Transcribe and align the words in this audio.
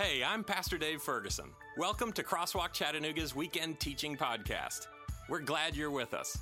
Hey, 0.00 0.22
I'm 0.22 0.44
Pastor 0.44 0.78
Dave 0.78 1.02
Ferguson. 1.02 1.46
Welcome 1.76 2.12
to 2.12 2.22
Crosswalk 2.22 2.72
Chattanooga's 2.72 3.34
Weekend 3.34 3.80
Teaching 3.80 4.16
Podcast. 4.16 4.86
We're 5.28 5.40
glad 5.40 5.74
you're 5.74 5.90
with 5.90 6.14
us. 6.14 6.38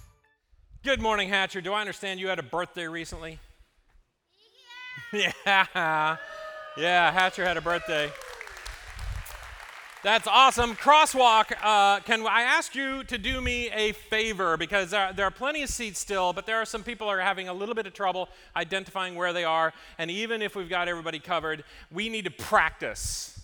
Good 0.84 1.00
morning, 1.00 1.30
Hatcher. 1.30 1.62
Do 1.62 1.72
I 1.72 1.80
understand 1.80 2.20
you 2.20 2.28
had 2.28 2.38
a 2.38 2.42
birthday 2.42 2.86
recently? 2.86 3.38
Yeah. 5.10 5.32
yeah. 5.46 6.16
Yeah, 6.76 7.10
Hatcher 7.10 7.46
had 7.46 7.56
a 7.56 7.62
birthday. 7.62 8.12
That's 10.02 10.28
awesome. 10.28 10.76
Crosswalk, 10.76 11.50
uh, 11.62 12.00
can 12.00 12.26
I 12.26 12.42
ask 12.42 12.74
you 12.74 13.04
to 13.04 13.16
do 13.16 13.40
me 13.40 13.70
a 13.70 13.92
favor? 13.92 14.58
Because 14.58 14.90
there, 14.90 15.14
there 15.14 15.24
are 15.24 15.30
plenty 15.30 15.62
of 15.62 15.70
seats 15.70 15.98
still, 15.98 16.34
but 16.34 16.44
there 16.44 16.56
are 16.58 16.66
some 16.66 16.82
people 16.82 17.06
who 17.06 17.14
are 17.14 17.20
having 17.20 17.48
a 17.48 17.54
little 17.54 17.74
bit 17.74 17.86
of 17.86 17.94
trouble 17.94 18.28
identifying 18.54 19.14
where 19.14 19.32
they 19.32 19.44
are. 19.44 19.72
And 19.96 20.10
even 20.10 20.42
if 20.42 20.56
we've 20.56 20.68
got 20.68 20.88
everybody 20.88 21.20
covered, 21.20 21.64
we 21.90 22.10
need 22.10 22.26
to 22.26 22.30
practice 22.30 23.35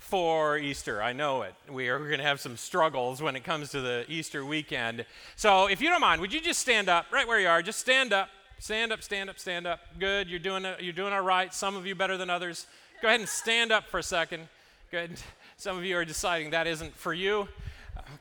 for 0.00 0.58
Easter. 0.58 1.00
I 1.00 1.12
know 1.12 1.42
it. 1.42 1.54
We 1.70 1.88
are 1.88 1.98
going 1.98 2.18
to 2.18 2.24
have 2.24 2.40
some 2.40 2.56
struggles 2.56 3.22
when 3.22 3.36
it 3.36 3.44
comes 3.44 3.70
to 3.70 3.80
the 3.80 4.04
Easter 4.08 4.44
weekend. 4.44 5.04
So 5.36 5.68
if 5.68 5.80
you 5.80 5.88
don't 5.88 6.00
mind, 6.00 6.20
would 6.20 6.32
you 6.32 6.40
just 6.40 6.58
stand 6.58 6.88
up 6.88 7.06
right 7.12 7.28
where 7.28 7.38
you 7.38 7.46
are? 7.46 7.62
Just 7.62 7.78
stand 7.78 8.12
up. 8.12 8.28
Stand 8.58 8.92
up, 8.92 9.02
stand 9.02 9.30
up, 9.30 9.38
stand 9.38 9.66
up. 9.66 9.80
Good. 9.98 10.28
You're 10.28 10.40
doing. 10.40 10.66
You're 10.80 10.92
doing 10.92 11.12
all 11.12 11.22
right. 11.22 11.54
Some 11.54 11.76
of 11.76 11.86
you 11.86 11.94
better 11.94 12.16
than 12.16 12.28
others. 12.28 12.66
Go 13.00 13.08
ahead 13.08 13.20
and 13.20 13.28
stand 13.28 13.72
up 13.72 13.86
for 13.86 13.98
a 13.98 14.02
second. 14.02 14.48
Good. 14.90 15.12
Some 15.56 15.78
of 15.78 15.84
you 15.84 15.96
are 15.96 16.04
deciding 16.04 16.50
that 16.50 16.66
isn't 16.66 16.96
for 16.96 17.14
you. 17.14 17.48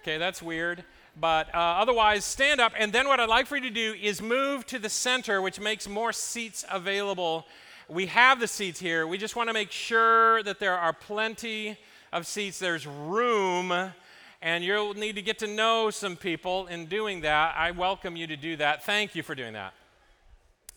Okay, 0.01 0.17
that's 0.17 0.41
weird. 0.41 0.83
But 1.19 1.53
uh, 1.53 1.57
otherwise, 1.57 2.23
stand 2.23 2.61
up. 2.61 2.73
And 2.77 2.93
then 2.93 3.07
what 3.07 3.19
I'd 3.19 3.29
like 3.29 3.47
for 3.47 3.55
you 3.55 3.63
to 3.63 3.69
do 3.69 3.95
is 4.01 4.21
move 4.21 4.65
to 4.67 4.79
the 4.79 4.89
center, 4.89 5.41
which 5.41 5.59
makes 5.59 5.87
more 5.87 6.13
seats 6.13 6.63
available 6.69 7.45
we 7.89 8.05
have 8.05 8.39
the 8.39 8.47
seats 8.47 8.79
here. 8.79 9.07
We 9.07 9.17
just 9.17 9.35
want 9.35 9.49
to 9.49 9.53
make 9.53 9.71
sure 9.71 10.43
that 10.43 10.59
there 10.59 10.77
are 10.77 10.93
plenty 10.93 11.77
of 12.13 12.27
seats. 12.27 12.59
There's 12.59 12.85
room, 12.85 13.91
and 14.41 14.63
you'll 14.63 14.93
need 14.93 15.15
to 15.15 15.23
get 15.23 15.39
to 15.39 15.47
know 15.47 15.89
some 15.89 16.15
people 16.15 16.67
in 16.67 16.85
doing 16.85 17.21
that. 17.21 17.55
I 17.57 17.71
welcome 17.71 18.15
you 18.15 18.27
to 18.27 18.37
do 18.37 18.55
that. 18.57 18.83
Thank 18.83 19.15
you 19.15 19.23
for 19.23 19.33
doing 19.33 19.53
that. 19.53 19.73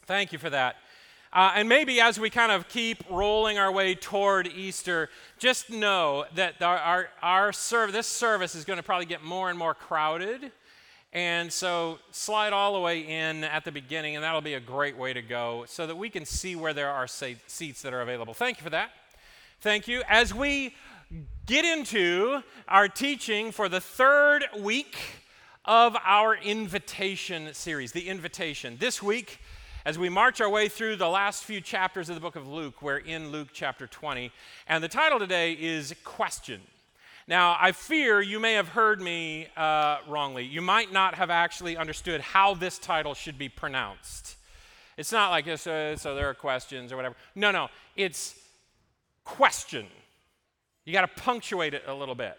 Thank 0.07 0.33
you 0.33 0.39
for 0.39 0.49
that. 0.51 0.77
Uh, 1.35 1.53
and 1.55 1.69
maybe 1.69 2.01
as 2.01 2.19
we 2.19 2.31
kind 2.31 2.53
of 2.53 2.69
keep 2.69 3.05
rolling 3.11 3.59
our 3.59 3.71
way 3.71 3.95
toward 3.95 4.47
Easter, 4.47 5.09
just 5.39 5.71
know 5.71 6.25
that 6.35 6.61
our, 6.63 6.79
our, 6.79 7.09
our 7.23 7.53
serv- 7.53 7.93
this 7.93 8.07
service 8.07 8.55
is 8.55 8.65
going 8.65 8.79
to 8.79 8.83
probably 8.83 9.07
get 9.07 9.23
more 9.23 9.51
and 9.51 9.59
more 9.59 9.75
crowded. 9.75 10.51
And 11.13 11.53
so 11.53 11.99
slide 12.11 12.55
all 12.55 12.73
the 12.73 12.81
way 12.81 13.01
in 13.01 13.45
at 13.45 13.65
the 13.65 13.73
beginning, 13.73 14.17
and 14.17 14.25
that'll 14.25 14.41
be 14.41 14.55
a 14.55 14.61
great 14.61 14.97
way 14.97 15.13
to 15.13 15.21
go 15.21 15.65
so 15.69 15.87
that 15.87 15.97
we 15.97 16.09
can 16.09 16.25
see 16.25 16.57
where 16.57 16.73
there 16.73 16.91
are 16.91 17.07
seats 17.07 17.83
that 17.83 17.93
are 17.93 18.01
available. 18.01 18.33
Thank 18.33 18.59
you 18.59 18.65
for 18.65 18.71
that. 18.71 18.93
Thank 19.61 19.87
you. 19.87 20.03
As 20.09 20.35
we 20.35 20.75
get 21.45 21.67
into 21.67 22.43
our 22.67 22.89
teaching 22.89 23.53
for 23.53 23.69
the 23.69 23.81
third 23.81 24.47
week 24.59 24.97
of 25.67 25.97
our 26.05 26.35
invitation 26.35 27.53
series, 27.53 27.93
the 27.93 28.09
invitation. 28.09 28.79
This 28.81 29.03
week, 29.03 29.39
as 29.85 29.99
we 29.99 30.09
march 30.09 30.41
our 30.41 30.49
way 30.49 30.69
through 30.69 30.97
the 30.97 31.09
last 31.09 31.45
few 31.45 31.61
chapters 31.61 32.09
of 32.09 32.15
the 32.15 32.21
book 32.21 32.37
of 32.37 32.49
Luke, 32.49 32.81
we're 32.81 32.97
in 32.97 33.31
Luke 33.31 33.49
chapter 33.53 33.87
20. 33.87 34.33
And 34.67 34.83
the 34.83 34.89
title 34.89 35.19
today 35.19 35.53
is 35.53 35.95
Question. 36.05 36.63
Now, 37.33 37.57
I 37.59 37.73
fear 37.73 38.21
you 38.21 38.39
may 38.39 38.53
have 38.53 38.69
heard 38.69 39.01
me 39.01 39.47
uh, 39.57 40.01
wrongly. 40.07 40.45
You 40.45 40.61
might 40.61 40.93
not 40.93 41.15
have 41.15 41.31
actually 41.31 41.79
understood 41.79 42.21
how 42.21 42.53
this 42.53 42.79
title 42.79 43.15
should 43.15 43.39
be 43.39 43.49
pronounced. 43.49 44.37
It's 44.99 45.13
not 45.13 45.31
like, 45.31 45.47
this, 45.47 45.67
uh, 45.67 45.97
so 45.97 46.15
there 46.15 46.29
are 46.29 46.35
questions 46.35 46.93
or 46.93 46.97
whatever. 46.97 47.17
No, 47.35 47.51
no, 47.51 47.69
it's 47.97 48.39
question. 49.25 49.87
You 50.85 50.93
got 50.93 51.09
to 51.09 51.23
punctuate 51.23 51.73
it 51.73 51.85
a 51.87 51.95
little 51.95 52.15
bit. 52.15 52.37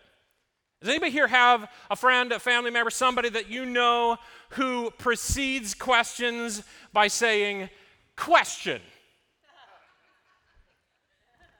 Does 0.79 0.89
anybody 0.89 1.11
here 1.11 1.25
have 1.25 1.71
a 1.89 1.95
friend, 1.95 2.31
a 2.31 2.37
family 2.37 2.69
member, 2.69 2.91
somebody 2.91 3.29
that 3.29 3.49
you 3.49 3.65
know 3.65 4.17
who 4.49 4.91
precedes 4.99 5.73
questions 5.73 6.61
by 6.93 7.07
saying, 7.07 7.67
question? 8.15 8.79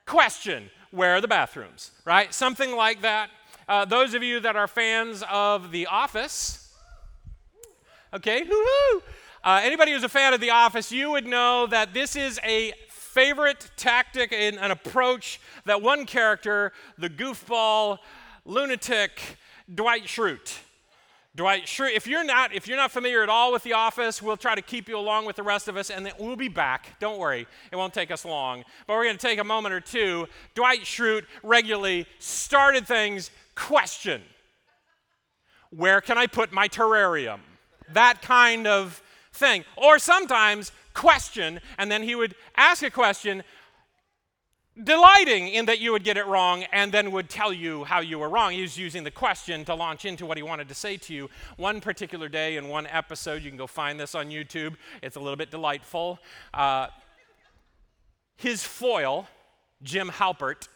question 0.06 0.70
where 0.94 1.16
are 1.16 1.22
the 1.22 1.28
bathrooms, 1.28 1.90
right? 2.06 2.32
Something 2.32 2.76
like 2.76 3.02
that. 3.02 3.32
Uh, 3.68 3.84
those 3.84 4.14
of 4.14 4.22
you 4.22 4.40
that 4.40 4.56
are 4.56 4.68
fans 4.68 5.24
of 5.28 5.72
The 5.72 5.88
Office, 5.88 6.72
okay, 8.14 8.46
hoo 8.48 9.02
uh, 9.44 9.60
anybody 9.64 9.92
who's 9.92 10.04
a 10.04 10.10
fan 10.10 10.34
of 10.34 10.40
The 10.40 10.52
Office, 10.52 10.92
you 10.92 11.10
would 11.10 11.26
know 11.26 11.66
that 11.66 11.96
this 11.96 12.16
is 12.16 12.40
a 12.44 12.74
favorite 12.90 13.72
tactic 13.76 14.32
and 14.32 14.58
an 14.60 14.70
approach 14.70 15.42
that 15.66 15.82
one 15.82 16.06
character, 16.06 16.72
the 17.00 17.10
goofball, 17.10 17.98
lunatic, 18.46 19.20
Dwight 19.74 20.04
Schrute, 20.04 20.60
Dwight, 21.36 21.68
sure, 21.68 21.88
if 21.88 22.06
you're 22.06 22.24
not 22.24 22.54
if 22.54 22.68
you're 22.68 22.78
not 22.78 22.92
familiar 22.92 23.24
at 23.24 23.30
all 23.30 23.52
with 23.52 23.64
the 23.64 23.74
office, 23.74 24.22
we'll 24.22 24.38
try 24.38 24.54
to 24.54 24.62
keep 24.62 24.88
you 24.88 24.98
along 24.98 25.26
with 25.26 25.36
the 25.36 25.42
rest 25.42 25.68
of 25.68 25.78
us 25.78 25.90
and 25.90 26.06
then 26.06 26.14
we'll 26.20 26.36
be 26.36 26.48
back. 26.48 27.00
Don't 27.00 27.18
worry. 27.18 27.48
It 27.72 27.76
won't 27.76 27.94
take 27.94 28.12
us 28.12 28.24
long. 28.24 28.64
But 28.86 28.94
we're 28.94 29.06
going 29.06 29.18
to 29.18 29.28
take 29.28 29.40
a 29.40 29.44
moment 29.44 29.74
or 29.74 29.80
two. 29.80 30.28
Dwight 30.54 30.82
Schrute 30.82 31.26
regularly 31.42 32.06
started 32.20 32.86
things 32.86 33.32
question. 33.56 34.22
Where 35.72 36.02
can 36.02 36.20
I 36.20 36.28
put 36.28 36.52
my 36.52 36.68
terrarium? 36.68 37.40
That 37.94 38.22
kind 38.22 38.68
of 38.68 39.02
thing. 39.32 39.66
Or 39.76 39.98
sometimes 39.98 40.72
question 40.94 41.60
and 41.80 41.92
then 41.92 42.04
he 42.04 42.14
would 42.14 42.36
ask 42.56 42.84
a 42.84 42.92
question 42.92 43.44
delighting 44.82 45.50
in 45.50 45.66
that 45.66 45.80
you 45.80 45.92
would 45.92 46.04
get 46.04 46.18
it 46.18 46.26
wrong 46.26 46.64
and 46.72 46.92
then 46.92 47.12
would 47.12 47.30
tell 47.30 47.54
you 47.54 47.84
how 47.84 48.00
you 48.00 48.18
were 48.18 48.30
wrong. 48.30 48.54
He 48.54 48.62
was 48.62 48.78
using 48.78 49.04
the 49.04 49.12
question 49.12 49.66
to 49.66 49.76
launch 49.76 50.06
into 50.06 50.26
what 50.26 50.38
he 50.38 50.44
wanted 50.44 50.68
to 50.70 50.74
say 50.74 50.98
to 50.98 51.14
you. 51.14 51.30
One 51.58 51.80
particular 51.80 52.28
day 52.28 52.58
in 52.58 52.70
one 52.70 52.88
episode, 52.88 53.44
you 53.44 53.50
can 53.50 53.58
go 53.58 53.68
find 53.68 54.00
this 54.00 54.16
on 54.16 54.30
YouTube, 54.30 54.76
it's 55.02 55.16
a 55.16 55.20
little 55.20 55.38
bit 55.38 55.52
delightful. 55.52 56.20
Uh, 56.54 56.88
his 58.36 58.64
foil, 58.64 59.28
Jim 59.84 60.10
Halpert, 60.10 60.68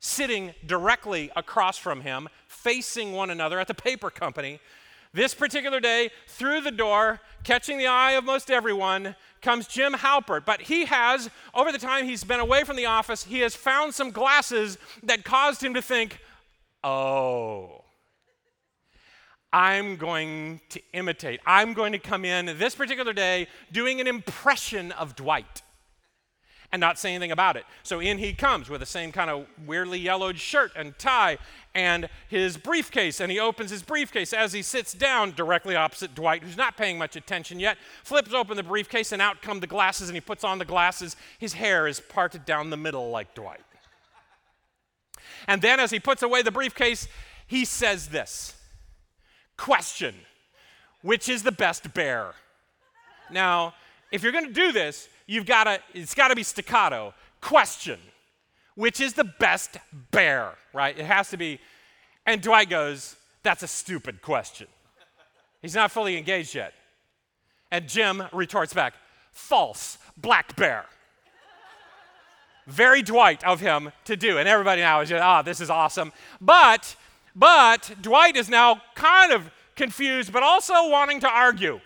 sitting 0.00 0.54
directly 0.66 1.30
across 1.36 1.76
from 1.76 2.00
him, 2.00 2.28
facing 2.48 3.12
one 3.12 3.30
another 3.30 3.60
at 3.60 3.68
the 3.68 3.74
paper 3.74 4.10
company. 4.10 4.60
This 5.14 5.34
particular 5.34 5.78
day, 5.78 6.10
through 6.26 6.62
the 6.62 6.70
door, 6.70 7.20
catching 7.44 7.76
the 7.76 7.86
eye 7.86 8.12
of 8.12 8.24
most 8.24 8.50
everyone, 8.50 9.14
comes 9.42 9.66
Jim 9.66 9.92
Halpert. 9.92 10.44
But 10.44 10.62
he 10.62 10.86
has, 10.86 11.28
over 11.54 11.70
the 11.72 11.78
time 11.78 12.06
he's 12.06 12.24
been 12.24 12.40
away 12.40 12.64
from 12.64 12.76
the 12.76 12.86
office, 12.86 13.24
he 13.24 13.40
has 13.40 13.54
found 13.54 13.94
some 13.94 14.10
glasses 14.10 14.78
that 15.02 15.24
caused 15.24 15.62
him 15.62 15.74
to 15.74 15.82
think, 15.82 16.18
oh, 16.82 17.84
I'm 19.52 19.96
going 19.96 20.60
to 20.70 20.80
imitate. 20.94 21.40
I'm 21.44 21.74
going 21.74 21.92
to 21.92 21.98
come 21.98 22.24
in 22.24 22.46
this 22.58 22.74
particular 22.74 23.12
day 23.12 23.48
doing 23.70 24.00
an 24.00 24.06
impression 24.06 24.92
of 24.92 25.14
Dwight 25.14 25.62
and 26.72 26.80
not 26.80 26.98
say 26.98 27.10
anything 27.14 27.32
about 27.32 27.56
it. 27.56 27.64
So 27.82 28.00
in 28.00 28.16
he 28.16 28.32
comes 28.32 28.70
with 28.70 28.80
the 28.80 28.86
same 28.86 29.12
kind 29.12 29.28
of 29.28 29.46
weirdly 29.66 29.98
yellowed 29.98 30.38
shirt 30.38 30.72
and 30.74 30.98
tie 30.98 31.36
and 31.74 32.08
his 32.28 32.56
briefcase. 32.56 33.20
And 33.20 33.30
he 33.30 33.38
opens 33.38 33.70
his 33.70 33.82
briefcase 33.82 34.32
as 34.32 34.52
he 34.52 34.62
sits 34.62 34.92
down 34.92 35.32
directly 35.32 35.76
opposite 35.76 36.14
Dwight, 36.14 36.42
who's 36.42 36.56
not 36.56 36.76
paying 36.76 36.98
much 36.98 37.16
attention 37.16 37.60
yet, 37.60 37.78
flips 38.04 38.32
open 38.32 38.56
the 38.56 38.62
briefcase, 38.62 39.12
and 39.12 39.22
out 39.22 39.42
come 39.42 39.60
the 39.60 39.66
glasses, 39.66 40.08
and 40.08 40.16
he 40.16 40.20
puts 40.20 40.44
on 40.44 40.58
the 40.58 40.64
glasses. 40.64 41.16
His 41.38 41.54
hair 41.54 41.86
is 41.86 42.00
parted 42.00 42.44
down 42.44 42.70
the 42.70 42.76
middle 42.76 43.10
like 43.10 43.34
Dwight. 43.34 43.60
And 45.48 45.60
then 45.60 45.80
as 45.80 45.90
he 45.90 45.98
puts 45.98 46.22
away 46.22 46.42
the 46.42 46.50
briefcase, 46.50 47.08
he 47.46 47.64
says 47.64 48.08
this 48.08 48.54
Question 49.56 50.14
Which 51.02 51.28
is 51.28 51.42
the 51.42 51.52
best 51.52 51.92
bear? 51.94 52.32
Now, 53.30 53.74
if 54.10 54.22
you're 54.22 54.32
going 54.32 54.46
to 54.46 54.52
do 54.52 54.72
this, 54.72 55.08
you've 55.26 55.46
got 55.46 55.64
to, 55.64 55.80
it's 55.94 56.14
got 56.14 56.28
to 56.28 56.36
be 56.36 56.42
staccato. 56.42 57.14
Question, 57.40 57.98
which 58.74 59.00
is 59.00 59.14
the 59.14 59.24
best 59.24 59.76
bear, 60.10 60.52
right? 60.72 60.96
It 60.98 61.04
has 61.04 61.30
to 61.30 61.36
be. 61.36 61.60
And 62.26 62.40
Dwight 62.40 62.70
goes, 62.70 63.16
that's 63.42 63.62
a 63.62 63.68
stupid 63.68 64.22
question. 64.22 64.68
He's 65.60 65.74
not 65.74 65.90
fully 65.90 66.16
engaged 66.16 66.54
yet. 66.54 66.72
And 67.70 67.88
Jim 67.88 68.22
retorts 68.32 68.74
back, 68.74 68.94
false, 69.32 69.98
black 70.16 70.56
bear. 70.56 70.84
Very 72.66 73.02
Dwight 73.02 73.42
of 73.44 73.60
him 73.60 73.90
to 74.04 74.16
do. 74.16 74.38
And 74.38 74.48
everybody 74.48 74.82
now 74.82 75.00
is 75.00 75.08
just, 75.08 75.22
ah, 75.22 75.40
oh, 75.40 75.42
this 75.42 75.60
is 75.60 75.70
awesome. 75.70 76.12
But, 76.40 76.94
but 77.34 77.90
Dwight 78.00 78.36
is 78.36 78.48
now 78.48 78.80
kind 78.94 79.32
of 79.32 79.50
confused, 79.74 80.32
but 80.32 80.42
also 80.42 80.88
wanting 80.88 81.20
to 81.20 81.28
argue. 81.28 81.80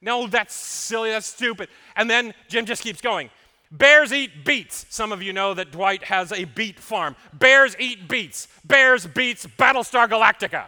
No, 0.00 0.26
that's 0.26 0.54
silly, 0.54 1.10
that's 1.10 1.26
stupid. 1.26 1.68
And 1.96 2.10
then 2.10 2.34
Jim 2.48 2.66
just 2.66 2.82
keeps 2.82 3.00
going. 3.00 3.30
Bears 3.72 4.12
eat 4.12 4.44
beets. 4.44 4.84
Some 4.90 5.12
of 5.12 5.22
you 5.22 5.32
know 5.32 5.54
that 5.54 5.72
Dwight 5.72 6.04
has 6.04 6.30
a 6.30 6.44
beet 6.44 6.78
farm. 6.78 7.16
Bears 7.32 7.74
eat 7.78 8.06
beets. 8.06 8.46
Bears 8.64 9.06
beets 9.06 9.46
Battlestar 9.46 10.06
Galactica. 10.08 10.66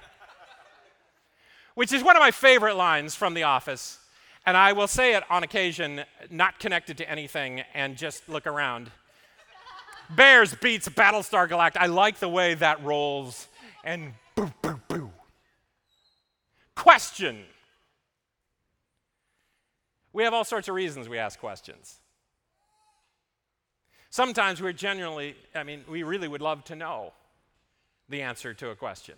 Which 1.75 1.93
is 1.93 2.03
one 2.03 2.17
of 2.17 2.21
my 2.21 2.31
favorite 2.31 2.77
lines 2.77 3.15
from 3.15 3.35
The 3.35 3.43
Office. 3.43 3.99
And 4.47 4.57
I 4.57 4.73
will 4.73 4.87
say 4.87 5.15
it 5.15 5.23
on 5.31 5.43
occasion, 5.43 6.05
not 6.31 6.59
connected 6.59 6.97
to 6.99 7.11
anything, 7.11 7.63
and 7.75 7.97
just 7.97 8.27
look 8.27 8.47
around. 8.47 8.91
Bears 10.17 10.55
beets 10.55 10.89
Battlestar 10.89 11.47
Galactica. 11.47 11.81
I 11.81 11.87
like 11.87 12.19
the 12.19 12.29
way 12.29 12.55
that 12.55 12.83
rolls. 12.83 13.49
And 13.85 14.15
boo, 14.35 14.51
boo, 14.63 14.81
boo. 14.89 15.11
Question. 16.75 17.45
We 20.15 20.23
have 20.23 20.33
all 20.33 20.45
sorts 20.45 20.69
of 20.69 20.75
reasons 20.75 21.07
we 21.07 21.19
ask 21.19 21.39
questions. 21.39 22.01
Sometimes 24.15 24.63
we're 24.63 24.73
genuinely, 24.73 25.35
I 25.57 25.65
mean, 25.65 25.83
we 25.89 26.05
really 26.05 26.29
would 26.29 26.41
love 26.41 26.63
to 26.67 26.77
know 26.77 27.13
the 28.09 28.23
answer 28.23 28.55
to 28.55 28.71
a 28.71 28.77
question. 28.77 29.17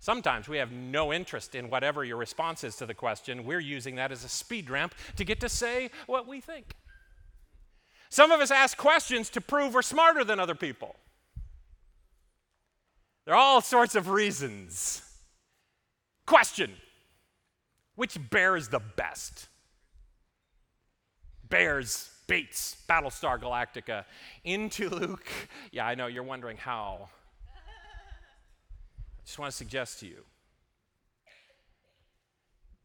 Sometimes 0.00 0.50
we 0.50 0.58
have 0.58 0.70
no 0.70 1.14
interest 1.14 1.54
in 1.54 1.70
whatever 1.70 2.04
your 2.04 2.18
response 2.18 2.62
is 2.62 2.76
to 2.76 2.84
the 2.84 2.92
question. 2.92 3.46
We're 3.46 3.58
using 3.58 3.94
that 3.94 4.12
as 4.12 4.22
a 4.22 4.28
speed 4.28 4.68
ramp 4.68 4.94
to 5.16 5.24
get 5.24 5.40
to 5.40 5.48
say 5.48 5.90
what 6.06 6.28
we 6.28 6.42
think. 6.42 6.74
Some 8.10 8.32
of 8.32 8.42
us 8.42 8.50
ask 8.50 8.76
questions 8.76 9.30
to 9.30 9.40
prove 9.40 9.72
we're 9.72 9.80
smarter 9.80 10.24
than 10.24 10.38
other 10.38 10.54
people. 10.54 10.94
There 13.24 13.34
are 13.34 13.38
all 13.38 13.62
sorts 13.62 13.94
of 13.94 14.10
reasons. 14.10 15.00
Question 16.26 16.70
Which 17.94 18.18
bear 18.28 18.56
is 18.56 18.68
the 18.68 18.82
best? 18.94 19.48
Bears 21.48 22.10
beets 22.26 22.76
Battlestar 22.88 23.40
Galactica 23.40 24.04
into 24.44 24.88
Luke. 24.88 25.28
Yeah, 25.72 25.86
I 25.86 25.94
know, 25.94 26.06
you're 26.06 26.22
wondering 26.22 26.56
how. 26.56 27.08
I 27.46 29.24
just 29.24 29.38
want 29.38 29.50
to 29.50 29.56
suggest 29.56 30.00
to 30.00 30.06
you 30.06 30.24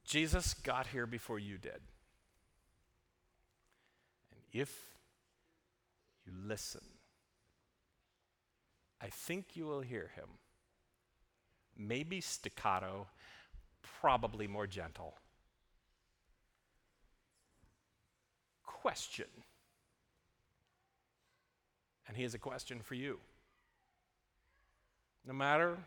Jesus 0.10 0.56
got 0.56 0.88
here 0.88 1.06
before 1.06 1.38
you 1.38 1.60
did. 1.60 1.82
And 4.32 4.42
if 4.52 4.76
you 6.26 6.32
listen, 6.48 6.82
I 9.00 9.08
think 9.08 9.56
you 9.56 9.68
will 9.68 9.82
hear 9.82 10.10
him. 10.16 10.30
Maybe 11.78 12.22
staccato, 12.22 13.08
probably 14.02 14.48
more 14.48 14.66
gentle. 14.66 15.14
Question. 18.82 19.26
And 22.08 22.16
he 22.16 22.24
has 22.24 22.34
a 22.34 22.40
question 22.40 22.80
for 22.80 22.96
you. 22.96 23.20
No 25.28 25.34
matter 25.34 25.78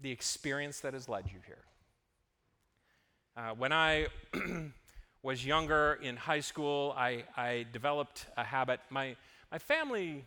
the 0.00 0.10
experience 0.10 0.80
that 0.80 0.94
has 0.94 1.08
led 1.08 1.24
you 1.26 1.40
here. 1.46 1.64
Uh, 3.36 3.54
when 3.54 3.72
I 3.72 4.06
was 5.22 5.44
younger 5.44 5.98
in 6.00 6.16
high 6.16 6.40
school, 6.40 6.94
I, 6.96 7.24
I 7.36 7.66
developed 7.72 8.26
a 8.36 8.44
habit. 8.44 8.80
My, 8.88 9.16
my 9.50 9.58
family 9.58 10.24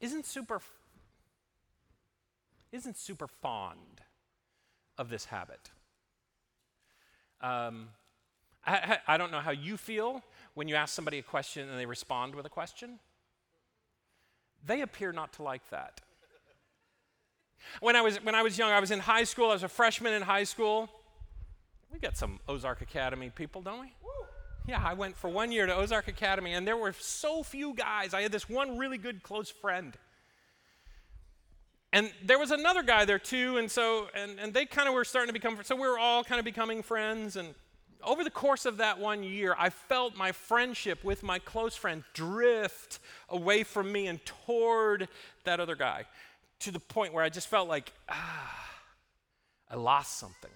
isn't 0.00 0.24
super, 0.24 0.60
isn't 2.72 2.96
super 2.96 3.28
fond 3.28 4.00
of 4.96 5.10
this 5.10 5.26
habit. 5.26 5.70
Um, 7.42 7.88
I, 8.64 8.98
I 9.06 9.16
don't 9.16 9.32
know 9.32 9.40
how 9.40 9.50
you 9.50 9.76
feel 9.76 10.22
when 10.54 10.68
you 10.68 10.74
ask 10.74 10.94
somebody 10.94 11.18
a 11.18 11.22
question 11.22 11.68
and 11.68 11.78
they 11.78 11.86
respond 11.86 12.34
with 12.34 12.46
a 12.46 12.50
question. 12.50 12.98
They 14.64 14.82
appear 14.82 15.12
not 15.12 15.32
to 15.34 15.42
like 15.42 15.68
that. 15.70 16.00
When 17.80 17.96
I 17.96 18.02
was, 18.02 18.16
when 18.18 18.34
I 18.34 18.42
was 18.42 18.58
young, 18.58 18.70
I 18.70 18.80
was 18.80 18.90
in 18.90 19.00
high 19.00 19.24
school, 19.24 19.50
I 19.50 19.54
was 19.54 19.62
a 19.62 19.68
freshman 19.68 20.12
in 20.12 20.22
high 20.22 20.44
school. 20.44 20.88
We 21.92 21.98
got 21.98 22.16
some 22.16 22.40
Ozark 22.48 22.80
Academy 22.80 23.30
people, 23.30 23.62
don't 23.62 23.80
we? 23.80 23.92
Yeah, 24.66 24.82
I 24.84 24.94
went 24.94 25.16
for 25.16 25.28
one 25.28 25.50
year 25.50 25.66
to 25.66 25.74
Ozark 25.74 26.06
Academy, 26.08 26.52
and 26.52 26.66
there 26.66 26.76
were 26.76 26.94
so 26.98 27.42
few 27.42 27.74
guys. 27.74 28.14
I 28.14 28.22
had 28.22 28.30
this 28.30 28.48
one 28.48 28.78
really 28.78 28.98
good 28.98 29.22
close 29.22 29.50
friend. 29.50 29.96
And 31.92 32.10
there 32.24 32.38
was 32.38 32.52
another 32.52 32.82
guy 32.82 33.04
there 33.04 33.18
too, 33.18 33.58
and 33.58 33.70
so, 33.70 34.08
and, 34.14 34.38
and 34.38 34.54
they 34.54 34.64
kind 34.64 34.88
of 34.88 34.94
were 34.94 35.04
starting 35.04 35.28
to 35.28 35.32
become, 35.32 35.58
so 35.62 35.74
we 35.74 35.82
were 35.82 35.98
all 35.98 36.24
kind 36.24 36.38
of 36.38 36.44
becoming 36.44 36.82
friends. 36.82 37.36
And 37.36 37.54
over 38.04 38.24
the 38.24 38.30
course 38.30 38.66
of 38.66 38.78
that 38.78 38.98
one 38.98 39.22
year, 39.22 39.54
I 39.58 39.70
felt 39.70 40.16
my 40.16 40.32
friendship 40.32 41.04
with 41.04 41.22
my 41.22 41.38
close 41.38 41.76
friend 41.76 42.04
drift 42.14 42.98
away 43.28 43.62
from 43.62 43.90
me 43.90 44.06
and 44.06 44.24
toward 44.24 45.08
that 45.44 45.60
other 45.60 45.76
guy 45.76 46.04
to 46.60 46.70
the 46.70 46.80
point 46.80 47.12
where 47.12 47.24
I 47.24 47.28
just 47.28 47.48
felt 47.48 47.68
like, 47.68 47.92
ah, 48.08 48.70
I 49.70 49.76
lost 49.76 50.18
something. 50.18 50.50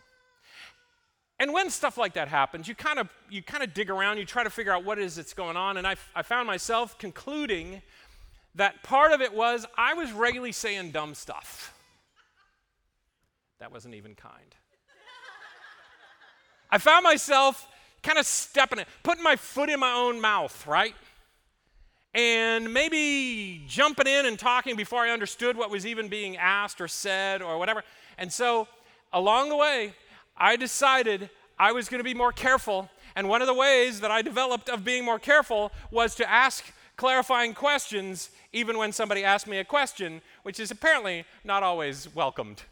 And 1.38 1.52
when 1.52 1.68
stuff 1.70 1.98
like 1.98 2.14
that 2.14 2.28
happens, 2.28 2.66
you 2.66 2.74
kind 2.74 2.98
of 2.98 3.10
you 3.28 3.42
kind 3.42 3.62
of 3.62 3.74
dig 3.74 3.90
around, 3.90 4.18
you 4.18 4.24
try 4.24 4.42
to 4.42 4.50
figure 4.50 4.72
out 4.72 4.84
what 4.84 4.98
it 4.98 5.04
is 5.04 5.16
that's 5.16 5.34
going 5.34 5.56
on, 5.56 5.76
and 5.76 5.86
I, 5.86 5.96
I 6.14 6.22
found 6.22 6.46
myself 6.46 6.98
concluding 6.98 7.82
that 8.54 8.82
part 8.82 9.12
of 9.12 9.20
it 9.20 9.34
was 9.34 9.66
I 9.76 9.94
was 9.94 10.12
regularly 10.12 10.52
saying 10.52 10.92
dumb 10.92 11.14
stuff. 11.14 11.74
That 13.58 13.70
wasn't 13.70 13.94
even 13.94 14.14
kind. 14.14 14.54
I 16.70 16.78
found 16.78 17.04
myself 17.04 17.66
kind 18.02 18.18
of 18.18 18.26
stepping 18.26 18.78
it, 18.78 18.88
putting 19.02 19.22
my 19.22 19.36
foot 19.36 19.68
in 19.68 19.80
my 19.80 19.92
own 19.92 20.20
mouth, 20.20 20.66
right? 20.66 20.94
and 22.16 22.72
maybe 22.72 23.62
jumping 23.68 24.06
in 24.06 24.24
and 24.24 24.38
talking 24.38 24.74
before 24.74 25.02
I 25.02 25.10
understood 25.10 25.54
what 25.54 25.70
was 25.70 25.84
even 25.84 26.08
being 26.08 26.38
asked 26.38 26.80
or 26.80 26.88
said 26.88 27.42
or 27.42 27.58
whatever. 27.58 27.84
And 28.16 28.32
so 28.32 28.66
along 29.12 29.50
the 29.50 29.56
way, 29.56 29.92
I 30.34 30.56
decided 30.56 31.28
I 31.58 31.72
was 31.72 31.90
going 31.90 32.00
to 32.00 32.04
be 32.04 32.14
more 32.14 32.32
careful. 32.32 32.88
And 33.14 33.28
one 33.28 33.42
of 33.42 33.46
the 33.46 33.54
ways 33.54 34.00
that 34.00 34.10
I 34.10 34.22
developed 34.22 34.70
of 34.70 34.82
being 34.82 35.04
more 35.04 35.18
careful 35.18 35.72
was 35.90 36.14
to 36.14 36.28
ask 36.28 36.64
clarifying 36.96 37.52
questions 37.52 38.30
even 38.50 38.78
when 38.78 38.92
somebody 38.92 39.22
asked 39.22 39.46
me 39.46 39.58
a 39.58 39.64
question, 39.64 40.22
which 40.42 40.58
is 40.58 40.70
apparently 40.70 41.26
not 41.44 41.62
always 41.62 42.14
welcomed. 42.14 42.62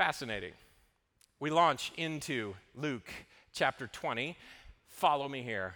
Fascinating. 0.00 0.54
We 1.40 1.50
launch 1.50 1.92
into 1.98 2.54
Luke 2.74 3.10
chapter 3.52 3.86
20. 3.86 4.34
Follow 4.88 5.28
me 5.28 5.42
here. 5.42 5.74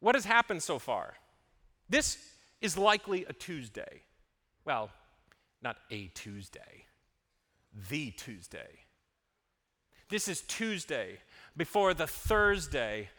What 0.00 0.14
has 0.14 0.24
happened 0.24 0.62
so 0.62 0.78
far? 0.78 1.12
This 1.90 2.16
is 2.62 2.78
likely 2.78 3.26
a 3.26 3.34
Tuesday. 3.34 4.00
Well, 4.64 4.88
not 5.60 5.76
a 5.90 6.06
Tuesday, 6.14 6.86
the 7.90 8.10
Tuesday. 8.12 8.78
This 10.08 10.26
is 10.26 10.40
Tuesday 10.40 11.18
before 11.58 11.92
the 11.92 12.06
Thursday 12.06 13.10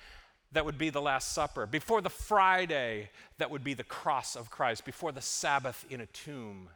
that 0.51 0.65
would 0.65 0.79
be 0.79 0.89
the 0.89 0.99
Last 0.99 1.33
Supper, 1.33 1.67
before 1.67 2.01
the 2.01 2.09
Friday 2.09 3.11
that 3.37 3.51
would 3.51 3.63
be 3.63 3.75
the 3.75 3.83
cross 3.83 4.35
of 4.35 4.49
Christ, 4.49 4.83
before 4.83 5.11
the 5.11 5.21
Sabbath 5.21 5.85
in 5.91 6.01
a 6.01 6.07
tomb, 6.07 6.69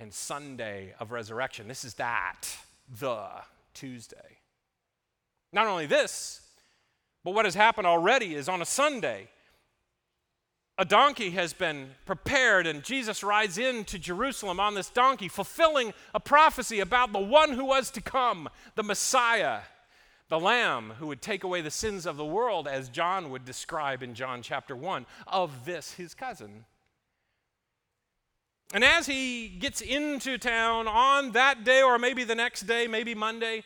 and 0.00 0.12
Sunday 0.12 0.94
of 0.98 1.12
resurrection. 1.12 1.68
This 1.68 1.84
is 1.84 1.94
that, 1.94 2.48
the 2.98 3.28
Tuesday. 3.74 4.38
Not 5.52 5.66
only 5.66 5.86
this, 5.86 6.40
but 7.22 7.34
what 7.34 7.44
has 7.44 7.54
happened 7.54 7.86
already 7.86 8.34
is 8.34 8.48
on 8.48 8.62
a 8.62 8.66
Sunday, 8.66 9.28
a 10.78 10.84
donkey 10.86 11.32
has 11.32 11.52
been 11.52 11.90
prepared, 12.06 12.66
and 12.66 12.82
Jesus 12.82 13.22
rides 13.22 13.58
into 13.58 13.98
Jerusalem 13.98 14.58
on 14.58 14.74
this 14.74 14.88
donkey, 14.88 15.28
fulfilling 15.28 15.92
a 16.14 16.20
prophecy 16.20 16.80
about 16.80 17.12
the 17.12 17.18
one 17.18 17.52
who 17.52 17.66
was 17.66 17.90
to 17.90 18.00
come, 18.00 18.48
the 18.76 18.82
Messiah, 18.82 19.60
the 20.30 20.40
Lamb 20.40 20.94
who 20.98 21.08
would 21.08 21.20
take 21.20 21.44
away 21.44 21.60
the 21.60 21.70
sins 21.70 22.06
of 22.06 22.16
the 22.16 22.24
world, 22.24 22.66
as 22.66 22.88
John 22.88 23.28
would 23.28 23.44
describe 23.44 24.02
in 24.02 24.14
John 24.14 24.40
chapter 24.40 24.74
1, 24.74 25.04
of 25.26 25.66
this 25.66 25.92
his 25.92 26.14
cousin. 26.14 26.64
And 28.72 28.84
as 28.84 29.06
he 29.06 29.48
gets 29.48 29.80
into 29.80 30.38
town 30.38 30.86
on 30.86 31.32
that 31.32 31.64
day, 31.64 31.82
or 31.82 31.98
maybe 31.98 32.22
the 32.22 32.36
next 32.36 32.62
day, 32.62 32.86
maybe 32.86 33.14
Monday, 33.14 33.64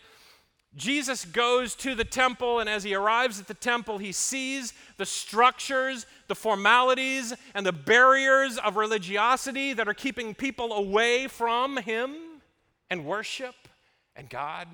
Jesus 0.76 1.25
goes 1.25 1.75
to 1.76 1.94
the 1.94 2.04
temple, 2.04 2.58
and 2.58 2.68
as 2.68 2.82
he 2.82 2.94
arrives 2.94 3.38
at 3.38 3.46
the 3.46 3.54
temple, 3.54 3.99
he 3.99 4.12
sees 4.12 4.73
the 4.96 5.06
structures, 5.06 6.06
the 6.26 6.34
formalities, 6.34 7.32
and 7.54 7.64
the 7.64 7.73
barriers 7.73 8.58
of 8.58 8.76
religiosity 8.76 9.73
that 9.75 9.87
are 9.87 9.94
keeping 9.94 10.34
people 10.34 10.73
away 10.73 11.28
from 11.28 11.76
him 11.76 12.16
and 12.90 13.04
worship 13.04 13.54
and 14.16 14.28
God. 14.28 14.66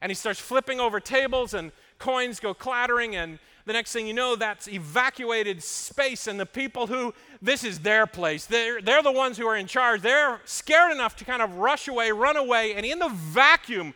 And 0.00 0.10
he 0.10 0.14
starts 0.14 0.40
flipping 0.40 0.80
over 0.80 0.98
tables, 0.98 1.54
and 1.54 1.72
coins 1.98 2.40
go 2.40 2.52
clattering, 2.52 3.14
and 3.14 3.38
the 3.66 3.72
next 3.72 3.92
thing 3.92 4.06
you 4.06 4.12
know, 4.12 4.36
that's 4.36 4.68
evacuated 4.68 5.62
space, 5.62 6.26
and 6.26 6.38
the 6.38 6.46
people 6.46 6.86
who, 6.86 7.14
this 7.40 7.64
is 7.64 7.80
their 7.80 8.06
place, 8.06 8.44
they're, 8.44 8.82
they're 8.82 9.02
the 9.02 9.12
ones 9.12 9.38
who 9.38 9.46
are 9.46 9.56
in 9.56 9.66
charge. 9.66 10.02
They're 10.02 10.40
scared 10.44 10.92
enough 10.92 11.16
to 11.16 11.24
kind 11.24 11.40
of 11.40 11.56
rush 11.56 11.88
away, 11.88 12.12
run 12.12 12.36
away, 12.36 12.74
and 12.74 12.84
in 12.84 12.98
the 12.98 13.08
vacuum, 13.08 13.94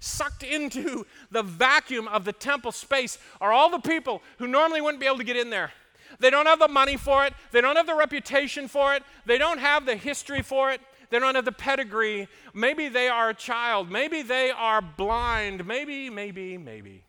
sucked 0.00 0.42
into 0.42 1.06
the 1.30 1.42
vacuum 1.42 2.08
of 2.08 2.24
the 2.24 2.32
temple 2.32 2.72
space 2.72 3.18
are 3.40 3.52
all 3.52 3.70
the 3.70 3.78
people 3.78 4.20
who 4.38 4.48
normally 4.48 4.80
wouldn't 4.80 5.00
be 5.00 5.06
able 5.06 5.18
to 5.18 5.24
get 5.24 5.36
in 5.36 5.50
there. 5.50 5.72
They 6.18 6.30
don't 6.30 6.46
have 6.46 6.58
the 6.58 6.68
money 6.68 6.96
for 6.96 7.24
it, 7.24 7.34
they 7.52 7.60
don't 7.60 7.76
have 7.76 7.86
the 7.86 7.94
reputation 7.94 8.68
for 8.68 8.94
it, 8.94 9.02
they 9.26 9.38
don't 9.38 9.58
have 9.58 9.86
the 9.86 9.96
history 9.96 10.42
for 10.42 10.70
it, 10.72 10.80
they 11.10 11.18
don't 11.18 11.34
have 11.34 11.44
the 11.44 11.52
pedigree. 11.52 12.28
Maybe 12.54 12.88
they 12.88 13.08
are 13.08 13.30
a 13.30 13.34
child, 13.34 13.90
maybe 13.90 14.22
they 14.22 14.50
are 14.50 14.82
blind, 14.82 15.66
maybe, 15.66 16.10
maybe, 16.10 16.58
maybe. 16.58 17.04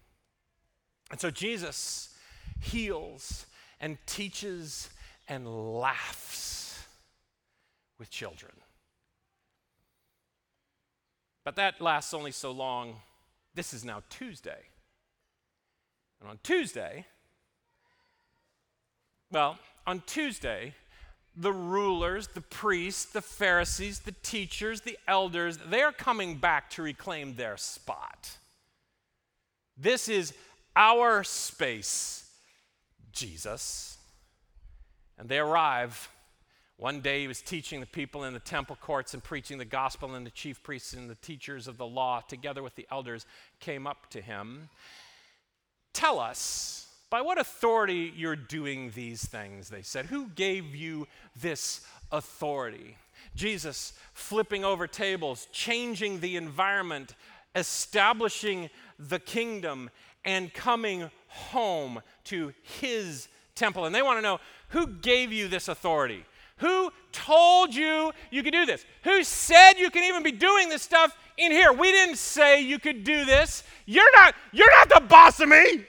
And 1.13 1.21
so 1.21 1.29
Jesus, 1.29 2.09
heals 2.59 3.45
and 3.79 3.99
teaches 4.07 4.89
and 5.29 5.47
laughs 5.79 6.83
with 7.99 8.09
children. 8.09 8.51
But 11.45 11.55
that 11.57 11.79
lasts 11.79 12.15
only 12.15 12.31
so 12.31 12.49
long. 12.49 12.95
This 13.53 13.75
is 13.75 13.85
now 13.85 14.01
Tuesday. 14.09 14.57
And 16.19 16.31
on 16.31 16.39
Tuesday, 16.41 17.05
well, 19.31 19.59
on 19.85 20.01
Tuesday, 20.07 20.73
the 21.35 21.53
rulers, 21.53 22.29
the 22.29 22.41
priests, 22.41 23.05
the 23.05 23.21
Pharisees, 23.21 23.99
the 23.99 24.15
teachers, 24.23 24.81
the 24.81 24.97
elders, 25.07 25.59
they're 25.69 25.91
coming 25.91 26.37
back 26.37 26.71
to 26.71 26.81
reclaim 26.81 27.35
their 27.35 27.55
spot. 27.55 28.31
This 29.77 30.09
is 30.09 30.33
our 30.75 31.23
space, 31.23 32.29
Jesus. 33.11 33.97
And 35.17 35.29
they 35.29 35.39
arrive. 35.39 36.09
One 36.77 37.01
day 37.01 37.21
he 37.21 37.27
was 37.27 37.41
teaching 37.41 37.79
the 37.79 37.85
people 37.85 38.23
in 38.23 38.33
the 38.33 38.39
temple 38.39 38.77
courts 38.81 39.13
and 39.13 39.23
preaching 39.23 39.57
the 39.57 39.65
gospel, 39.65 40.15
and 40.15 40.25
the 40.25 40.31
chief 40.31 40.61
priests 40.63 40.93
and 40.93 41.09
the 41.09 41.15
teachers 41.15 41.67
of 41.67 41.77
the 41.77 41.85
law, 41.85 42.21
together 42.21 42.63
with 42.63 42.75
the 42.75 42.87
elders, 42.91 43.25
came 43.59 43.87
up 43.87 44.09
to 44.09 44.21
him. 44.21 44.69
Tell 45.93 46.19
us, 46.19 46.87
by 47.09 47.21
what 47.21 47.37
authority 47.37 48.11
you're 48.15 48.35
doing 48.35 48.91
these 48.95 49.23
things, 49.23 49.69
they 49.69 49.83
said. 49.83 50.07
Who 50.07 50.29
gave 50.29 50.75
you 50.75 51.07
this 51.39 51.81
authority? 52.11 52.97
Jesus 53.35 53.93
flipping 54.13 54.65
over 54.65 54.87
tables, 54.87 55.47
changing 55.51 56.19
the 56.19 56.35
environment, 56.35 57.13
establishing 57.55 58.71
the 58.97 59.19
kingdom, 59.19 59.91
and 60.25 60.53
coming 60.53 61.09
home 61.27 62.01
to 62.25 62.53
his 62.79 63.27
temple. 63.55 63.85
And 63.85 63.93
they 63.93 64.01
want 64.01 64.17
to 64.17 64.21
know 64.21 64.39
who 64.69 64.87
gave 64.87 65.31
you 65.31 65.47
this 65.47 65.67
authority? 65.67 66.25
Who 66.57 66.91
told 67.11 67.73
you 67.73 68.11
you 68.31 68.43
could 68.43 68.53
do 68.53 68.65
this? 68.65 68.85
Who 69.03 69.23
said 69.23 69.73
you 69.73 69.89
can 69.89 70.03
even 70.03 70.23
be 70.23 70.31
doing 70.31 70.69
this 70.69 70.81
stuff 70.81 71.15
in 71.37 71.51
here? 71.51 71.73
We 71.73 71.91
didn't 71.91 72.17
say 72.17 72.61
you 72.61 72.79
could 72.79 73.03
do 73.03 73.25
this. 73.25 73.63
You're 73.85 74.11
not 74.13 74.35
you're 74.51 74.71
not 74.71 74.89
the 74.89 75.01
boss 75.07 75.39
of 75.39 75.49
me. 75.49 75.85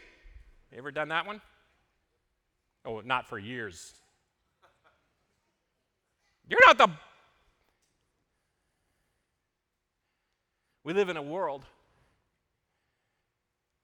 You 0.73 0.79
ever 0.79 0.91
done 0.91 1.09
that 1.09 1.27
one? 1.27 1.41
Oh, 2.85 3.01
not 3.01 3.29
for 3.29 3.39
years. 3.39 3.95
You're 6.49 6.61
not 6.67 6.77
the. 6.77 6.89
We 10.83 10.93
live 10.93 11.09
in 11.09 11.17
a 11.17 11.23
world 11.23 11.65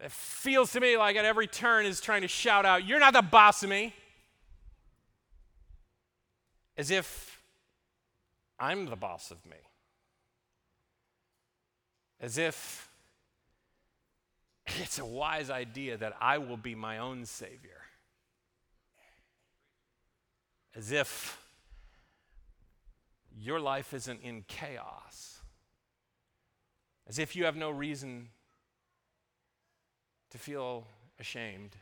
that 0.00 0.10
feels 0.10 0.72
to 0.72 0.80
me 0.80 0.96
like 0.96 1.16
at 1.16 1.26
every 1.26 1.46
turn 1.46 1.84
is 1.84 2.00
trying 2.00 2.22
to 2.22 2.28
shout 2.28 2.64
out, 2.64 2.86
You're 2.86 3.00
not 3.00 3.12
the 3.12 3.22
boss 3.22 3.62
of 3.62 3.68
me. 3.68 3.94
As 6.76 6.90
if 6.90 7.42
I'm 8.58 8.86
the 8.86 8.96
boss 8.96 9.30
of 9.30 9.44
me. 9.44 9.56
As 12.18 12.38
if 12.38 12.88
it's 14.66 14.98
a 14.98 15.04
wise 15.04 15.50
idea 15.50 15.98
that 15.98 16.14
I 16.20 16.38
will 16.38 16.56
be 16.56 16.74
my 16.74 16.98
own 16.98 17.26
Savior. 17.26 17.82
As 20.74 20.92
if 20.92 21.38
your 23.36 23.60
life 23.60 23.92
isn't 23.92 24.22
in 24.22 24.44
chaos. 24.48 25.40
As 27.06 27.18
if 27.18 27.36
you 27.36 27.44
have 27.44 27.56
no 27.56 27.70
reason 27.70 28.28
to 30.30 30.38
feel 30.38 30.86
ashamed. 31.18 31.76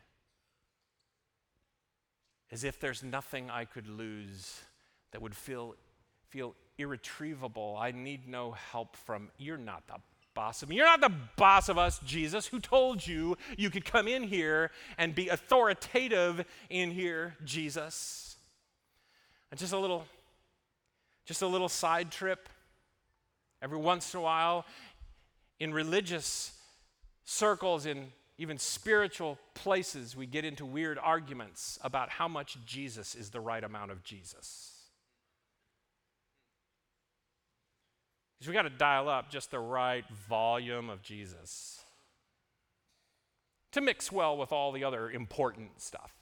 As 2.51 2.65
if 2.65 2.81
there's 2.81 3.03
nothing 3.03 3.51
I 3.51 3.65
could 3.65 3.89
lose 3.89 4.61
that 5.13 5.21
would 5.21 5.35
feel, 5.35 5.75
feel 6.29 6.55
irretrievable. 6.79 7.77
I 7.79 7.93
need 7.93 8.27
no 8.27 8.53
help 8.53 8.97
from, 8.97 9.31
you're 9.39 9.59
not 9.59 9.87
the 9.87 9.97
boss 10.35 10.63
of 10.63 10.69
me. 10.69 10.77
You're 10.77 10.87
not 10.87 11.01
the 11.01 11.13
boss 11.37 11.69
of 11.69 11.79
us, 11.79 11.99
Jesus. 12.07 12.47
Who 12.47 12.61
told 12.61 13.05
you 13.05 13.37
you 13.57 13.71
could 13.71 13.85
come 13.85 14.07
in 14.07 14.23
here 14.23 14.71
and 14.97 15.15
be 15.15 15.29
authoritative 15.29 16.45
in 16.71 16.93
here, 16.93 17.35
Jesus? 17.45 18.37
And 19.51 19.59
just 19.59 19.73
a 19.73 19.79
little, 19.79 20.05
just 21.27 21.43
a 21.43 21.47
little 21.47 21.69
side 21.69 22.13
trip. 22.13 22.49
Every 23.61 23.79
once 23.79 24.15
in 24.15 24.21
a 24.21 24.23
while, 24.23 24.65
in 25.59 25.73
religious 25.73 26.53
circles, 27.25 27.85
in 27.85 28.13
even 28.39 28.57
spiritual 28.57 29.37
places, 29.55 30.17
we 30.17 30.25
get 30.25 30.45
into 30.45 30.65
weird 30.65 30.97
arguments 30.97 31.79
about 31.83 32.09
how 32.09 32.29
much 32.29 32.57
Jesus 32.65 33.17
is 33.17 33.31
the 33.31 33.41
right 33.41 33.63
amount 33.63 33.91
of 33.91 34.05
Jesus. 34.05 34.75
Because 38.39 38.49
we 38.49 38.55
got 38.55 38.63
to 38.63 38.71
dial 38.71 39.09
up 39.09 39.31
just 39.31 39.51
the 39.51 39.59
right 39.59 40.05
volume 40.29 40.89
of 40.89 41.03
Jesus 41.03 41.81
to 43.73 43.81
mix 43.81 44.13
well 44.13 44.37
with 44.37 44.53
all 44.53 44.71
the 44.71 44.85
other 44.85 45.11
important 45.11 45.83
stuff. 45.83 46.15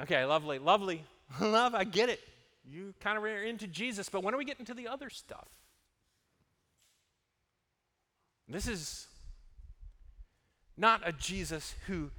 Okay, 0.00 0.24
lovely, 0.24 0.60
lovely. 0.60 1.02
Love, 1.40 1.74
I 1.74 1.82
get 1.82 2.08
it. 2.08 2.20
You 2.64 2.94
kind 3.00 3.18
of 3.18 3.24
are 3.24 3.42
into 3.42 3.66
Jesus, 3.66 4.08
but 4.08 4.22
when 4.22 4.32
are 4.32 4.38
we 4.38 4.44
getting 4.44 4.66
to 4.66 4.74
the 4.74 4.86
other 4.86 5.10
stuff? 5.10 5.48
This 8.48 8.68
is 8.68 9.08
not 10.76 11.02
a 11.04 11.12
Jesus 11.12 11.74
who 11.86 12.10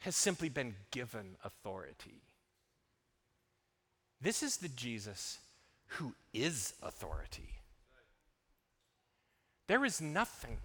has 0.00 0.16
simply 0.16 0.48
been 0.48 0.74
given 0.90 1.36
authority. 1.44 2.22
This 4.20 4.42
is 4.42 4.58
the 4.58 4.68
Jesus 4.68 5.38
who 5.86 6.14
is 6.32 6.74
authority. 6.82 7.50
There 9.66 9.84
is 9.84 10.00
nothing, 10.00 10.58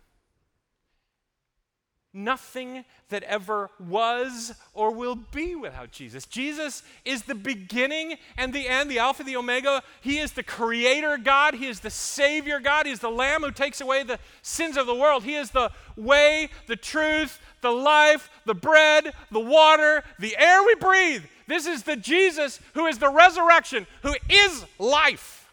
nothing 2.15 2.85
that 3.09 3.23
ever 3.23 3.69
was 3.79 4.53
or 4.73 4.91
will 4.91 5.15
be 5.15 5.53
without 5.53 5.91
Jesus. 5.91 6.25
Jesus 6.25 6.81
is 7.03 7.23
the 7.23 7.35
beginning 7.35 8.17
and 8.37 8.53
the 8.53 8.67
end, 8.67 8.89
the 8.89 8.99
Alpha, 8.99 9.23
the 9.23 9.35
Omega. 9.35 9.83
He 10.01 10.17
is 10.17 10.31
the 10.31 10.43
creator 10.43 11.17
God. 11.17 11.55
He 11.55 11.67
is 11.67 11.81
the 11.81 11.89
Savior 11.89 12.59
God. 12.59 12.85
He 12.85 12.91
is 12.91 12.99
the 12.99 13.09
Lamb 13.09 13.43
who 13.43 13.51
takes 13.51 13.81
away 13.81 14.03
the 14.03 14.19
sins 14.41 14.77
of 14.77 14.87
the 14.87 14.95
world. 14.95 15.23
He 15.23 15.35
is 15.35 15.51
the 15.51 15.71
way, 15.95 16.49
the 16.67 16.75
truth, 16.75 17.39
the 17.61 17.71
life, 17.71 18.29
the 18.45 18.55
bread, 18.55 19.13
the 19.31 19.39
water, 19.39 20.03
the 20.19 20.35
air 20.37 20.63
we 20.63 20.75
breathe. 20.75 21.23
This 21.47 21.67
is 21.67 21.83
the 21.83 21.95
Jesus 21.95 22.59
who 22.73 22.87
is 22.87 22.97
the 22.97 23.11
resurrection, 23.11 23.85
who 24.01 24.15
is 24.29 24.65
life. 24.79 25.44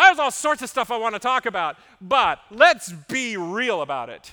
There's 0.00 0.18
all 0.18 0.30
sorts 0.30 0.62
of 0.62 0.68
stuff 0.68 0.90
I 0.90 0.96
want 0.96 1.14
to 1.14 1.18
talk 1.18 1.46
about, 1.46 1.76
but 2.00 2.40
let's 2.50 2.90
be 2.90 3.36
real 3.36 3.82
about 3.82 4.08
it. 4.08 4.32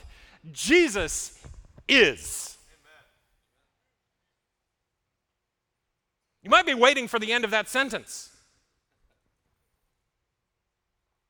Jesus 0.51 1.39
is. 1.87 2.57
You 6.41 6.49
might 6.49 6.65
be 6.65 6.73
waiting 6.73 7.07
for 7.07 7.19
the 7.19 7.31
end 7.33 7.43
of 7.43 7.51
that 7.51 7.67
sentence. 7.67 8.31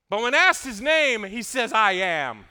But 0.09 0.21
when 0.21 0.33
asked 0.33 0.63
his 0.63 0.79
name, 0.79 1.23
he 1.23 1.41
says, 1.41 1.73
I 1.73 1.93
am. 1.93 2.45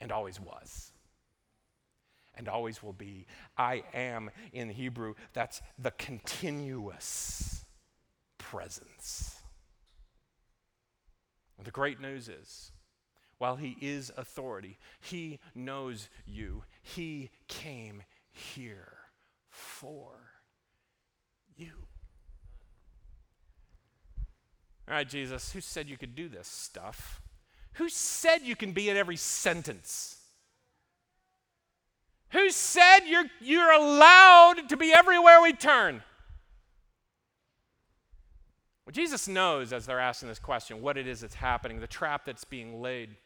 And 0.00 0.10
always 0.10 0.40
was 0.40 0.90
and 2.36 2.48
always 2.48 2.82
will 2.82 2.92
be. 2.92 3.26
I 3.58 3.84
am 3.94 4.30
in 4.52 4.68
Hebrew, 4.68 5.14
that's 5.32 5.62
the 5.78 5.92
continuous 5.92 7.64
presence. 8.38 9.36
The 11.62 11.70
great 11.70 12.00
news 12.00 12.28
is, 12.28 12.72
while 13.38 13.56
He 13.56 13.76
is 13.80 14.12
authority, 14.16 14.78
He 15.00 15.38
knows 15.54 16.08
you. 16.26 16.64
He 16.82 17.30
came 17.48 18.02
here 18.30 18.98
for 19.48 20.12
you. 21.56 21.72
All 24.88 24.94
right, 24.94 25.08
Jesus, 25.08 25.52
who 25.52 25.60
said 25.60 25.88
you 25.88 25.96
could 25.96 26.14
do 26.14 26.28
this 26.28 26.46
stuff? 26.46 27.20
Who 27.74 27.88
said 27.88 28.42
you 28.42 28.54
can 28.54 28.72
be 28.72 28.88
in 28.88 28.96
every 28.96 29.16
sentence? 29.16 30.15
Who 32.36 32.50
said 32.50 33.00
you're, 33.06 33.24
you're 33.40 33.72
allowed 33.72 34.68
to 34.68 34.76
be 34.76 34.92
everywhere 34.92 35.40
we 35.40 35.54
turn? 35.54 36.02
Well, 38.84 38.92
Jesus 38.92 39.26
knows 39.26 39.72
as 39.72 39.86
they're 39.86 39.98
asking 39.98 40.28
this 40.28 40.38
question 40.38 40.82
what 40.82 40.98
it 40.98 41.06
is 41.06 41.22
that's 41.22 41.36
happening, 41.36 41.80
the 41.80 41.86
trap 41.86 42.26
that's 42.26 42.44
being 42.44 42.82
laid. 42.82 43.16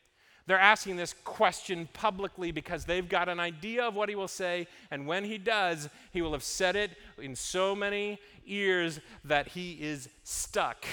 They're 0.46 0.60
asking 0.60 0.94
this 0.94 1.16
question 1.24 1.88
publicly 1.92 2.52
because 2.52 2.84
they've 2.84 3.08
got 3.08 3.28
an 3.28 3.40
idea 3.40 3.82
of 3.82 3.96
what 3.96 4.08
he 4.08 4.14
will 4.14 4.28
say, 4.28 4.68
and 4.92 5.08
when 5.08 5.24
he 5.24 5.38
does, 5.38 5.88
he 6.12 6.22
will 6.22 6.32
have 6.32 6.44
said 6.44 6.76
it 6.76 6.92
in 7.18 7.34
so 7.34 7.74
many 7.74 8.20
ears 8.46 9.00
that 9.24 9.48
he 9.48 9.72
is 9.72 10.08
stuck. 10.22 10.86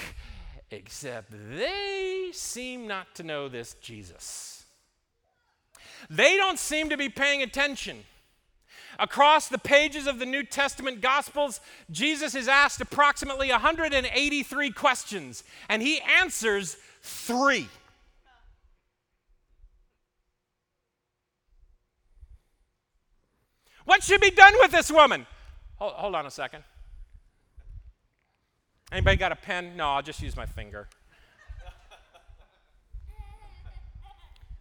Except 0.72 1.30
they 1.30 2.30
seem 2.32 2.88
not 2.88 3.14
to 3.14 3.22
know 3.22 3.48
this 3.48 3.74
Jesus. 3.74 4.57
They 6.10 6.36
don't 6.36 6.58
seem 6.58 6.88
to 6.90 6.96
be 6.96 7.08
paying 7.08 7.42
attention. 7.42 8.04
Across 8.98 9.48
the 9.48 9.58
pages 9.58 10.06
of 10.06 10.18
the 10.18 10.26
New 10.26 10.42
Testament 10.42 11.00
Gospels, 11.00 11.60
Jesus 11.90 12.34
is 12.34 12.48
asked 12.48 12.80
approximately 12.80 13.50
183 13.50 14.70
questions, 14.72 15.44
and 15.68 15.80
he 15.82 16.00
answers 16.00 16.76
three. 17.02 17.68
What 23.84 24.02
should 24.02 24.20
be 24.20 24.30
done 24.30 24.54
with 24.58 24.72
this 24.72 24.90
woman? 24.90 25.26
Hold, 25.76 25.92
hold 25.94 26.14
on 26.14 26.26
a 26.26 26.30
second. 26.30 26.64
Anybody 28.90 29.16
got 29.16 29.32
a 29.32 29.36
pen? 29.36 29.76
No, 29.76 29.90
I'll 29.90 30.02
just 30.02 30.20
use 30.20 30.36
my 30.36 30.46
finger. 30.46 30.88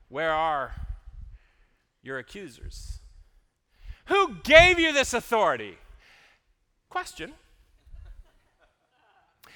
Where 0.10 0.32
are 0.32 0.74
your 2.08 2.18
accusers? 2.18 3.00
Who 4.06 4.36
gave 4.44 4.80
you 4.80 4.94
this 4.94 5.14
authority? 5.14 5.78
Question. 6.90 7.34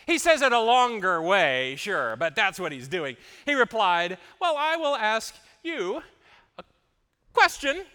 He 0.06 0.18
says 0.18 0.42
it 0.42 0.52
a 0.52 0.60
longer 0.60 1.22
way, 1.22 1.76
sure, 1.78 2.16
but 2.18 2.36
that's 2.36 2.60
what 2.60 2.72
he's 2.72 2.88
doing. 2.88 3.16
He 3.46 3.54
replied, 3.54 4.18
Well, 4.40 4.56
I 4.58 4.76
will 4.76 4.96
ask 4.96 5.34
you 5.64 6.02
a 6.58 6.64
question. 7.34 7.86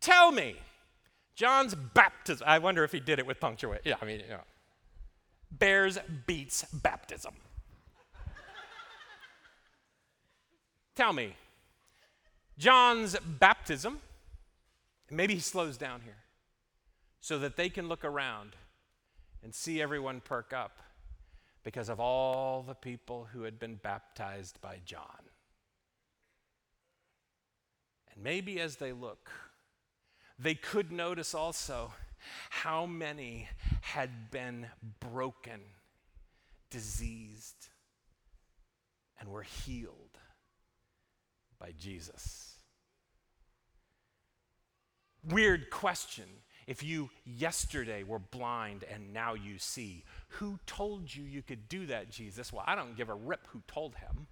Tell 0.00 0.32
me, 0.32 0.56
John's 1.34 1.74
baptism. 1.74 2.46
I 2.46 2.58
wonder 2.58 2.84
if 2.84 2.92
he 2.92 3.00
did 3.00 3.18
it 3.18 3.26
with 3.26 3.40
punctuation. 3.40 3.82
Yeah, 3.84 3.96
I 4.00 4.04
mean. 4.04 4.22
Bears 5.50 5.98
beets 6.26 6.64
baptism. 6.72 7.34
Tell 10.94 11.12
me, 11.12 11.34
John's 12.58 13.16
baptism, 13.18 13.98
maybe 15.10 15.34
he 15.34 15.40
slows 15.40 15.76
down 15.76 16.02
here 16.02 16.24
so 17.20 17.38
that 17.38 17.56
they 17.56 17.68
can 17.68 17.88
look 17.88 18.04
around 18.04 18.56
and 19.42 19.54
see 19.54 19.82
everyone 19.82 20.20
perk 20.20 20.52
up 20.52 20.82
because 21.62 21.88
of 21.88 21.98
all 21.98 22.62
the 22.62 22.74
people 22.74 23.28
who 23.32 23.42
had 23.42 23.58
been 23.58 23.76
baptized 23.76 24.60
by 24.60 24.78
John. 24.84 25.24
And 28.12 28.22
maybe 28.22 28.60
as 28.60 28.76
they 28.76 28.92
look, 28.92 29.30
they 30.38 30.54
could 30.54 30.92
notice 30.92 31.34
also 31.34 31.92
how 32.50 32.86
many 32.86 33.48
had 33.80 34.30
been 34.30 34.66
broken, 35.00 35.60
diseased, 36.70 37.68
and 39.18 39.28
were 39.28 39.42
healed 39.42 40.03
by 41.64 41.72
Jesus. 41.80 42.56
Weird 45.26 45.70
question. 45.70 46.26
If 46.66 46.82
you 46.82 47.08
yesterday 47.24 48.02
were 48.02 48.18
blind 48.18 48.84
and 48.92 49.14
now 49.14 49.32
you 49.32 49.56
see, 49.56 50.04
who 50.28 50.58
told 50.66 51.14
you 51.14 51.24
you 51.24 51.40
could 51.40 51.66
do 51.70 51.86
that, 51.86 52.10
Jesus? 52.10 52.52
Well, 52.52 52.64
I 52.66 52.74
don't 52.74 52.98
give 52.98 53.08
a 53.08 53.14
rip 53.14 53.46
who 53.46 53.62
told 53.66 53.94
him. 53.94 54.26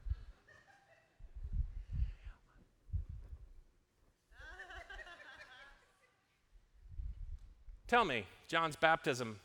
Tell 7.88 8.04
me, 8.04 8.26
John's 8.46 8.76
baptism, 8.76 9.38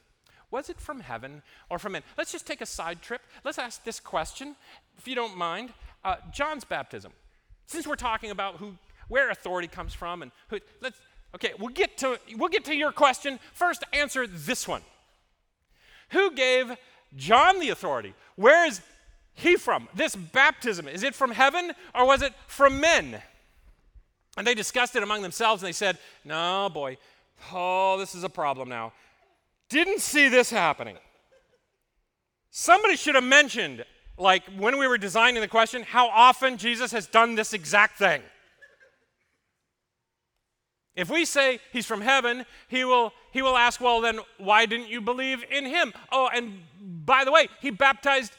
was 0.52 0.70
it 0.70 0.82
from 0.82 1.00
heaven 1.00 1.42
or 1.70 1.80
from 1.80 1.94
men? 1.94 2.04
Let's 2.18 2.34
just 2.34 2.46
take 2.46 2.60
a 2.60 2.66
side 2.66 3.02
trip. 3.02 3.22
Let's 3.46 3.58
ask 3.58 3.86
this 3.86 4.02
question, 4.02 4.58
if 4.98 5.08
you 5.08 5.16
don't 5.16 5.38
mind. 5.38 5.72
Uh, 6.04 6.18
John's 6.34 6.66
baptism, 6.66 7.14
since 7.68 7.86
we're 7.86 7.96
talking 7.96 8.32
about 8.32 8.56
who, 8.56 8.74
where 9.08 9.30
authority 9.30 9.68
comes 9.68 9.94
from, 9.94 10.22
and 10.22 10.32
who, 10.50 10.60
let's, 10.82 11.00
okay, 11.36 11.52
we'll 11.60 11.70
get 11.70 11.98
to 12.00 12.20
we'll 12.36 12.50
get 12.50 12.66
to 12.66 12.76
your 12.76 12.92
question. 12.92 13.40
First, 13.54 13.84
answer 13.94 14.26
this 14.26 14.68
one. 14.68 14.82
Who 16.10 16.32
gave 16.32 16.76
John 17.16 17.60
the 17.60 17.70
authority? 17.70 18.14
Where 18.36 18.66
is 18.66 18.82
he 19.34 19.56
from? 19.56 19.88
This 19.94 20.16
baptism, 20.16 20.88
is 20.88 21.04
it 21.04 21.14
from 21.14 21.32
heaven 21.32 21.74
or 21.94 22.08
was 22.08 22.22
it 22.22 22.34
from 22.48 22.80
men? 22.80 23.22
And 24.38 24.46
they 24.46 24.56
discussed 24.56 24.96
it 24.96 25.04
among 25.04 25.22
themselves 25.22 25.62
and 25.62 25.68
they 25.68 25.74
said, 25.74 25.98
No, 26.24 26.70
boy, 26.74 26.98
Oh, 27.52 27.98
this 27.98 28.16
is 28.16 28.24
a 28.24 28.30
problem 28.30 28.70
now. 28.70 28.94
Didn't 29.70 30.00
see 30.00 30.30
this 30.30 30.50
happening. 30.50 30.98
Somebody 32.50 32.96
should 32.96 33.16
have 33.16 33.24
mentioned, 33.24 33.86
like 34.18 34.44
when 34.58 34.78
we 34.78 34.88
were 34.88 34.98
designing 34.98 35.42
the 35.42 35.48
question, 35.48 35.84
how 35.84 36.08
often 36.08 36.58
Jesus 36.58 36.92
has 36.92 37.08
done 37.08 37.36
this 37.36 37.54
exact 37.54 37.98
thing. 37.98 38.22
If 40.96 41.12
we 41.12 41.26
say 41.26 41.60
he's 41.72 41.86
from 41.86 42.02
heaven, 42.02 42.44
he 42.68 42.84
will, 42.84 43.14
he 43.32 43.44
will 43.44 43.56
ask, 43.56 43.80
well, 43.80 44.02
then 44.02 44.20
why 44.40 44.66
didn't 44.66 44.90
you 44.90 45.00
believe 45.00 45.44
in 45.52 45.66
him? 45.66 45.94
Oh, 46.12 46.28
and 46.34 46.60
by 47.06 47.24
the 47.24 47.32
way, 47.32 47.50
he 47.62 47.70
baptized 47.70 48.34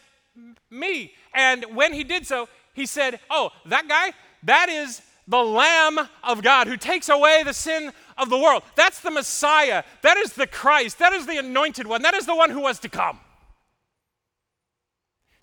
me. 0.68 1.12
And 1.32 1.64
when 1.76 1.92
he 1.92 2.02
did 2.02 2.26
so, 2.26 2.48
he 2.74 2.84
said, 2.84 3.20
oh, 3.30 3.50
that 3.66 3.86
guy, 3.86 4.12
that 4.42 4.68
is 4.68 5.02
the 5.28 5.38
Lamb 5.38 6.00
of 6.24 6.42
God 6.42 6.66
who 6.66 6.76
takes 6.76 7.08
away 7.08 7.42
the 7.44 7.54
sin 7.54 7.92
of 8.16 8.28
the 8.28 8.38
world. 8.38 8.64
That's 8.74 9.00
the 9.00 9.10
Messiah. 9.12 9.84
That 10.02 10.16
is 10.16 10.32
the 10.32 10.46
Christ. 10.48 10.98
That 10.98 11.12
is 11.12 11.26
the 11.26 11.38
anointed 11.38 11.86
one. 11.86 12.02
That 12.02 12.14
is 12.14 12.26
the 12.26 12.34
one 12.34 12.50
who 12.50 12.60
was 12.60 12.80
to 12.80 12.88
come. 12.88 13.20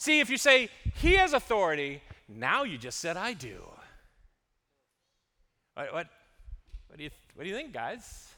See, 0.06 0.20
if 0.20 0.30
you 0.30 0.38
say, 0.38 0.70
He 1.02 1.14
has 1.14 1.34
authority, 1.34 2.00
now 2.30 2.62
you 2.62 2.78
just 2.78 3.00
said, 3.00 3.18
I 3.18 3.34
do. 3.34 3.58
What, 5.74 5.92
what, 5.92 6.08
what, 6.88 6.98
do, 7.00 7.06
you, 7.06 7.10
what 7.34 7.44
do 7.44 7.50
you 7.50 7.56
think, 7.56 7.74
guys? 7.74 8.30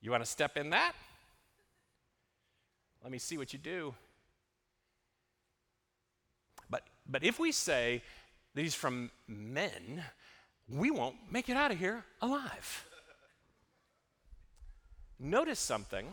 You 0.00 0.10
want 0.10 0.24
to 0.24 0.28
step 0.28 0.56
in 0.56 0.70
that? 0.70 0.92
Let 3.04 3.12
me 3.12 3.18
see 3.18 3.38
what 3.38 3.52
you 3.52 3.60
do. 3.60 3.94
But, 6.68 6.82
but 7.08 7.22
if 7.22 7.38
we 7.38 7.52
say, 7.52 8.02
these 8.56 8.74
from 8.74 9.12
men, 9.28 10.02
we 10.68 10.90
won't 10.90 11.14
make 11.30 11.48
it 11.48 11.56
out 11.56 11.70
of 11.70 11.78
here 11.78 12.02
alive. 12.20 12.86
Notice 15.20 15.60
something. 15.60 16.12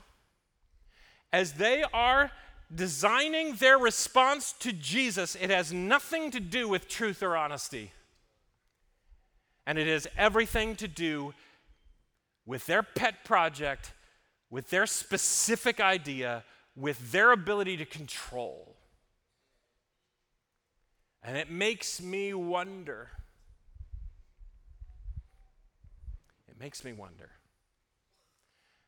As 1.31 1.53
they 1.53 1.83
are 1.91 2.29
designing 2.75 3.55
their 3.55 3.77
response 3.77 4.53
to 4.59 4.71
Jesus, 4.71 5.36
it 5.36 5.49
has 5.49 5.73
nothing 5.73 6.31
to 6.31 6.39
do 6.39 6.67
with 6.67 6.88
truth 6.88 7.21
or 7.21 7.36
honesty. 7.36 7.91
And 9.65 9.77
it 9.77 9.88
has 9.88 10.07
everything 10.17 10.75
to 10.77 10.88
do 10.88 11.33
with 12.45 12.65
their 12.65 12.83
pet 12.83 13.23
project, 13.23 13.93
with 14.49 14.69
their 14.69 14.86
specific 14.86 15.79
idea, 15.79 16.43
with 16.75 17.12
their 17.12 17.31
ability 17.31 17.77
to 17.77 17.86
control. 17.86 18.75
And 21.23 21.38
it 21.38 21.49
makes 21.49 22.01
me 22.01 22.33
wonder. 22.33 23.09
It 26.49 26.59
makes 26.59 26.83
me 26.83 26.91
wonder 26.91 27.29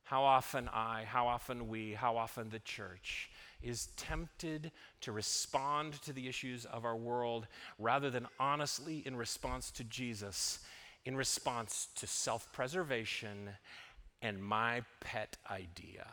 how 0.03 0.23
often 0.23 0.69
I, 0.71 1.03
how 1.07 1.27
often 1.27 1.67
we, 1.67 1.93
how 1.93 2.17
often 2.17 2.49
the 2.49 2.59
church 2.59 3.29
is 3.61 3.87
tempted 3.97 4.71
to 5.01 5.11
respond 5.11 5.93
to 6.03 6.13
the 6.13 6.27
issues 6.27 6.65
of 6.65 6.85
our 6.85 6.95
world 6.95 7.47
rather 7.79 8.09
than 8.09 8.27
honestly 8.39 9.03
in 9.05 9.15
response 9.15 9.71
to 9.71 9.83
Jesus, 9.83 10.59
in 11.05 11.15
response 11.15 11.87
to 11.95 12.07
self 12.07 12.51
preservation 12.51 13.49
and 14.21 14.43
my 14.43 14.81
pet 14.99 15.37
idea. 15.49 16.07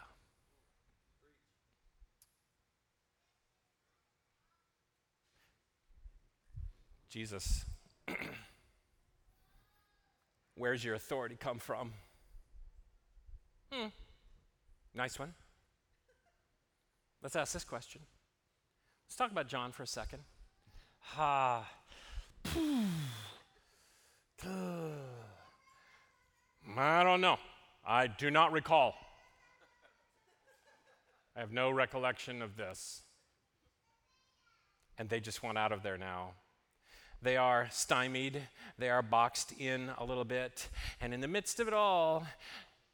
Jesus, 7.09 7.67
where's 10.55 10.83
your 10.83 10.95
authority 10.95 11.37
come 11.39 11.59
from? 11.59 11.93
Hmm. 13.71 13.89
Nice 14.95 15.19
one. 15.19 15.35
Let's 17.23 17.37
ask 17.37 17.53
this 17.53 17.65
question. 17.65 18.01
Let's 19.07 19.17
talk 19.17 19.31
about 19.31 19.47
John 19.47 19.71
for 19.71 19.85
a 19.85 19.87
second. 19.87 20.21
Ha. 20.99 21.71
I 26.77 27.05
don't 27.05 27.21
know. 27.21 27.39
I 27.87 28.09
do 28.09 28.31
not 28.31 28.51
recall. 28.53 28.95
I 31.37 31.41
have 31.41 31.53
no 31.53 31.71
recollection 31.71 32.43
of 32.43 32.57
this. 32.57 33.03
And 34.99 35.09
they 35.09 35.21
just 35.21 35.43
want 35.43 35.59
out 35.59 35.73
of 35.73 35.83
there 35.83 35.97
now. 35.97 36.33
They 37.23 37.37
are 37.37 37.69
stymied, 37.71 38.43
they 38.79 38.91
are 38.91 39.01
boxed 39.01 39.53
in 39.59 39.91
a 39.97 40.05
little 40.05 40.25
bit. 40.25 40.69
And 41.01 41.15
in 41.15 41.21
the 41.21 41.29
midst 41.29 41.61
of 41.61 41.69
it 41.69 41.75
all, 41.75 42.27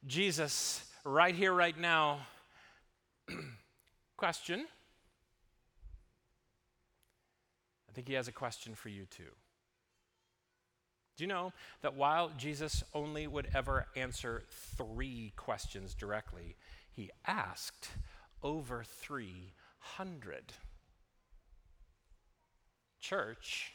Jesus, 0.07 0.85
right 1.03 1.35
here, 1.35 1.55
right 1.55 1.79
now, 1.79 2.21
Question. 4.19 4.67
I 7.89 7.93
think 7.93 8.09
he 8.09 8.15
has 8.15 8.27
a 8.27 8.33
question 8.33 8.75
for 8.75 8.89
you 8.89 9.07
too. 9.07 9.31
Do 11.17 11.23
you 11.25 11.29
know 11.29 11.53
that 11.83 11.95
while 11.95 12.33
Jesus 12.37 12.83
only 12.95 13.29
would 13.29 13.49
ever 13.55 13.87
answer 13.95 14.43
three 14.77 15.33
questions 15.37 15.95
directly, 15.95 16.57
he 16.91 17.11
asked 17.29 17.91
over 18.43 18.83
300? 18.83 20.53
Church, 23.01 23.73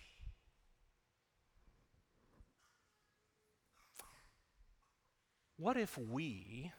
what 5.56 5.78
if 5.78 5.98
we 5.98 6.74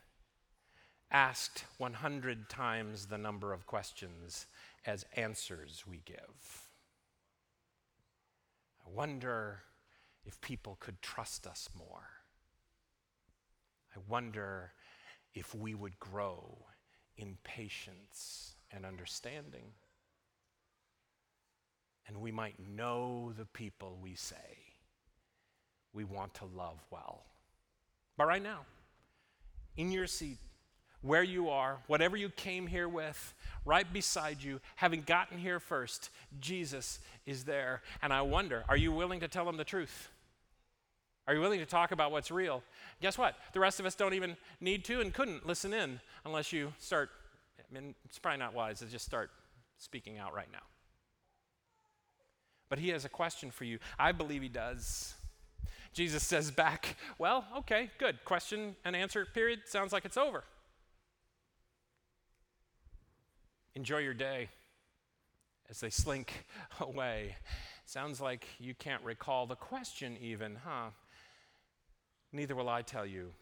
asked 1.11 1.65
100 1.79 2.49
times 2.49 3.07
the 3.07 3.19
number 3.19 3.53
of 3.53 3.67
questions 3.67 4.47
as 4.87 5.05
answers 5.17 5.85
we 5.87 6.03
give? 6.05 6.69
I 8.87 8.91
wonder 8.91 9.61
if 10.25 10.41
people 10.41 10.77
could 10.81 11.01
trust 11.03 11.47
us 11.47 11.69
more. 11.77 12.09
I 13.95 14.01
wonder 14.09 14.73
if 15.35 15.55
we 15.55 15.75
would 15.75 15.99
grow 15.99 16.59
in 17.17 17.37
patience 17.45 18.55
and 18.71 18.85
understanding. 18.85 19.73
And 22.07 22.21
we 22.21 22.33
might 22.33 22.59
know 22.59 23.33
the 23.37 23.47
people 23.47 23.99
we 24.03 24.15
say 24.15 24.65
we 25.95 26.05
want 26.05 26.35
to 26.35 26.45
love 26.45 26.81
well. 26.91 27.25
But 28.19 28.27
right 28.27 28.43
now, 28.43 28.67
in 29.77 29.91
your 29.91 30.07
seat, 30.07 30.39
where 31.05 31.23
you 31.23 31.51
are, 31.51 31.77
whatever 31.87 32.17
you 32.17 32.31
came 32.31 32.67
here 32.67 32.89
with, 32.89 33.35
right 33.67 33.91
beside 33.93 34.43
you, 34.43 34.59
having 34.77 35.03
gotten 35.03 35.37
here 35.37 35.61
first, 35.61 36.09
Jesus 36.41 36.99
is 37.27 37.45
there. 37.45 37.83
And 38.03 38.11
I 38.11 38.23
wonder, 38.23 38.65
are 38.71 38.77
you 38.77 38.91
willing 38.91 39.21
to 39.21 39.29
tell 39.29 39.47
him 39.47 39.59
the 39.59 39.65
truth? 39.65 40.09
Are 41.29 41.35
you 41.35 41.41
willing 41.41 41.61
to 41.61 41.67
talk 41.67 41.93
about 41.93 42.11
what's 42.11 42.31
real? 42.31 42.63
Guess 43.03 43.19
what? 43.19 43.37
The 43.53 43.61
rest 43.61 43.81
of 43.81 43.87
us 43.87 43.95
don't 43.95 44.15
even 44.15 44.37
need 44.61 44.85
to 44.87 45.03
and 45.03 45.13
couldn't 45.13 45.47
listen 45.47 45.75
in 45.75 46.01
unless 46.25 46.55
you 46.55 46.73
start. 46.79 47.11
I 47.59 47.75
mean, 47.75 47.95
it's 48.07 48.19
probably 48.19 48.39
not 48.39 48.55
wise 48.55 48.79
to 48.79 48.87
just 48.87 49.05
start 49.05 49.31
speaking 49.77 50.17
out 50.17 50.35
right 50.35 50.51
now. 50.53 50.63
But 52.71 52.79
he 52.79 52.89
has 52.91 53.05
a 53.05 53.11
question 53.11 53.51
for 53.51 53.65
you. 53.65 53.79
I 53.99 54.13
believe 54.13 54.41
he 54.41 54.49
does. 54.49 55.15
Jesus 55.93 56.23
says 56.23 56.51
back, 56.51 56.97
Well, 57.19 57.45
okay, 57.59 57.91
good. 57.99 58.25
Question 58.25 58.75
and 58.87 58.97
answer 58.97 59.27
period. 59.27 59.61
Sounds 59.67 59.93
like 59.93 60.07
it's 60.07 60.17
over. 60.17 60.45
Enjoy 63.75 63.99
your 63.99 64.15
day 64.15 64.49
as 65.69 65.81
they 65.81 65.91
slink 65.91 66.47
away. 66.81 67.37
Sounds 67.87 68.21
like 68.21 68.47
you 68.59 68.75
can't 68.75 69.03
recall 69.03 69.47
the 69.47 69.57
question, 69.57 70.17
even, 70.21 70.57
huh? 70.65 70.91
Neither 72.33 72.55
will 72.55 72.69
I 72.69 72.83
tell 72.83 73.05
you 73.05 73.33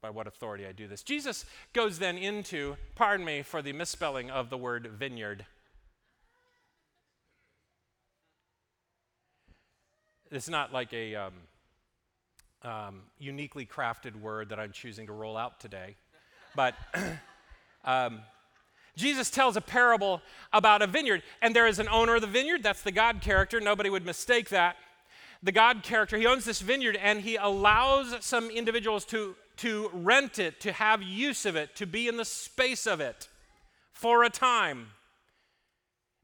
by 0.00 0.10
what 0.10 0.26
authority 0.26 0.64
I 0.66 0.72
do 0.72 0.86
this. 0.86 1.02
Jesus 1.02 1.44
goes 1.72 1.98
then 1.98 2.16
into, 2.16 2.76
pardon 2.94 3.26
me 3.26 3.42
for 3.42 3.62
the 3.62 3.72
misspelling 3.72 4.30
of 4.30 4.48
the 4.48 4.56
word 4.56 4.86
vineyard. 4.86 5.44
It's 10.30 10.48
not 10.48 10.72
like 10.72 10.92
a 10.92 11.16
um, 11.16 11.32
um, 12.62 13.00
uniquely 13.18 13.66
crafted 13.66 14.20
word 14.20 14.50
that 14.50 14.60
I'm 14.60 14.72
choosing 14.72 15.06
to 15.06 15.12
roll 15.12 15.36
out 15.36 15.58
today, 15.58 15.96
but 16.54 16.74
um, 17.84 18.20
Jesus 18.98 19.30
tells 19.30 19.56
a 19.56 19.60
parable 19.60 20.20
about 20.52 20.82
a 20.82 20.86
vineyard, 20.86 21.22
and 21.40 21.54
there 21.54 21.68
is 21.68 21.78
an 21.78 21.88
owner 21.88 22.16
of 22.16 22.20
the 22.20 22.26
vineyard. 22.26 22.62
That's 22.62 22.82
the 22.82 22.92
God 22.92 23.20
character. 23.20 23.60
Nobody 23.60 23.88
would 23.88 24.04
mistake 24.04 24.48
that 24.50 24.76
the 25.42 25.52
God 25.52 25.82
character, 25.84 26.18
he 26.18 26.26
owns 26.26 26.44
this 26.44 26.60
vineyard 26.60 26.96
and 26.96 27.20
he 27.20 27.36
allows 27.36 28.14
some 28.24 28.50
individuals 28.50 29.04
to, 29.06 29.36
to 29.58 29.88
rent 29.92 30.38
it, 30.38 30.60
to 30.60 30.72
have 30.72 31.00
use 31.00 31.46
of 31.46 31.54
it, 31.54 31.76
to 31.76 31.86
be 31.86 32.08
in 32.08 32.16
the 32.16 32.24
space 32.24 32.86
of 32.86 33.00
it 33.00 33.28
for 33.92 34.24
a 34.24 34.30
time. 34.30 34.88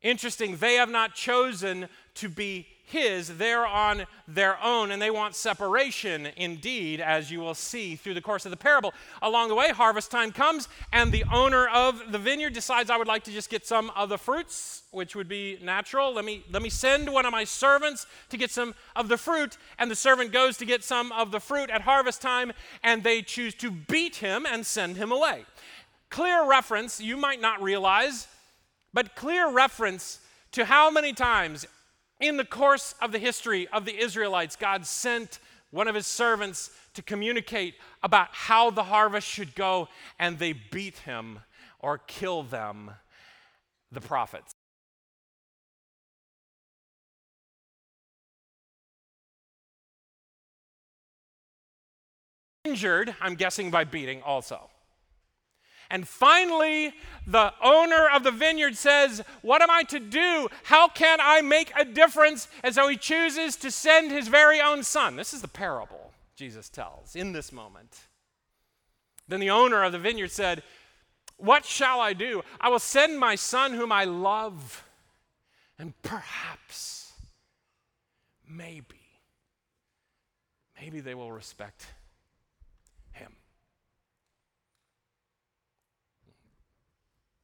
Interesting, 0.04 0.58
they 0.58 0.74
have 0.74 0.90
not 0.90 1.14
chosen 1.14 1.88
to 2.16 2.28
be 2.28 2.68
his, 2.86 3.38
they're 3.38 3.66
on 3.66 4.04
their 4.28 4.62
own, 4.62 4.90
and 4.90 5.00
they 5.00 5.10
want 5.10 5.34
separation 5.34 6.28
indeed, 6.36 7.00
as 7.00 7.30
you 7.30 7.40
will 7.40 7.54
see 7.54 7.96
through 7.96 8.12
the 8.12 8.20
course 8.20 8.44
of 8.44 8.50
the 8.50 8.56
parable. 8.58 8.92
Along 9.22 9.48
the 9.48 9.54
way, 9.54 9.70
harvest 9.70 10.10
time 10.10 10.30
comes, 10.30 10.68
and 10.92 11.10
the 11.10 11.24
owner 11.32 11.66
of 11.68 12.12
the 12.12 12.18
vineyard 12.18 12.52
decides, 12.52 12.90
I 12.90 12.98
would 12.98 13.08
like 13.08 13.24
to 13.24 13.32
just 13.32 13.48
get 13.48 13.66
some 13.66 13.90
of 13.96 14.10
the 14.10 14.18
fruits, 14.18 14.82
which 14.90 15.16
would 15.16 15.28
be 15.28 15.58
natural. 15.62 16.12
Let 16.12 16.26
me, 16.26 16.44
let 16.52 16.60
me 16.60 16.68
send 16.68 17.10
one 17.10 17.24
of 17.24 17.32
my 17.32 17.44
servants 17.44 18.06
to 18.28 18.36
get 18.36 18.50
some 18.50 18.74
of 18.94 19.08
the 19.08 19.16
fruit, 19.16 19.56
and 19.78 19.90
the 19.90 19.96
servant 19.96 20.32
goes 20.32 20.58
to 20.58 20.66
get 20.66 20.84
some 20.84 21.12
of 21.12 21.30
the 21.30 21.40
fruit 21.40 21.70
at 21.70 21.80
harvest 21.80 22.20
time, 22.20 22.52
and 22.82 23.02
they 23.02 23.22
choose 23.22 23.54
to 23.54 23.70
beat 23.70 24.16
him 24.16 24.44
and 24.44 24.66
send 24.66 24.98
him 24.98 25.10
away. 25.10 25.46
Clear 26.10 26.46
reference, 26.46 27.00
you 27.00 27.16
might 27.16 27.40
not 27.40 27.62
realize, 27.62 28.28
but 28.94 29.16
clear 29.16 29.50
reference 29.50 30.20
to 30.52 30.64
how 30.64 30.88
many 30.88 31.12
times 31.12 31.66
in 32.20 32.36
the 32.36 32.44
course 32.44 32.94
of 33.02 33.10
the 33.12 33.18
history 33.18 33.66
of 33.68 33.84
the 33.84 33.98
Israelites, 33.98 34.54
God 34.54 34.86
sent 34.86 35.40
one 35.72 35.88
of 35.88 35.96
his 35.96 36.06
servants 36.06 36.70
to 36.94 37.02
communicate 37.02 37.74
about 38.04 38.28
how 38.30 38.70
the 38.70 38.84
harvest 38.84 39.26
should 39.26 39.56
go, 39.56 39.88
and 40.20 40.38
they 40.38 40.52
beat 40.52 40.98
him 40.98 41.40
or 41.80 41.98
kill 41.98 42.44
them, 42.44 42.92
the 43.90 44.00
prophets. 44.00 44.54
Injured, 52.64 53.14
I'm 53.20 53.34
guessing 53.34 53.70
by 53.70 53.84
beating 53.84 54.22
also. 54.22 54.70
And 55.90 56.06
finally, 56.08 56.94
the 57.26 57.52
owner 57.62 58.08
of 58.08 58.22
the 58.22 58.30
vineyard 58.30 58.76
says, 58.76 59.22
What 59.42 59.62
am 59.62 59.70
I 59.70 59.82
to 59.84 60.00
do? 60.00 60.48
How 60.64 60.88
can 60.88 61.18
I 61.20 61.40
make 61.42 61.72
a 61.76 61.84
difference? 61.84 62.48
And 62.62 62.74
so 62.74 62.88
he 62.88 62.96
chooses 62.96 63.56
to 63.56 63.70
send 63.70 64.10
his 64.10 64.28
very 64.28 64.60
own 64.60 64.82
son. 64.82 65.16
This 65.16 65.34
is 65.34 65.42
the 65.42 65.48
parable 65.48 66.12
Jesus 66.36 66.68
tells 66.68 67.14
in 67.14 67.32
this 67.32 67.52
moment. 67.52 68.00
Then 69.28 69.40
the 69.40 69.50
owner 69.50 69.82
of 69.84 69.92
the 69.92 69.98
vineyard 69.98 70.30
said, 70.30 70.62
What 71.36 71.64
shall 71.64 72.00
I 72.00 72.12
do? 72.12 72.42
I 72.60 72.68
will 72.68 72.78
send 72.78 73.18
my 73.18 73.34
son 73.34 73.72
whom 73.72 73.92
I 73.92 74.04
love, 74.04 74.84
and 75.78 75.94
perhaps, 76.02 77.12
maybe, 78.48 79.00
maybe 80.80 81.00
they 81.00 81.14
will 81.14 81.32
respect 81.32 81.86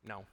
No. 0.05 0.24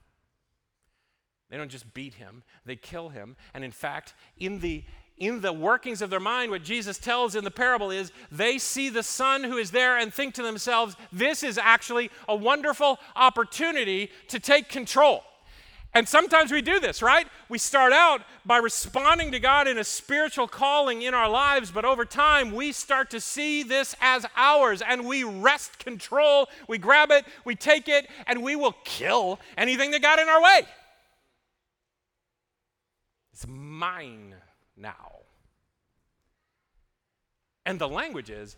They 1.50 1.56
don't 1.56 1.70
just 1.70 1.92
beat 1.94 2.14
him, 2.14 2.42
they 2.66 2.76
kill 2.76 3.08
him. 3.08 3.36
And 3.54 3.64
in 3.64 3.72
fact, 3.72 4.14
in 4.38 4.60
the 4.60 4.84
in 5.18 5.40
the 5.40 5.52
workings 5.52 6.00
of 6.00 6.10
their 6.10 6.20
mind, 6.20 6.52
what 6.52 6.62
Jesus 6.62 6.96
tells 6.96 7.34
in 7.34 7.42
the 7.42 7.50
parable 7.50 7.90
is 7.90 8.12
they 8.30 8.56
see 8.56 8.88
the 8.88 9.02
son 9.02 9.42
who 9.42 9.56
is 9.56 9.72
there 9.72 9.98
and 9.98 10.14
think 10.14 10.34
to 10.34 10.44
themselves, 10.44 10.94
this 11.12 11.42
is 11.42 11.58
actually 11.58 12.10
a 12.28 12.36
wonderful 12.36 13.00
opportunity 13.16 14.10
to 14.28 14.38
take 14.38 14.68
control. 14.68 15.24
And 15.94 16.06
sometimes 16.06 16.52
we 16.52 16.60
do 16.60 16.78
this, 16.78 17.02
right? 17.02 17.26
We 17.48 17.58
start 17.58 17.92
out 17.92 18.20
by 18.44 18.58
responding 18.58 19.32
to 19.32 19.40
God 19.40 19.66
in 19.66 19.78
a 19.78 19.84
spiritual 19.84 20.46
calling 20.46 21.02
in 21.02 21.14
our 21.14 21.28
lives, 21.28 21.70
but 21.70 21.84
over 21.84 22.04
time 22.04 22.52
we 22.52 22.72
start 22.72 23.10
to 23.10 23.20
see 23.20 23.62
this 23.62 23.96
as 24.00 24.26
ours 24.36 24.82
and 24.82 25.06
we 25.06 25.24
wrest 25.24 25.78
control. 25.78 26.48
We 26.68 26.78
grab 26.78 27.10
it, 27.10 27.24
we 27.44 27.56
take 27.56 27.88
it, 27.88 28.06
and 28.26 28.42
we 28.42 28.54
will 28.54 28.76
kill 28.84 29.40
anything 29.56 29.90
that 29.92 30.02
got 30.02 30.18
in 30.18 30.28
our 30.28 30.42
way. 30.42 30.66
It's 33.38 33.46
mine 33.46 34.34
now. 34.76 35.12
And 37.64 37.78
the 37.78 37.86
language 37.86 38.30
is 38.30 38.56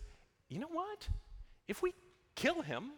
you 0.49 0.59
know 0.59 0.71
what? 0.73 1.07
If 1.69 1.83
we 1.83 1.93
kill 2.35 2.63
him, 2.63 2.93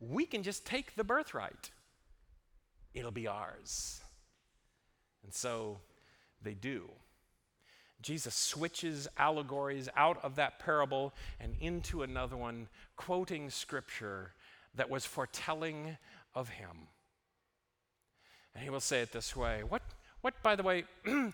we 0.00 0.26
can 0.26 0.42
just 0.42 0.66
take 0.66 0.96
the 0.96 1.04
birthright 1.04 1.70
it'll 2.92 3.12
be 3.12 3.28
ours. 3.28 4.00
And 5.22 5.32
so 5.32 5.78
they 6.42 6.54
do. 6.54 6.90
Jesus 8.02 8.34
switches 8.34 9.06
allegories 9.16 9.88
out 9.96 10.18
of 10.24 10.34
that 10.36 10.58
parable 10.58 11.14
and 11.38 11.54
into 11.60 12.02
another 12.02 12.36
one, 12.36 12.66
quoting 12.96 13.50
scripture 13.50 14.32
that 14.74 14.90
was 14.90 15.06
foretelling 15.06 15.98
of 16.34 16.48
him. 16.48 16.88
And 18.54 18.64
he 18.64 18.70
will 18.70 18.80
say 18.80 19.02
it 19.02 19.12
this 19.12 19.36
way 19.36 19.62
What, 19.62 19.82
what 20.26 20.42
by 20.42 20.56
the 20.56 20.62
way, 20.64 20.82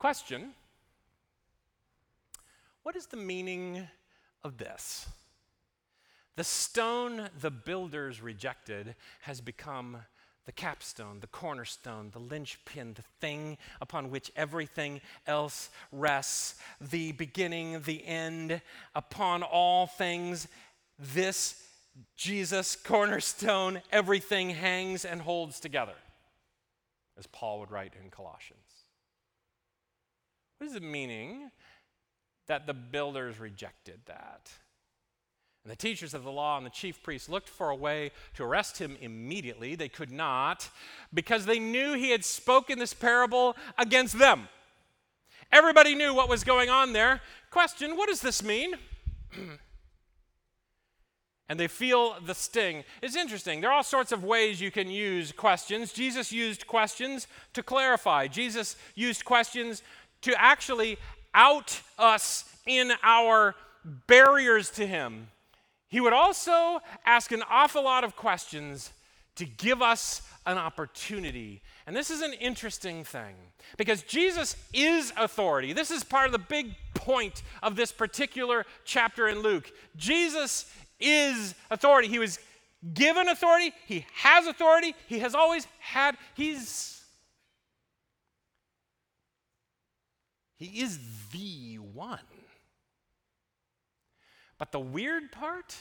question 0.00 0.50
What 2.82 2.96
is 2.96 3.06
the 3.06 3.16
meaning 3.16 3.86
of 4.42 4.58
this? 4.58 5.06
The 6.34 6.42
stone 6.42 7.28
the 7.40 7.52
builders 7.52 8.20
rejected 8.20 8.96
has 9.20 9.40
become 9.40 9.98
the 10.46 10.52
capstone, 10.52 11.20
the 11.20 11.28
cornerstone, 11.28 12.10
the 12.10 12.18
linchpin, 12.18 12.94
the 12.94 13.04
thing 13.20 13.56
upon 13.80 14.10
which 14.10 14.32
everything 14.34 15.00
else 15.28 15.70
rests, 15.92 16.56
the 16.80 17.12
beginning, 17.12 17.82
the 17.82 18.04
end, 18.04 18.60
upon 18.96 19.44
all 19.44 19.86
things. 19.86 20.48
This 20.98 21.54
Jesus, 22.16 22.76
cornerstone, 22.76 23.82
everything 23.92 24.50
hangs 24.50 25.04
and 25.04 25.20
holds 25.20 25.60
together, 25.60 25.94
as 27.18 27.26
Paul 27.26 27.60
would 27.60 27.70
write 27.70 27.94
in 28.02 28.10
Colossians. 28.10 28.60
What 30.58 30.68
is 30.68 30.76
it 30.76 30.82
meaning 30.82 31.50
that 32.46 32.66
the 32.66 32.74
builders 32.74 33.38
rejected 33.38 34.00
that? 34.06 34.50
And 35.64 35.72
the 35.72 35.76
teachers 35.76 36.12
of 36.12 36.24
the 36.24 36.32
law 36.32 36.58
and 36.58 36.66
the 36.66 36.70
chief 36.70 37.02
priests 37.02 37.28
looked 37.28 37.48
for 37.48 37.70
a 37.70 37.76
way 37.76 38.10
to 38.34 38.44
arrest 38.44 38.78
him 38.78 38.98
immediately. 39.00 39.74
They 39.74 39.88
could 39.88 40.10
not 40.10 40.68
because 41.12 41.46
they 41.46 41.58
knew 41.58 41.94
he 41.94 42.10
had 42.10 42.24
spoken 42.24 42.78
this 42.78 42.92
parable 42.92 43.56
against 43.78 44.18
them. 44.18 44.48
Everybody 45.50 45.94
knew 45.94 46.12
what 46.12 46.28
was 46.28 46.44
going 46.44 46.68
on 46.68 46.92
there. 46.92 47.22
Question 47.50 47.96
What 47.96 48.08
does 48.08 48.20
this 48.20 48.42
mean? 48.42 48.74
and 51.48 51.60
they 51.60 51.68
feel 51.68 52.16
the 52.24 52.34
sting. 52.34 52.84
It's 53.02 53.16
interesting. 53.16 53.60
There 53.60 53.70
are 53.70 53.76
all 53.76 53.82
sorts 53.82 54.12
of 54.12 54.24
ways 54.24 54.60
you 54.60 54.70
can 54.70 54.88
use 54.88 55.32
questions. 55.32 55.92
Jesus 55.92 56.32
used 56.32 56.66
questions 56.66 57.26
to 57.52 57.62
clarify, 57.62 58.28
Jesus 58.28 58.76
used 58.94 59.24
questions 59.24 59.82
to 60.22 60.34
actually 60.40 60.98
out 61.34 61.80
us 61.98 62.44
in 62.66 62.92
our 63.02 63.54
barriers 64.06 64.70
to 64.70 64.86
Him. 64.86 65.28
He 65.88 66.00
would 66.00 66.12
also 66.12 66.80
ask 67.04 67.30
an 67.30 67.42
awful 67.48 67.84
lot 67.84 68.04
of 68.04 68.16
questions 68.16 68.90
to 69.36 69.44
give 69.44 69.82
us 69.82 70.22
an 70.46 70.58
opportunity. 70.58 71.60
And 71.86 71.94
this 71.94 72.10
is 72.10 72.22
an 72.22 72.32
interesting 72.34 73.04
thing 73.04 73.34
because 73.76 74.02
Jesus 74.02 74.56
is 74.72 75.12
authority. 75.16 75.72
This 75.72 75.90
is 75.90 76.04
part 76.04 76.26
of 76.26 76.32
the 76.32 76.38
big 76.38 76.74
point 76.94 77.42
of 77.62 77.76
this 77.76 77.92
particular 77.92 78.64
chapter 78.84 79.28
in 79.28 79.40
Luke. 79.40 79.70
Jesus 79.96 80.72
is 81.04 81.54
authority. 81.70 82.08
He 82.08 82.18
was 82.18 82.38
given 82.92 83.28
authority, 83.28 83.72
he 83.86 84.06
has 84.14 84.46
authority, 84.46 84.94
he 85.06 85.20
has 85.20 85.34
always 85.34 85.66
had, 85.78 86.16
he's 86.34 87.02
he 90.56 90.80
is 90.80 90.98
the 91.32 91.76
one. 91.76 92.18
But 94.58 94.72
the 94.72 94.80
weird 94.80 95.32
part 95.32 95.76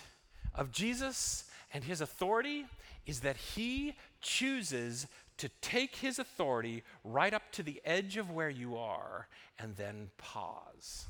of 0.56 0.72
Jesus 0.72 1.46
and 1.74 1.84
his 1.84 2.02
authority 2.02 2.66
is 3.06 3.22
that 3.22 3.38
he 3.38 3.96
chooses 4.22 5.08
to 5.38 5.50
take 5.62 5.98
his 5.98 6.20
authority 6.20 6.84
right 7.04 7.34
up 7.34 7.52
to 7.54 7.64
the 7.64 7.82
edge 7.86 8.18
of 8.18 8.32
where 8.32 8.50
you 8.50 8.76
are 8.78 9.28
and 9.60 9.76
then 9.76 10.10
pause. 10.18 11.08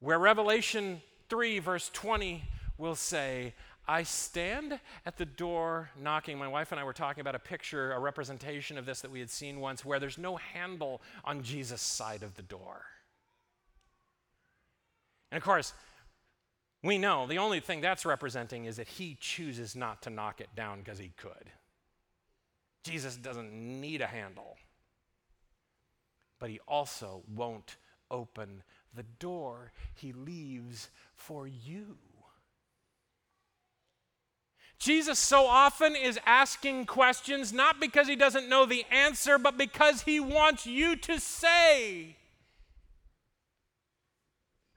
Where 0.00 0.18
Revelation 0.18 1.00
3, 1.32 1.60
verse 1.60 1.90
20 1.94 2.44
will 2.76 2.94
say, 2.94 3.54
I 3.88 4.02
stand 4.02 4.78
at 5.06 5.16
the 5.16 5.24
door 5.24 5.88
knocking. 5.98 6.36
My 6.36 6.46
wife 6.46 6.72
and 6.72 6.78
I 6.78 6.84
were 6.84 6.92
talking 6.92 7.22
about 7.22 7.34
a 7.34 7.38
picture, 7.38 7.92
a 7.92 7.98
representation 7.98 8.76
of 8.76 8.84
this 8.84 9.00
that 9.00 9.10
we 9.10 9.18
had 9.18 9.30
seen 9.30 9.58
once, 9.58 9.82
where 9.82 9.98
there's 9.98 10.18
no 10.18 10.36
handle 10.36 11.00
on 11.24 11.42
Jesus' 11.42 11.80
side 11.80 12.22
of 12.22 12.34
the 12.34 12.42
door. 12.42 12.82
And 15.30 15.38
of 15.38 15.42
course, 15.42 15.72
we 16.82 16.98
know 16.98 17.26
the 17.26 17.38
only 17.38 17.60
thing 17.60 17.80
that's 17.80 18.04
representing 18.04 18.66
is 18.66 18.76
that 18.76 18.88
he 18.88 19.16
chooses 19.18 19.74
not 19.74 20.02
to 20.02 20.10
knock 20.10 20.38
it 20.42 20.50
down 20.54 20.80
because 20.80 20.98
he 20.98 21.12
could. 21.16 21.50
Jesus 22.84 23.16
doesn't 23.16 23.54
need 23.54 24.02
a 24.02 24.06
handle, 24.06 24.58
but 26.38 26.50
he 26.50 26.60
also 26.68 27.22
won't 27.34 27.78
open 28.10 28.62
the 28.94 29.04
door 29.18 29.72
he 29.94 30.12
leaves 30.12 30.88
for 31.14 31.46
you. 31.46 31.96
Jesus 34.78 35.18
so 35.18 35.46
often 35.46 35.94
is 35.94 36.18
asking 36.26 36.86
questions 36.86 37.52
not 37.52 37.78
because 37.78 38.08
he 38.08 38.16
doesn't 38.16 38.48
know 38.48 38.66
the 38.66 38.84
answer, 38.90 39.38
but 39.38 39.56
because 39.56 40.02
he 40.02 40.18
wants 40.18 40.66
you 40.66 40.96
to 40.96 41.20
say 41.20 42.16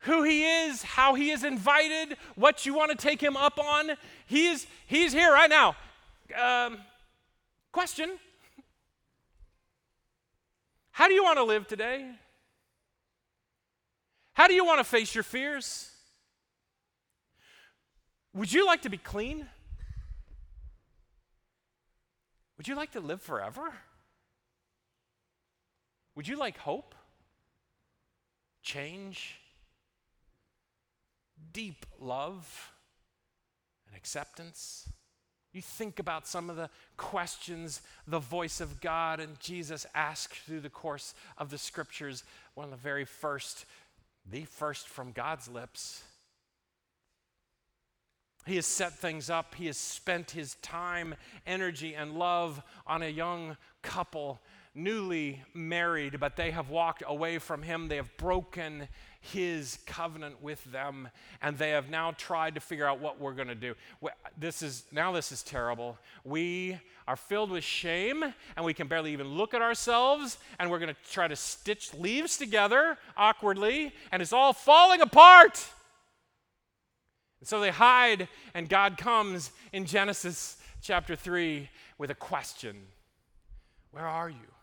who 0.05 0.21
he 0.21 0.45
is, 0.45 0.83
how 0.83 1.15
he 1.15 1.31
is 1.31 1.43
invited, 1.43 2.17
what 2.35 2.67
you 2.67 2.75
want 2.75 2.91
to 2.91 2.97
take 2.97 3.19
him 3.19 3.35
up 3.35 3.57
on. 3.57 3.91
He's, 4.27 4.67
he's 4.85 5.11
here 5.11 5.31
right 5.31 5.49
now. 5.49 5.75
Um, 6.39 6.77
question 7.71 8.11
How 10.91 11.07
do 11.07 11.15
you 11.15 11.23
want 11.23 11.37
to 11.37 11.43
live 11.43 11.67
today? 11.67 12.11
How 14.35 14.47
do 14.47 14.53
you 14.53 14.65
want 14.65 14.79
to 14.79 14.83
face 14.83 15.15
your 15.15 15.23
fears? 15.23 15.89
Would 18.33 18.51
you 18.51 18.65
like 18.65 18.81
to 18.81 18.89
be 18.89 18.97
clean? 18.97 19.47
Would 22.57 22.67
you 22.67 22.75
like 22.75 22.91
to 22.91 22.99
live 22.99 23.21
forever? 23.21 23.73
Would 26.15 26.27
you 26.27 26.37
like 26.37 26.57
hope? 26.57 26.95
Change? 28.61 29.35
Deep 31.53 31.85
love 31.97 32.73
and 33.87 33.95
acceptance? 33.95 34.89
You 35.53 35.61
think 35.61 35.99
about 35.99 36.27
some 36.27 36.49
of 36.49 36.57
the 36.57 36.69
questions 36.97 37.81
the 38.05 38.19
voice 38.19 38.59
of 38.59 38.81
God 38.81 39.21
and 39.21 39.39
Jesus 39.39 39.85
asked 39.95 40.35
through 40.39 40.59
the 40.59 40.69
course 40.69 41.13
of 41.37 41.49
the 41.49 41.57
scriptures. 41.57 42.25
One 42.55 42.65
of 42.65 42.71
the 42.71 42.77
very 42.77 43.05
first, 43.05 43.65
the 44.29 44.45
first 44.45 44.87
from 44.87 45.11
God's 45.11 45.47
lips 45.47 46.03
he 48.45 48.57
has 48.57 48.67
set 48.67 48.93
things 48.93 49.29
up. 49.29 49.55
He 49.55 49.65
has 49.65 49.77
spent 49.77 50.31
his 50.31 50.55
time, 50.55 51.15
energy, 51.47 51.95
and 51.95 52.13
love 52.13 52.61
on 52.85 53.01
a 53.01 53.09
young 53.09 53.57
couple, 53.81 54.39
newly 54.75 55.41
married, 55.53 56.19
but 56.19 56.35
they 56.35 56.51
have 56.51 56.69
walked 56.69 57.01
away 57.07 57.39
from 57.39 57.63
him. 57.63 57.87
They 57.87 57.95
have 57.95 58.15
broken 58.17 58.89
his 59.21 59.79
covenant 59.85 60.41
with 60.41 60.63
them, 60.65 61.07
and 61.41 61.57
they 61.57 61.71
have 61.71 61.89
now 61.89 62.11
tried 62.11 62.55
to 62.55 62.61
figure 62.61 62.85
out 62.85 62.99
what 62.99 63.19
we're 63.19 63.33
going 63.33 63.47
to 63.47 63.55
do. 63.55 63.73
This 64.37 64.61
is 64.61 64.83
now 64.91 65.11
this 65.13 65.31
is 65.31 65.41
terrible. 65.41 65.97
We 66.23 66.79
are 67.07 67.15
filled 67.15 67.51
with 67.51 67.63
shame, 67.63 68.23
and 68.55 68.65
we 68.65 68.73
can 68.73 68.87
barely 68.87 69.13
even 69.13 69.29
look 69.29 69.53
at 69.53 69.61
ourselves, 69.61 70.37
and 70.59 70.69
we're 70.69 70.79
going 70.79 70.93
to 70.93 71.11
try 71.11 71.27
to 71.27 71.35
stitch 71.35 71.93
leaves 71.93 72.37
together 72.37 72.97
awkwardly, 73.15 73.93
and 74.11 74.21
it's 74.21 74.33
all 74.33 74.53
falling 74.53 75.01
apart. 75.01 75.65
And 77.39 77.47
so 77.47 77.59
they 77.59 77.71
hide, 77.71 78.27
and 78.53 78.67
God 78.67 78.97
comes 78.97 79.51
in 79.71 79.85
Genesis 79.85 80.57
chapter 80.81 81.15
3 81.15 81.69
with 81.97 82.11
a 82.11 82.15
question 82.15 82.75
Where 83.91 84.07
are 84.07 84.29
you? 84.29 84.54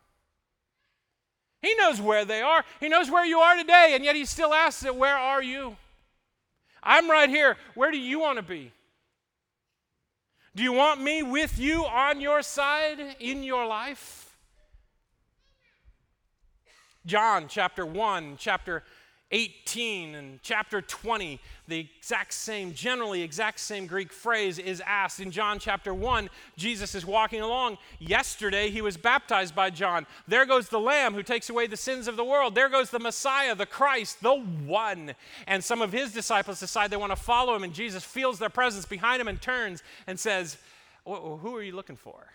He 1.63 1.75
knows 1.77 2.01
where 2.01 2.25
they 2.25 2.43
are. 2.43 2.65
He 2.81 2.89
knows 2.89 3.11
where 3.11 3.25
you 3.25 3.39
are 3.39 3.57
today, 3.57 3.93
and 3.95 4.05
yet 4.05 4.17
he 4.17 4.25
still 4.25 4.53
asks 4.53 4.85
it, 4.85 4.95
Where 4.95 5.17
are 5.17 5.43
you? 5.43 5.77
I'm 6.83 7.09
right 7.09 7.31
here. 7.31 7.57
Where 7.75 7.93
do 7.93 7.99
you 7.99 8.19
want 8.19 8.37
to 8.37 8.43
be? 8.43 8.73
Do 10.55 10.63
you 10.63 10.73
want 10.73 11.01
me 11.01 11.23
with 11.23 11.59
you 11.59 11.85
on 11.87 12.21
your 12.21 12.43
side 12.43 12.99
in 13.21 13.43
your 13.45 13.65
life? 13.65 14.37
John 17.07 17.47
chapter 17.49 17.87
1, 17.87 18.37
chapter 18.39 18.83
18 19.33 20.15
and 20.15 20.43
chapter 20.43 20.83
20, 20.83 21.41
the 21.67 21.81
exact 21.81 22.35
same, 22.35 22.75
generally 22.75 23.23
exact 23.23 23.59
same 23.59 23.87
Greek 23.87 24.13
phrase 24.13 24.59
is 24.59 24.83
asked. 24.87 25.21
In 25.21 25.31
John 25.31 25.59
chapter 25.59 25.95
1, 25.95 26.29
Jesus 26.57 26.95
is 26.95 27.07
walking 27.07 27.41
along. 27.41 27.79
Yesterday, 27.99 28.69
he 28.69 28.83
was 28.83 28.99
baptized 28.99 29.55
by 29.55 29.71
John. 29.71 30.07
There 30.29 30.45
goes 30.45 30.69
the 30.69 30.79
Lamb 30.79 31.15
who 31.15 31.23
takes 31.23 31.49
away 31.49 31.67
the 31.67 31.79
sins 31.79 32.09
of 32.09 32.17
the 32.17 32.25
world. 32.25 32.55
There 32.55 32.69
goes 32.69 32.91
the 32.91 32.99
Messiah, 32.99 33.55
the 33.55 33.67
Christ, 33.67 34.21
the 34.21 34.35
one. 34.35 35.15
And 35.47 35.65
some 35.65 35.81
of 35.81 35.93
his 35.93 36.13
disciples 36.13 36.61
decide 36.61 36.91
they 36.91 36.97
want 36.99 37.13
to 37.13 37.17
follow 37.17 37.55
him, 37.57 37.65
and 37.65 37.73
Jesus 37.73 38.05
feels 38.05 38.39
their 38.39 38.51
presence 38.51 38.85
behind 38.85 39.21
him 39.21 39.29
and 39.29 39.41
turns 39.41 39.83
and 40.07 40.21
says, 40.21 40.59
Who 41.07 41.57
are 41.57 41.63
you 41.63 41.75
looking 41.75 41.97
for? 41.97 42.27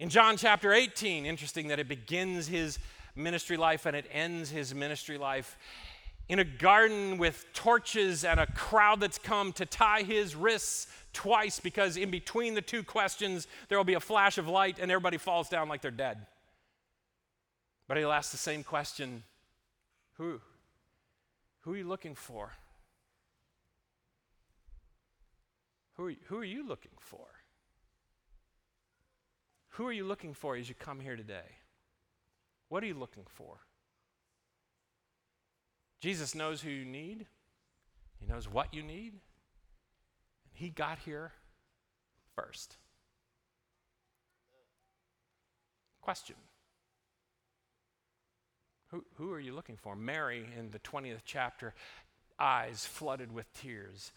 In 0.00 0.08
John 0.08 0.36
chapter 0.36 0.72
18, 0.72 1.24
interesting 1.24 1.68
that 1.68 1.78
it 1.78 1.88
begins 1.88 2.48
his 2.48 2.78
ministry 3.16 3.56
life 3.56 3.86
and 3.86 3.96
it 3.96 4.06
ends 4.10 4.50
his 4.50 4.74
ministry 4.74 5.18
life 5.18 5.56
in 6.28 6.38
a 6.38 6.44
garden 6.44 7.18
with 7.18 7.46
torches 7.52 8.24
and 8.24 8.40
a 8.40 8.46
crowd 8.46 9.00
that's 9.00 9.18
come 9.18 9.52
to 9.52 9.66
tie 9.66 10.02
his 10.02 10.34
wrists 10.34 10.86
twice 11.12 11.60
because 11.60 11.96
in 11.96 12.10
between 12.10 12.54
the 12.54 12.62
two 12.62 12.82
questions 12.82 13.46
there 13.68 13.78
will 13.78 13.84
be 13.84 13.94
a 13.94 14.00
flash 14.00 14.38
of 14.38 14.48
light 14.48 14.78
and 14.80 14.90
everybody 14.90 15.18
falls 15.18 15.48
down 15.48 15.68
like 15.68 15.82
they're 15.82 15.90
dead. 15.90 16.26
But 17.86 17.98
he'll 17.98 18.12
ask 18.12 18.30
the 18.30 18.38
same 18.38 18.64
question 18.64 19.22
Who? 20.14 20.40
Who 21.60 21.74
are 21.74 21.76
you 21.76 21.88
looking 21.88 22.14
for? 22.14 22.52
Who 25.96 26.06
are, 26.06 26.10
you, 26.10 26.16
who 26.26 26.38
are 26.38 26.44
you 26.44 26.66
looking 26.66 26.90
for? 26.98 27.26
Who 29.70 29.86
are 29.86 29.92
you 29.92 30.04
looking 30.04 30.34
for 30.34 30.56
as 30.56 30.68
you 30.68 30.74
come 30.74 31.00
here 31.00 31.16
today? 31.16 31.44
What 32.68 32.82
are 32.82 32.86
you 32.86 32.94
looking 32.94 33.24
for? 33.26 33.58
Jesus 36.00 36.34
knows 36.34 36.60
who 36.60 36.70
you 36.70 36.84
need, 36.84 37.26
He 38.18 38.26
knows 38.26 38.48
what 38.48 38.74
you 38.74 38.82
need, 38.82 39.12
and 39.12 40.52
He 40.52 40.70
got 40.70 40.98
here 40.98 41.32
first. 42.36 42.76
Question 46.00 46.36
who, 48.94 49.04
who 49.16 49.32
are 49.32 49.40
you 49.40 49.52
looking 49.52 49.76
for? 49.76 49.96
Mary 49.96 50.46
in 50.58 50.70
the 50.70 50.78
20th 50.78 51.22
chapter, 51.24 51.74
eyes 52.38 52.86
flooded 52.86 53.32
with 53.32 53.52
tears. 53.54 54.12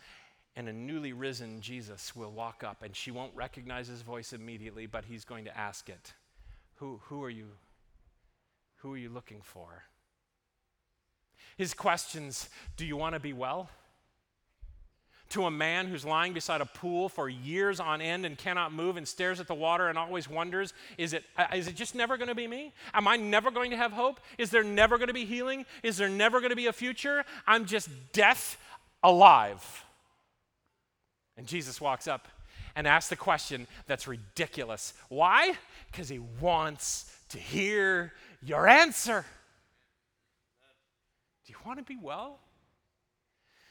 And 0.56 0.68
a 0.68 0.74
newly 0.74 1.14
risen 1.14 1.62
Jesus 1.62 2.16
will 2.16 2.32
walk 2.32 2.64
up, 2.64 2.82
and 2.82 2.96
she 2.96 3.12
won't 3.12 3.36
recognize 3.36 3.88
his 3.88 4.02
voice 4.02 4.34
immediately, 4.34 4.88
but 4.88 5.06
he's 5.06 5.24
going 5.24 5.46
to 5.46 5.56
ask 5.56 5.88
it. 5.88 6.14
Who, 6.76 7.00
who 7.06 7.24
are 7.24 7.30
you? 7.30 7.46
Who 8.78 8.94
are 8.94 8.98
you 8.98 9.10
looking 9.10 9.42
for? 9.42 9.84
His 11.58 11.74
questions 11.74 12.50
Do 12.76 12.86
you 12.86 12.98
want 12.98 13.16
to 13.16 13.20
be 13.20 13.34
well? 13.34 13.70
to 15.30 15.46
a 15.46 15.52
man 15.52 15.88
who's 15.88 16.06
lying 16.06 16.34
beside 16.34 16.62
a 16.62 16.66
pool 16.66 17.10
for 17.10 17.28
years 17.28 17.80
on 17.80 18.02
end 18.02 18.26
and 18.26 18.38
cannot 18.38 18.72
move 18.72 18.98
and 18.98 19.08
stares 19.08 19.40
at 19.40 19.48
the 19.48 19.54
water 19.54 19.90
and 19.90 19.98
always 19.98 20.30
wonders, 20.30 20.74
is 20.98 21.14
it, 21.14 21.24
uh, 21.38 21.48
it 21.52 21.76
just 21.76 21.96
never 21.96 22.18
going 22.18 22.30
to 22.30 22.36
be 22.36 22.48
me? 22.48 22.74
Am 22.94 23.08
I 23.08 23.18
never 23.18 23.52
going 23.52 23.72
to 23.72 23.78
have 23.78 23.92
hope? 23.92 24.20
Is 24.38 24.50
there 24.50 24.64
never 24.64 24.98
going 24.98 25.08
to 25.08 25.14
be 25.14 25.26
healing? 25.26 25.66
Is 25.84 25.98
there 25.98 26.10
never 26.10 26.40
going 26.40 26.52
to 26.52 26.56
be 26.56 26.68
a 26.68 26.74
future? 26.74 27.26
I'm 27.46 27.66
just 27.66 27.90
death 28.14 28.58
alive. 29.04 29.84
And 31.36 31.46
Jesus 31.46 31.82
walks 31.82 32.08
up 32.08 32.28
and 32.76 32.88
asks 32.88 33.10
the 33.10 33.16
question 33.16 33.68
that's 33.86 34.08
ridiculous. 34.08 34.94
Why? 35.10 35.54
Because 35.92 36.08
he 36.08 36.20
wants 36.40 37.14
to 37.30 37.38
hear 37.38 38.14
your 38.42 38.68
answer. 38.68 39.26
Do 41.46 41.54
you 41.54 41.58
want 41.66 41.80
to 41.80 41.86
be 41.86 41.98
well? 42.02 42.40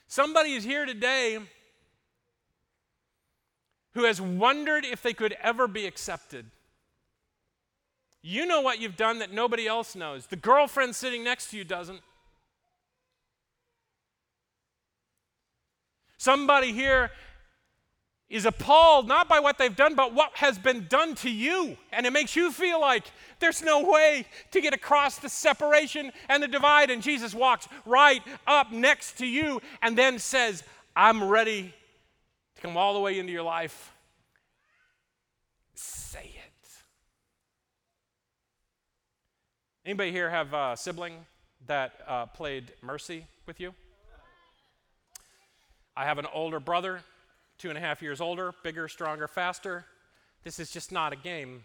Somebody 0.06 0.54
is 0.54 0.64
here 0.64 0.86
today 0.86 1.38
who 3.92 4.04
has 4.04 4.20
wondered 4.20 4.84
if 4.84 5.02
they 5.02 5.12
could 5.14 5.34
ever 5.42 5.66
be 5.66 5.86
accepted. 5.86 6.46
You 8.22 8.44
know 8.44 8.60
what 8.60 8.80
you've 8.80 8.96
done 8.96 9.20
that 9.20 9.32
nobody 9.32 9.66
else 9.66 9.94
knows. 9.94 10.26
The 10.26 10.36
girlfriend 10.36 10.94
sitting 10.96 11.22
next 11.24 11.50
to 11.50 11.56
you 11.56 11.64
doesn't. 11.64 12.00
Somebody 16.18 16.72
here 16.72 17.10
is 18.28 18.44
appalled 18.44 19.06
not 19.06 19.28
by 19.28 19.38
what 19.38 19.56
they've 19.56 19.76
done, 19.76 19.94
but 19.94 20.12
what 20.12 20.32
has 20.34 20.58
been 20.58 20.86
done 20.88 21.14
to 21.14 21.30
you. 21.30 21.76
And 21.92 22.06
it 22.06 22.12
makes 22.12 22.34
you 22.34 22.50
feel 22.50 22.80
like 22.80 23.04
there's 23.38 23.62
no 23.62 23.88
way 23.88 24.26
to 24.50 24.60
get 24.60 24.74
across 24.74 25.18
the 25.18 25.28
separation 25.28 26.10
and 26.28 26.42
the 26.42 26.48
divide. 26.48 26.90
And 26.90 27.02
Jesus 27.02 27.34
walks 27.34 27.68
right 27.84 28.22
up 28.46 28.72
next 28.72 29.18
to 29.18 29.26
you 29.26 29.62
and 29.80 29.96
then 29.96 30.18
says, 30.18 30.64
I'm 30.96 31.22
ready 31.24 31.72
to 32.56 32.62
come 32.62 32.76
all 32.76 32.94
the 32.94 33.00
way 33.00 33.18
into 33.18 33.32
your 33.32 33.44
life. 33.44 33.92
Say 35.74 36.32
it. 36.34 36.68
Anybody 39.84 40.10
here 40.10 40.30
have 40.30 40.52
a 40.52 40.76
sibling 40.76 41.14
that 41.68 41.92
uh, 42.08 42.26
played 42.26 42.72
Mercy 42.82 43.24
with 43.46 43.60
you? 43.60 43.72
I 45.96 46.04
have 46.04 46.18
an 46.18 46.26
older 46.34 46.58
brother 46.58 47.02
two 47.58 47.68
and 47.68 47.78
a 47.78 47.80
half 47.80 48.02
years 48.02 48.20
older, 48.20 48.52
bigger, 48.62 48.88
stronger, 48.88 49.28
faster. 49.28 49.86
This 50.42 50.58
is 50.58 50.70
just 50.70 50.92
not 50.92 51.12
a 51.12 51.16
game. 51.16 51.64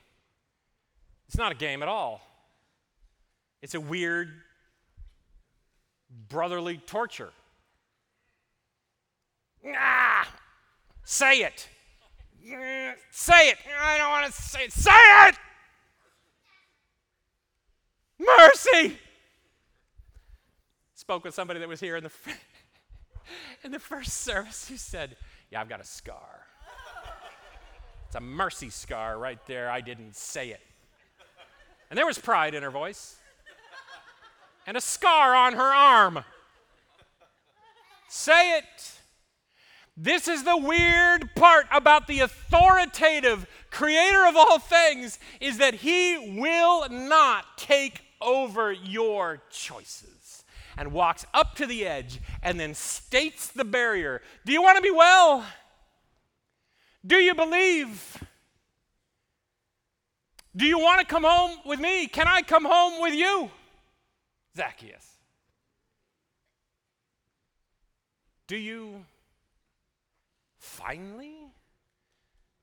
It's 1.27 1.37
not 1.37 1.51
a 1.51 1.55
game 1.55 1.81
at 1.83 1.89
all. 1.89 2.21
It's 3.61 3.75
a 3.75 3.79
weird 3.79 4.31
brotherly 6.29 6.77
torture. 6.77 7.31
Ah, 9.75 10.27
say 11.03 11.39
it. 11.41 11.67
Say 13.11 13.49
it. 13.49 13.57
I 13.79 13.97
don't 13.97 14.09
want 14.09 14.33
to 14.33 14.41
say 14.41 14.63
it. 14.63 14.73
Say 14.73 14.91
it. 15.27 15.35
Mercy. 18.19 18.97
Spoke 20.95 21.23
with 21.23 21.33
somebody 21.33 21.59
that 21.59 21.69
was 21.69 21.79
here 21.79 21.97
in 21.97 22.03
the 22.03 22.11
in 23.63 23.71
the 23.71 23.79
first 23.79 24.19
service 24.19 24.67
who 24.67 24.77
said, 24.77 25.15
yeah, 25.51 25.59
I've 25.59 25.69
got 25.69 25.81
a 25.81 25.85
scar. 25.85 26.45
It's 28.07 28.15
a 28.15 28.21
mercy 28.21 28.69
scar 28.69 29.17
right 29.17 29.39
there. 29.47 29.69
I 29.69 29.81
didn't 29.81 30.15
say 30.15 30.49
it. 30.49 30.61
And 31.89 31.97
there 31.97 32.05
was 32.05 32.17
pride 32.17 32.53
in 32.55 32.63
her 32.63 32.71
voice 32.71 33.17
and 34.65 34.77
a 34.77 34.81
scar 34.81 35.35
on 35.35 35.53
her 35.53 35.61
arm. 35.61 36.23
Say 38.09 38.57
it. 38.57 38.99
This 39.97 40.27
is 40.27 40.43
the 40.43 40.57
weird 40.57 41.35
part 41.35 41.67
about 41.71 42.07
the 42.07 42.21
authoritative 42.21 43.45
creator 43.69 44.25
of 44.25 44.35
all 44.37 44.59
things 44.59 45.19
is 45.39 45.57
that 45.57 45.75
he 45.75 46.37
will 46.39 46.87
not 46.89 47.57
take 47.57 48.01
over 48.21 48.71
your 48.71 49.41
choices 49.49 50.20
and 50.81 50.91
walks 50.91 51.27
up 51.31 51.53
to 51.53 51.67
the 51.67 51.85
edge 51.85 52.19
and 52.41 52.59
then 52.59 52.73
states 52.73 53.49
the 53.49 53.63
barrier. 53.63 54.19
Do 54.47 54.51
you 54.51 54.63
want 54.63 54.77
to 54.77 54.81
be 54.81 54.89
well? 54.89 55.45
Do 57.05 57.17
you 57.17 57.35
believe? 57.35 58.17
Do 60.55 60.65
you 60.65 60.79
want 60.79 60.99
to 60.99 61.05
come 61.05 61.23
home 61.23 61.51
with 61.67 61.79
me? 61.79 62.07
Can 62.07 62.27
I 62.27 62.41
come 62.41 62.65
home 62.65 62.99
with 62.99 63.13
you? 63.13 63.51
Zacchaeus. 64.57 65.07
Do 68.47 68.57
you 68.57 69.05
finally 70.57 71.37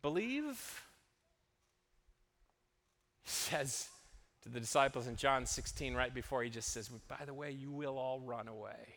believe? 0.02 0.82
He 3.22 3.30
says, 3.30 3.86
to 4.48 4.54
the 4.54 4.60
disciples 4.60 5.06
in 5.06 5.16
John 5.16 5.46
16, 5.46 5.94
right 5.94 6.12
before 6.12 6.42
he 6.42 6.50
just 6.50 6.72
says, 6.72 6.88
By 7.08 7.24
the 7.26 7.34
way, 7.34 7.50
you 7.50 7.70
will 7.70 7.98
all 7.98 8.20
run 8.20 8.48
away. 8.48 8.94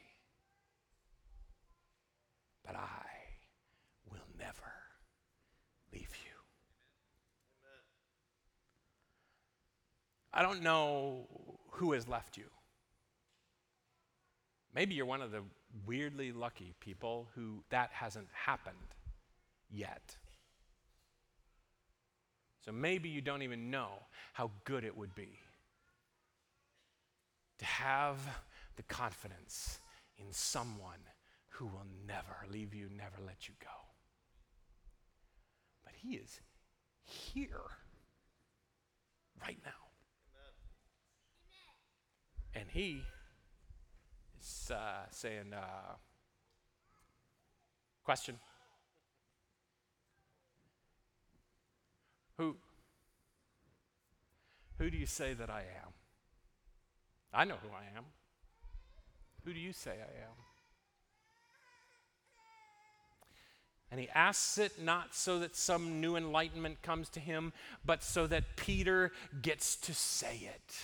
But 2.66 2.76
I 2.76 3.06
will 4.10 4.26
never 4.40 4.72
leave 5.94 6.10
you. 6.24 6.32
Amen. 7.62 7.82
I 10.34 10.42
don't 10.42 10.64
know 10.64 11.28
who 11.72 11.94
has 11.94 12.08
left 12.08 12.38
you. 12.38 12.46
Maybe 14.74 14.96
you're 14.96 15.06
one 15.06 15.22
of 15.22 15.32
the 15.32 15.42
weirdly 15.86 16.32
lucky 16.32 16.74
people 16.80 17.28
who 17.36 17.64
that 17.72 17.90
hasn't 17.92 18.28
happened 18.34 18.78
yet. 19.70 20.16
So 22.64 22.72
maybe 22.72 23.10
you 23.10 23.22
don't 23.22 23.42
even 23.42 23.72
know 23.72 23.90
how 24.34 24.52
good 24.64 24.86
it 24.86 24.96
would 24.96 25.14
be 25.16 25.41
to 27.62 27.68
have 27.68 28.18
the 28.76 28.82
confidence 28.84 29.80
in 30.18 30.26
someone 30.32 30.98
who 31.50 31.66
will 31.66 31.86
never 32.08 32.52
leave 32.52 32.74
you, 32.74 32.90
never 32.90 33.18
let 33.24 33.48
you 33.48 33.54
go. 33.62 33.70
But 35.84 35.94
He 35.96 36.16
is 36.16 36.40
here 37.04 37.62
right 39.40 39.60
now. 39.64 39.72
Amen. 42.56 42.64
And 42.64 42.70
He 42.72 43.04
is 44.40 44.72
uh, 44.72 45.06
saying, 45.12 45.54
uh, 45.54 45.98
question. 48.04 48.40
Who, 52.40 52.56
who 54.80 54.90
do 54.90 54.98
you 54.98 55.06
say 55.06 55.36
that 55.36 55.52
I 55.52 55.60
am? 55.60 56.01
I 57.34 57.46
know 57.46 57.56
who 57.62 57.70
I 57.70 57.98
am. 57.98 58.06
Who 59.46 59.54
do 59.54 59.60
you 59.60 59.74
say 59.74 59.92
I 59.92 60.24
am? 60.24 60.36
And 63.90 64.00
he 64.00 64.08
asks 64.16 64.58
it 64.58 64.82
not 64.82 65.14
so 65.14 65.40
that 65.40 65.56
some 65.56 66.00
new 66.00 66.16
enlightenment 66.16 66.82
comes 66.82 67.10
to 67.10 67.20
him, 67.20 67.52
but 67.84 68.04
so 68.04 68.26
that 68.28 68.56
Peter 68.56 69.12
gets 69.42 69.76
to 69.78 69.94
say 69.94 70.50
it. 70.56 70.76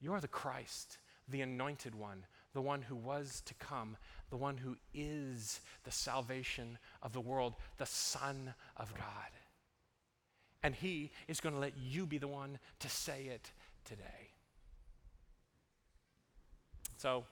You're 0.00 0.20
the 0.20 0.28
Christ, 0.28 0.96
the 1.28 1.42
anointed 1.42 1.94
one, 1.94 2.24
the 2.54 2.62
one 2.62 2.80
who 2.80 2.96
was 2.96 3.42
to 3.46 3.54
come, 3.54 3.98
the 4.30 4.36
one 4.36 4.56
who 4.56 4.76
is 4.94 5.60
the 5.84 5.90
salvation 5.90 6.78
of 7.02 7.12
the 7.12 7.20
world, 7.20 7.54
the 7.76 7.86
Son 7.86 8.54
of 8.76 8.94
God. 8.94 9.30
And 10.62 10.74
He 10.74 11.12
is 11.28 11.40
going 11.40 11.54
to 11.54 11.60
let 11.60 11.76
you 11.76 12.06
be 12.06 12.18
the 12.18 12.28
one 12.28 12.58
to 12.80 12.88
say 12.88 13.24
it 13.24 13.50
today. 13.84 14.35
So 16.96 17.24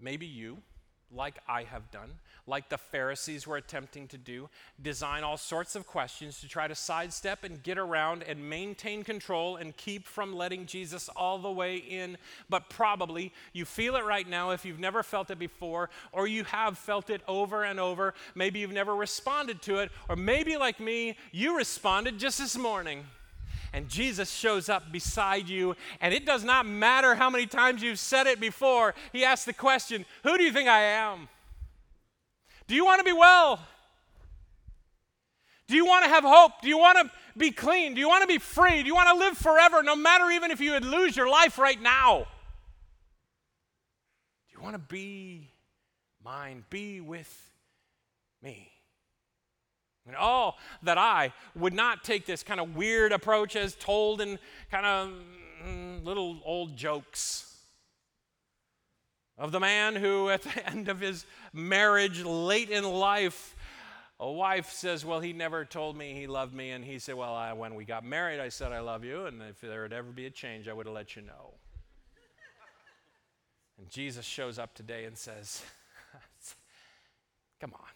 maybe 0.00 0.26
you, 0.26 0.58
like 1.10 1.38
I 1.48 1.62
have 1.62 1.90
done, 1.90 2.18
like 2.46 2.68
the 2.68 2.78
Pharisees 2.78 3.46
were 3.46 3.56
attempting 3.56 4.08
to 4.08 4.18
do, 4.18 4.48
design 4.80 5.24
all 5.24 5.36
sorts 5.36 5.76
of 5.76 5.86
questions 5.86 6.40
to 6.40 6.48
try 6.48 6.66
to 6.68 6.74
sidestep 6.74 7.44
and 7.44 7.62
get 7.62 7.78
around 7.78 8.22
and 8.22 8.48
maintain 8.48 9.04
control 9.04 9.56
and 9.56 9.76
keep 9.76 10.06
from 10.06 10.34
letting 10.34 10.66
Jesus 10.66 11.08
all 11.10 11.38
the 11.38 11.50
way 11.50 11.76
in. 11.76 12.16
But 12.48 12.70
probably 12.70 13.32
you 13.52 13.64
feel 13.64 13.96
it 13.96 14.04
right 14.04 14.28
now 14.28 14.50
if 14.50 14.64
you've 14.64 14.80
never 14.80 15.02
felt 15.02 15.30
it 15.30 15.38
before, 15.38 15.90
or 16.12 16.26
you 16.26 16.44
have 16.44 16.78
felt 16.78 17.10
it 17.10 17.22
over 17.28 17.64
and 17.64 17.78
over. 17.78 18.14
Maybe 18.34 18.60
you've 18.60 18.72
never 18.72 18.94
responded 18.94 19.62
to 19.62 19.78
it, 19.78 19.90
or 20.08 20.16
maybe 20.16 20.56
like 20.56 20.80
me, 20.80 21.16
you 21.30 21.56
responded 21.56 22.18
just 22.18 22.38
this 22.38 22.56
morning 22.56 23.04
and 23.76 23.90
Jesus 23.90 24.30
shows 24.30 24.70
up 24.70 24.90
beside 24.90 25.50
you, 25.50 25.76
and 26.00 26.14
it 26.14 26.24
does 26.24 26.42
not 26.42 26.64
matter 26.64 27.14
how 27.14 27.28
many 27.28 27.44
times 27.44 27.82
you've 27.82 27.98
said 27.98 28.26
it 28.26 28.40
before. 28.40 28.94
He 29.12 29.22
asks 29.22 29.44
the 29.44 29.52
question, 29.52 30.06
Who 30.22 30.38
do 30.38 30.44
you 30.44 30.50
think 30.50 30.66
I 30.66 30.80
am? 30.80 31.28
Do 32.66 32.74
you 32.74 32.86
want 32.86 33.00
to 33.00 33.04
be 33.04 33.12
well? 33.12 33.60
Do 35.68 35.76
you 35.76 35.84
want 35.84 36.04
to 36.04 36.08
have 36.08 36.24
hope? 36.24 36.52
Do 36.62 36.68
you 36.68 36.78
want 36.78 36.96
to 36.96 37.10
be 37.36 37.50
clean? 37.50 37.92
Do 37.92 38.00
you 38.00 38.08
want 38.08 38.22
to 38.22 38.26
be 38.26 38.38
free? 38.38 38.82
Do 38.82 38.88
you 38.88 38.94
want 38.94 39.10
to 39.10 39.16
live 39.16 39.36
forever, 39.36 39.82
no 39.82 39.94
matter 39.94 40.30
even 40.30 40.50
if 40.50 40.58
you 40.58 40.72
would 40.72 40.86
lose 40.86 41.14
your 41.14 41.28
life 41.28 41.58
right 41.58 41.80
now? 41.80 42.20
Do 44.48 44.56
you 44.56 44.62
want 44.62 44.74
to 44.74 44.78
be 44.78 45.50
mine? 46.24 46.64
Be 46.70 47.02
with 47.02 47.52
me. 48.42 48.70
And 50.06 50.14
oh, 50.18 50.54
that 50.84 50.98
I 50.98 51.32
would 51.56 51.72
not 51.72 52.04
take 52.04 52.26
this 52.26 52.42
kind 52.42 52.60
of 52.60 52.76
weird 52.76 53.12
approach 53.12 53.56
as 53.56 53.74
told 53.74 54.20
in 54.20 54.38
kind 54.70 54.86
of 54.86 55.12
mm, 55.66 56.04
little 56.04 56.38
old 56.44 56.76
jokes 56.76 57.52
of 59.36 59.52
the 59.52 59.60
man 59.60 59.96
who, 59.96 60.30
at 60.30 60.42
the 60.42 60.66
end 60.70 60.88
of 60.88 61.00
his 61.00 61.26
marriage, 61.52 62.22
late 62.22 62.70
in 62.70 62.84
life, 62.84 63.56
a 64.20 64.30
wife 64.30 64.70
says, 64.70 65.04
Well, 65.04 65.20
he 65.20 65.32
never 65.32 65.64
told 65.64 65.96
me 65.96 66.14
he 66.14 66.28
loved 66.28 66.54
me. 66.54 66.70
And 66.70 66.84
he 66.84 67.00
said, 67.00 67.16
Well, 67.16 67.34
I, 67.34 67.52
when 67.52 67.74
we 67.74 67.84
got 67.84 68.04
married, 68.04 68.38
I 68.38 68.48
said, 68.48 68.72
I 68.72 68.80
love 68.80 69.04
you. 69.04 69.26
And 69.26 69.42
if 69.42 69.60
there 69.60 69.82
would 69.82 69.92
ever 69.92 70.10
be 70.10 70.26
a 70.26 70.30
change, 70.30 70.68
I 70.68 70.72
would 70.72 70.86
have 70.86 70.94
let 70.94 71.16
you 71.16 71.22
know. 71.22 71.54
and 73.78 73.90
Jesus 73.90 74.24
shows 74.24 74.58
up 74.58 74.72
today 74.74 75.04
and 75.04 75.18
says, 75.18 75.62
Come 77.60 77.74
on. 77.74 77.88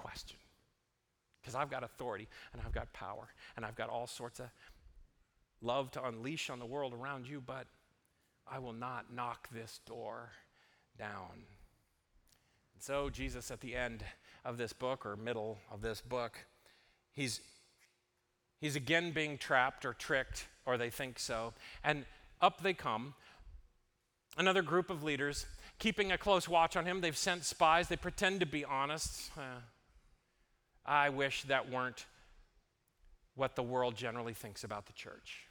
question. 0.00 0.38
Because 1.50 1.60
I've 1.60 1.70
got 1.70 1.82
authority 1.82 2.28
and 2.52 2.62
I've 2.64 2.72
got 2.72 2.92
power 2.92 3.26
and 3.56 3.66
I've 3.66 3.74
got 3.74 3.88
all 3.88 4.06
sorts 4.06 4.38
of 4.38 4.46
love 5.60 5.90
to 5.92 6.04
unleash 6.04 6.48
on 6.48 6.60
the 6.60 6.66
world 6.66 6.94
around 6.94 7.26
you, 7.26 7.42
but 7.44 7.66
I 8.46 8.60
will 8.60 8.72
not 8.72 9.12
knock 9.12 9.48
this 9.50 9.80
door 9.84 10.30
down. 10.96 11.42
And 12.74 12.80
so, 12.80 13.10
Jesus, 13.10 13.50
at 13.50 13.60
the 13.60 13.74
end 13.74 14.04
of 14.44 14.58
this 14.58 14.72
book 14.72 15.04
or 15.04 15.16
middle 15.16 15.58
of 15.72 15.82
this 15.82 16.00
book, 16.00 16.38
he's, 17.10 17.40
he's 18.60 18.76
again 18.76 19.10
being 19.10 19.36
trapped 19.36 19.84
or 19.84 19.92
tricked, 19.92 20.46
or 20.66 20.78
they 20.78 20.88
think 20.88 21.18
so. 21.18 21.52
And 21.82 22.04
up 22.40 22.62
they 22.62 22.74
come, 22.74 23.14
another 24.38 24.62
group 24.62 24.88
of 24.88 25.02
leaders 25.02 25.46
keeping 25.80 26.12
a 26.12 26.18
close 26.18 26.48
watch 26.48 26.76
on 26.76 26.86
him. 26.86 27.00
They've 27.00 27.16
sent 27.16 27.44
spies, 27.44 27.88
they 27.88 27.96
pretend 27.96 28.38
to 28.38 28.46
be 28.46 28.64
honest. 28.64 29.32
Uh, 29.36 29.62
I 30.90 31.08
wish 31.10 31.44
that 31.44 31.70
weren't 31.70 32.04
what 33.36 33.54
the 33.54 33.62
world 33.62 33.94
generally 33.94 34.34
thinks 34.34 34.64
about 34.64 34.86
the 34.86 34.92
church. 34.92 35.46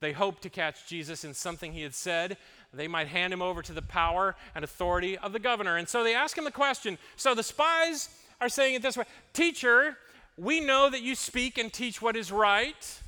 They 0.00 0.10
hoped 0.10 0.42
to 0.42 0.50
catch 0.50 0.88
Jesus 0.88 1.22
in 1.22 1.32
something 1.32 1.72
he 1.72 1.82
had 1.82 1.94
said. 1.94 2.38
They 2.74 2.88
might 2.88 3.06
hand 3.06 3.32
him 3.32 3.40
over 3.40 3.62
to 3.62 3.72
the 3.72 3.80
power 3.80 4.34
and 4.56 4.64
authority 4.64 5.16
of 5.16 5.32
the 5.32 5.38
governor. 5.38 5.76
And 5.76 5.88
so 5.88 6.02
they 6.02 6.12
ask 6.12 6.36
him 6.36 6.42
the 6.42 6.50
question. 6.50 6.98
So 7.14 7.36
the 7.36 7.44
spies 7.44 8.08
are 8.40 8.48
saying 8.48 8.74
it 8.74 8.82
this 8.82 8.96
way 8.96 9.04
Teacher, 9.32 9.96
we 10.36 10.60
know 10.60 10.90
that 10.90 11.02
you 11.02 11.14
speak 11.14 11.56
and 11.56 11.72
teach 11.72 12.02
what 12.02 12.16
is 12.16 12.32
right. 12.32 13.00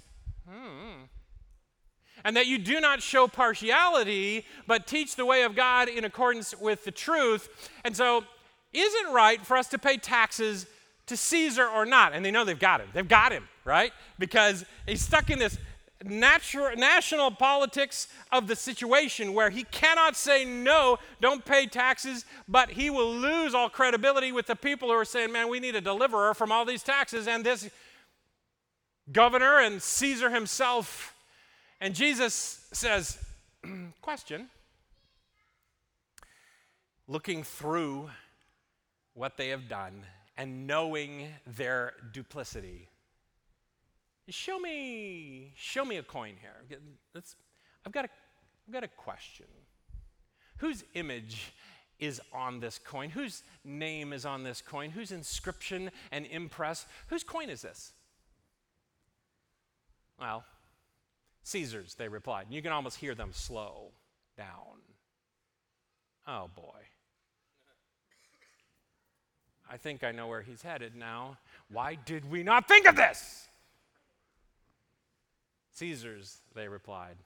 Hmm. 0.49 1.07
And 2.25 2.37
that 2.37 2.47
you 2.47 2.59
do 2.59 2.81
not 2.81 3.03
show 3.03 3.27
partiality, 3.27 4.47
but 4.69 4.87
teach 4.87 5.17
the 5.17 5.27
way 5.27 5.43
of 5.43 5.57
God 5.57 5.89
in 5.89 6.05
accordance 6.05 6.57
with 6.57 6.85
the 6.85 6.93
truth. 6.93 7.71
And 7.85 7.97
so 7.97 8.25
is 8.75 8.93
it 8.95 9.13
right 9.13 9.45
for 9.45 9.57
us 9.57 9.69
to 9.69 9.79
pay 9.79 9.97
taxes 9.97 10.67
to 11.07 11.17
Caesar 11.17 11.67
or 11.67 11.87
not? 11.87 12.13
And 12.13 12.25
they 12.25 12.31
know 12.31 12.45
they've 12.45 12.59
got 12.59 12.81
him. 12.81 12.89
They've 12.93 13.07
got 13.07 13.33
him, 13.33 13.49
right? 13.65 13.93
Because 14.19 14.65
he's 14.87 15.03
stuck 15.03 15.31
in 15.31 15.39
this 15.39 15.57
natural, 16.05 16.77
national 16.77 17.31
politics 17.31 18.09
of 18.33 18.47
the 18.47 18.57
situation 18.57 19.33
where 19.33 19.51
he 19.51 19.65
cannot 19.65 20.17
say 20.17 20.45
no, 20.45 20.99
don't 21.21 21.45
pay 21.45 21.67
taxes, 21.67 22.25
but 22.49 22.71
he 22.71 22.91
will 22.91 23.13
lose 23.15 23.55
all 23.55 23.69
credibility 23.69 24.33
with 24.33 24.47
the 24.47 24.57
people 24.57 24.89
who 24.89 24.95
are 24.95 25.05
saying, 25.05 25.33
man, 25.33 25.49
we 25.49 25.61
need 25.61 25.77
a 25.77 25.81
deliverer 25.81 26.35
from 26.35 26.53
all 26.53 26.65
these 26.65 26.83
taxes. 26.83 27.27
And 27.29 27.45
this 27.45 27.71
governor 29.13 29.61
and 29.61 29.83
Caesar 29.83 30.31
himself. 30.31 31.15
And 31.81 31.95
Jesus 31.95 32.67
says, 32.73 33.19
question, 34.03 34.49
looking 37.07 37.43
through 37.43 38.11
what 39.15 39.37
they 39.37 39.49
have 39.49 39.69
done 39.69 40.05
and 40.37 40.67
knowing 40.67 41.29
their 41.47 41.95
duplicity. 42.13 42.89
Show 44.29 44.59
me, 44.59 45.53
show 45.57 45.85
me 45.85 45.97
a 45.97 46.03
coin 46.03 46.35
here. 46.41 46.79
Let's, 47.15 47.37
I've, 47.87 47.93
got 47.93 48.07
a, 48.07 48.09
I've 48.67 48.73
got 48.73 48.85
a 48.85 48.89
question. 48.89 49.47
Whose 50.59 50.85
image 50.95 51.53
is 51.99 52.21
on 52.33 52.61
this 52.61 52.79
coin? 52.79 53.11
Whose 53.11 53.43
name 53.65 54.13
is 54.13 54.25
on 54.25 54.43
this 54.43 54.61
coin? 54.61 54.91
Whose 54.91 55.13
inscription 55.13 55.91
and 56.11 56.27
impress? 56.27 56.87
Whose 57.09 57.23
coin 57.23 57.51
is 57.51 57.63
this? 57.63 57.93
Well, 60.19 60.45
Caesar's, 61.45 61.95
they 61.95 62.09
replied. 62.09 62.47
You 62.51 62.63
can 62.63 62.73
almost 62.73 62.99
hear 62.99 63.15
them 63.15 63.31
slow 63.33 63.91
down. 64.37 64.81
Oh 66.27 66.51
boy. 66.55 66.81
I 69.71 69.77
think 69.77 70.05
I 70.05 70.13
know 70.13 70.27
where 70.27 70.43
he's 70.43 70.63
headed 70.63 70.95
now. 70.95 71.39
Why 71.71 71.97
did 72.05 72.31
we 72.31 72.43
not 72.43 72.69
think 72.69 72.87
of 72.87 72.97
this? 72.97 73.49
Caesar's, 75.73 76.39
they 76.55 76.69
replied. 76.69 77.17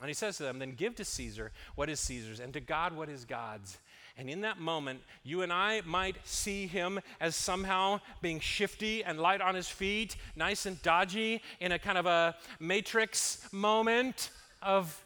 And 0.00 0.08
he 0.08 0.14
says 0.14 0.36
to 0.36 0.44
them, 0.44 0.58
Then 0.58 0.72
give 0.72 0.94
to 0.96 1.04
Caesar 1.04 1.52
what 1.74 1.90
is 1.90 2.00
Caesar's, 2.00 2.40
and 2.40 2.52
to 2.52 2.60
God 2.60 2.94
what 2.94 3.08
is 3.08 3.24
God's. 3.24 3.78
And 4.16 4.28
in 4.30 4.40
that 4.40 4.58
moment, 4.58 5.00
you 5.22 5.42
and 5.42 5.52
I 5.52 5.82
might 5.84 6.16
see 6.24 6.66
him 6.66 7.00
as 7.20 7.36
somehow 7.36 8.00
being 8.20 8.40
shifty 8.40 9.04
and 9.04 9.20
light 9.20 9.40
on 9.40 9.54
his 9.54 9.68
feet, 9.68 10.16
nice 10.34 10.66
and 10.66 10.80
dodgy, 10.82 11.42
in 11.60 11.72
a 11.72 11.78
kind 11.78 11.98
of 11.98 12.06
a 12.06 12.34
matrix 12.58 13.46
moment 13.52 14.30
of 14.62 15.04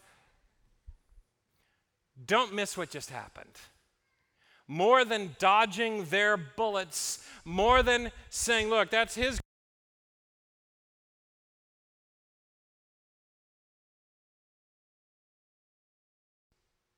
don't 2.27 2.55
miss 2.55 2.77
what 2.77 2.91
just 2.91 3.11
happened 3.11 3.59
more 4.73 5.05
than 5.05 5.37
dodging 5.39 6.07
their 6.07 6.39
bullets, 6.39 7.23
more 7.45 7.83
than 7.83 8.11
saying, 8.31 8.71
look, 8.71 8.89
that's 8.89 9.15
his. 9.15 9.39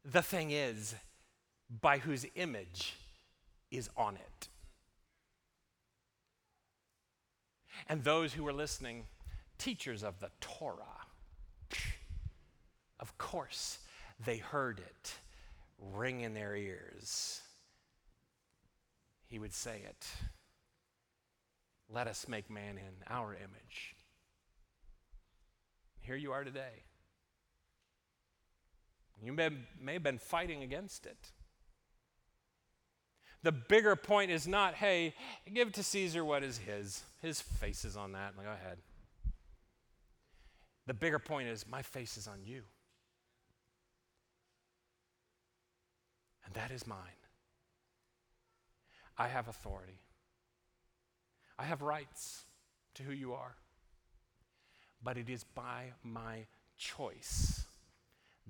The 0.04 0.22
thing 0.22 0.52
is, 0.52 0.94
by 1.80 1.98
whose 1.98 2.24
image 2.36 2.94
is 3.72 3.90
on 3.96 4.14
it. 4.14 4.48
And 7.88 8.04
those 8.04 8.34
who 8.34 8.44
were 8.44 8.52
listening, 8.52 9.06
teachers 9.58 10.04
of 10.04 10.20
the 10.20 10.30
Torah, 10.40 10.78
of 13.00 13.18
course, 13.18 13.78
they 14.24 14.36
heard 14.36 14.78
it 14.78 15.14
ring 15.92 16.20
in 16.20 16.34
their 16.34 16.54
ears 16.54 17.40
he 19.28 19.38
would 19.38 19.52
say 19.52 19.82
it. 19.84 20.06
Let 21.88 22.06
us 22.06 22.26
make 22.28 22.50
man 22.50 22.78
in 22.78 22.94
our 23.08 23.34
image. 23.34 23.94
Here 26.00 26.16
you 26.16 26.32
are 26.32 26.44
today. 26.44 26.84
You 29.22 29.32
may, 29.32 29.50
may 29.80 29.94
have 29.94 30.02
been 30.02 30.18
fighting 30.18 30.62
against 30.62 31.06
it. 31.06 31.32
The 33.42 33.52
bigger 33.52 33.94
point 33.96 34.30
is 34.30 34.46
not, 34.48 34.74
hey, 34.74 35.14
give 35.52 35.72
to 35.72 35.82
Caesar 35.82 36.24
what 36.24 36.42
is 36.42 36.58
his. 36.58 37.02
His 37.20 37.40
face 37.40 37.84
is 37.84 37.96
on 37.96 38.12
that. 38.12 38.34
Go 38.36 38.42
ahead. 38.42 38.78
The 40.86 40.94
bigger 40.94 41.18
point 41.18 41.48
is, 41.48 41.66
my 41.66 41.82
face 41.82 42.16
is 42.16 42.26
on 42.26 42.38
you. 42.44 42.62
And 46.44 46.54
that 46.54 46.70
is 46.70 46.86
mine. 46.86 46.98
I 49.16 49.28
have 49.28 49.48
authority. 49.48 50.00
I 51.58 51.64
have 51.64 51.82
rights 51.82 52.44
to 52.94 53.02
who 53.02 53.12
you 53.12 53.32
are. 53.34 53.56
but 55.02 55.18
it 55.18 55.28
is 55.28 55.44
by 55.44 55.92
my 56.02 56.46
choice 56.78 57.66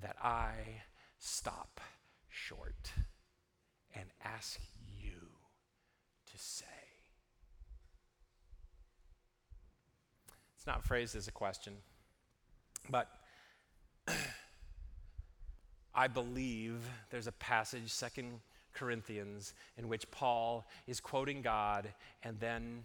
that 0.01 0.17
I 0.23 0.83
stop 1.19 1.81
short 2.29 2.93
and 3.95 4.05
ask 4.25 4.61
you 5.01 5.15
to 6.31 6.39
say. 6.39 6.65
It's 10.57 10.67
not 10.67 10.85
phrased 10.85 11.17
as 11.17 11.29
a 11.29 11.33
question, 11.33 11.75
but 12.89 13.09
I 15.95 16.09
believe 16.09 16.77
there's 17.11 17.27
a 17.27 17.33
passage, 17.33 17.91
Second 17.91 18.41
Corinthians, 18.75 19.55
in 19.79 19.89
which 19.89 20.11
Paul 20.11 20.67
is 20.87 21.01
quoting 21.01 21.43
God, 21.43 21.89
and 22.23 22.39
then 22.41 22.85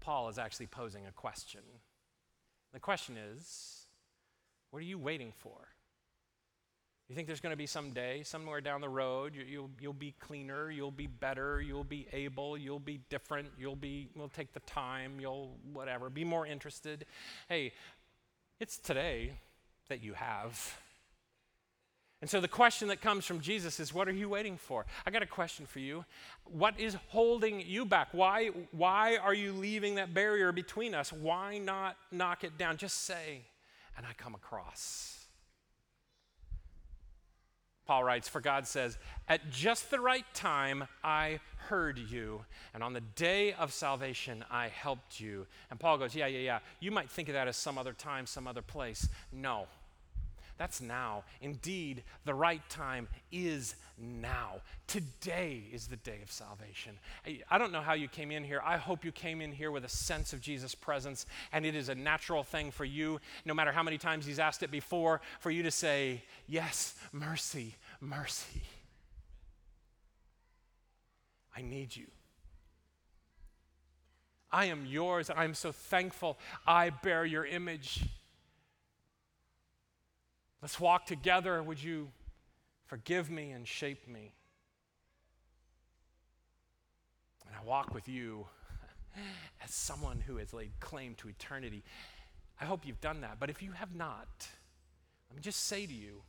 Paul 0.00 0.28
is 0.28 0.38
actually 0.38 0.66
posing 0.66 1.06
a 1.06 1.12
question. 1.12 1.60
The 2.72 2.80
question 2.80 3.16
is, 3.16 3.86
what 4.70 4.80
are 4.80 4.86
you 4.86 4.98
waiting 4.98 5.32
for? 5.38 5.68
You 7.08 7.14
think 7.14 7.26
there's 7.26 7.40
going 7.40 7.52
to 7.52 7.58
be 7.58 7.66
some 7.66 7.90
day, 7.90 8.22
somewhere 8.22 8.62
down 8.62 8.80
the 8.80 8.88
road, 8.88 9.34
you, 9.34 9.42
will 9.42 9.50
you'll, 9.50 9.70
you'll 9.80 9.92
be 9.92 10.14
cleaner, 10.18 10.70
you'll 10.70 10.90
be 10.90 11.06
better, 11.06 11.60
you'll 11.60 11.84
be 11.84 12.06
able, 12.12 12.56
you'll 12.56 12.78
be 12.78 13.00
different, 13.10 13.48
you'll 13.58 13.76
be, 13.76 14.08
you'll 14.16 14.30
take 14.30 14.54
the 14.54 14.60
time, 14.60 15.20
you'll 15.20 15.54
whatever, 15.72 16.08
be 16.08 16.24
more 16.24 16.46
interested. 16.46 17.04
Hey, 17.48 17.74
it's 18.60 18.78
today 18.78 19.32
that 19.88 20.02
you 20.02 20.14
have. 20.14 20.78
And 22.22 22.30
so 22.30 22.40
the 22.40 22.46
question 22.46 22.86
that 22.88 23.00
comes 23.00 23.26
from 23.26 23.40
Jesus 23.40 23.80
is, 23.80 23.92
What 23.92 24.08
are 24.08 24.12
you 24.12 24.28
waiting 24.28 24.56
for? 24.56 24.86
I 25.04 25.10
got 25.10 25.22
a 25.22 25.26
question 25.26 25.66
for 25.66 25.80
you. 25.80 26.04
What 26.44 26.78
is 26.78 26.96
holding 27.08 27.60
you 27.60 27.84
back? 27.84 28.08
Why, 28.12 28.50
why 28.70 29.16
are 29.16 29.34
you 29.34 29.52
leaving 29.52 29.96
that 29.96 30.14
barrier 30.14 30.52
between 30.52 30.94
us? 30.94 31.12
Why 31.12 31.58
not 31.58 31.96
knock 32.12 32.44
it 32.44 32.56
down? 32.56 32.76
Just 32.76 33.04
say, 33.04 33.42
and 33.96 34.06
I 34.06 34.12
come 34.16 34.36
across. 34.36 35.18
Paul 37.86 38.04
writes, 38.04 38.28
For 38.28 38.40
God 38.40 38.68
says, 38.68 38.98
At 39.26 39.50
just 39.50 39.90
the 39.90 39.98
right 39.98 40.24
time 40.32 40.86
I 41.02 41.40
heard 41.56 41.98
you, 41.98 42.44
and 42.72 42.84
on 42.84 42.92
the 42.92 43.00
day 43.00 43.52
of 43.52 43.72
salvation 43.72 44.44
I 44.48 44.68
helped 44.68 45.18
you. 45.18 45.48
And 45.70 45.80
Paul 45.80 45.98
goes, 45.98 46.14
Yeah, 46.14 46.26
yeah, 46.26 46.38
yeah. 46.38 46.58
You 46.78 46.92
might 46.92 47.10
think 47.10 47.28
of 47.28 47.34
that 47.34 47.48
as 47.48 47.56
some 47.56 47.78
other 47.78 47.92
time, 47.92 48.26
some 48.26 48.46
other 48.46 48.62
place. 48.62 49.08
No. 49.32 49.66
That's 50.62 50.80
now. 50.80 51.24
Indeed, 51.40 52.04
the 52.24 52.34
right 52.34 52.62
time 52.70 53.08
is 53.32 53.74
now. 53.98 54.60
Today 54.86 55.64
is 55.72 55.88
the 55.88 55.96
day 55.96 56.20
of 56.22 56.30
salvation. 56.30 56.92
I 57.50 57.58
don't 57.58 57.72
know 57.72 57.80
how 57.80 57.94
you 57.94 58.06
came 58.06 58.30
in 58.30 58.44
here. 58.44 58.62
I 58.64 58.76
hope 58.76 59.04
you 59.04 59.10
came 59.10 59.40
in 59.40 59.50
here 59.50 59.72
with 59.72 59.84
a 59.84 59.88
sense 59.88 60.32
of 60.32 60.40
Jesus' 60.40 60.76
presence, 60.76 61.26
and 61.52 61.66
it 61.66 61.74
is 61.74 61.88
a 61.88 61.96
natural 61.96 62.44
thing 62.44 62.70
for 62.70 62.84
you, 62.84 63.18
no 63.44 63.54
matter 63.54 63.72
how 63.72 63.82
many 63.82 63.98
times 63.98 64.24
He's 64.24 64.38
asked 64.38 64.62
it 64.62 64.70
before, 64.70 65.20
for 65.40 65.50
you 65.50 65.64
to 65.64 65.70
say, 65.72 66.22
Yes, 66.46 66.94
mercy, 67.10 67.74
mercy. 68.00 68.62
I 71.56 71.62
need 71.62 71.96
you. 71.96 72.06
I 74.52 74.66
am 74.66 74.86
yours, 74.86 75.28
I'm 75.28 75.54
so 75.54 75.72
thankful 75.72 76.38
I 76.68 76.90
bear 76.90 77.24
your 77.24 77.44
image. 77.44 78.04
Let's 80.62 80.78
walk 80.78 81.06
together. 81.06 81.60
Would 81.60 81.82
you 81.82 82.08
forgive 82.86 83.30
me 83.30 83.50
and 83.50 83.66
shape 83.66 84.06
me? 84.06 84.32
And 87.46 87.56
I 87.60 87.64
walk 87.68 87.92
with 87.92 88.08
you 88.08 88.46
as 89.64 89.74
someone 89.74 90.22
who 90.24 90.36
has 90.36 90.54
laid 90.54 90.70
claim 90.78 91.16
to 91.16 91.28
eternity. 91.28 91.82
I 92.60 92.64
hope 92.64 92.86
you've 92.86 93.00
done 93.00 93.22
that. 93.22 93.38
But 93.40 93.50
if 93.50 93.60
you 93.60 93.72
have 93.72 93.94
not, 93.96 94.28
let 95.28 95.36
me 95.36 95.42
just 95.42 95.64
say 95.64 95.84
to 95.84 95.92
you 95.92 96.22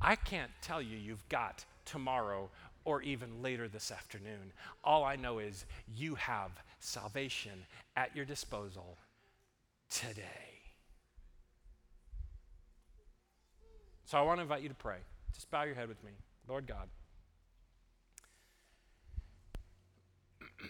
I 0.00 0.14
can't 0.14 0.50
tell 0.60 0.80
you 0.80 0.96
you've 0.96 1.28
got 1.28 1.64
tomorrow 1.84 2.50
or 2.84 3.02
even 3.02 3.42
later 3.42 3.66
this 3.66 3.90
afternoon. 3.90 4.52
All 4.84 5.02
I 5.02 5.16
know 5.16 5.38
is 5.38 5.64
you 5.92 6.14
have 6.14 6.50
salvation 6.78 7.64
at 7.96 8.14
your 8.14 8.24
disposal 8.24 8.98
today. 9.90 10.55
So 14.06 14.16
I 14.16 14.22
want 14.22 14.38
to 14.38 14.42
invite 14.42 14.62
you 14.62 14.68
to 14.68 14.74
pray. 14.74 14.98
Just 15.34 15.50
bow 15.50 15.64
your 15.64 15.74
head 15.74 15.88
with 15.88 16.02
me. 16.04 16.12
Lord 16.48 16.68
God. 16.68 16.88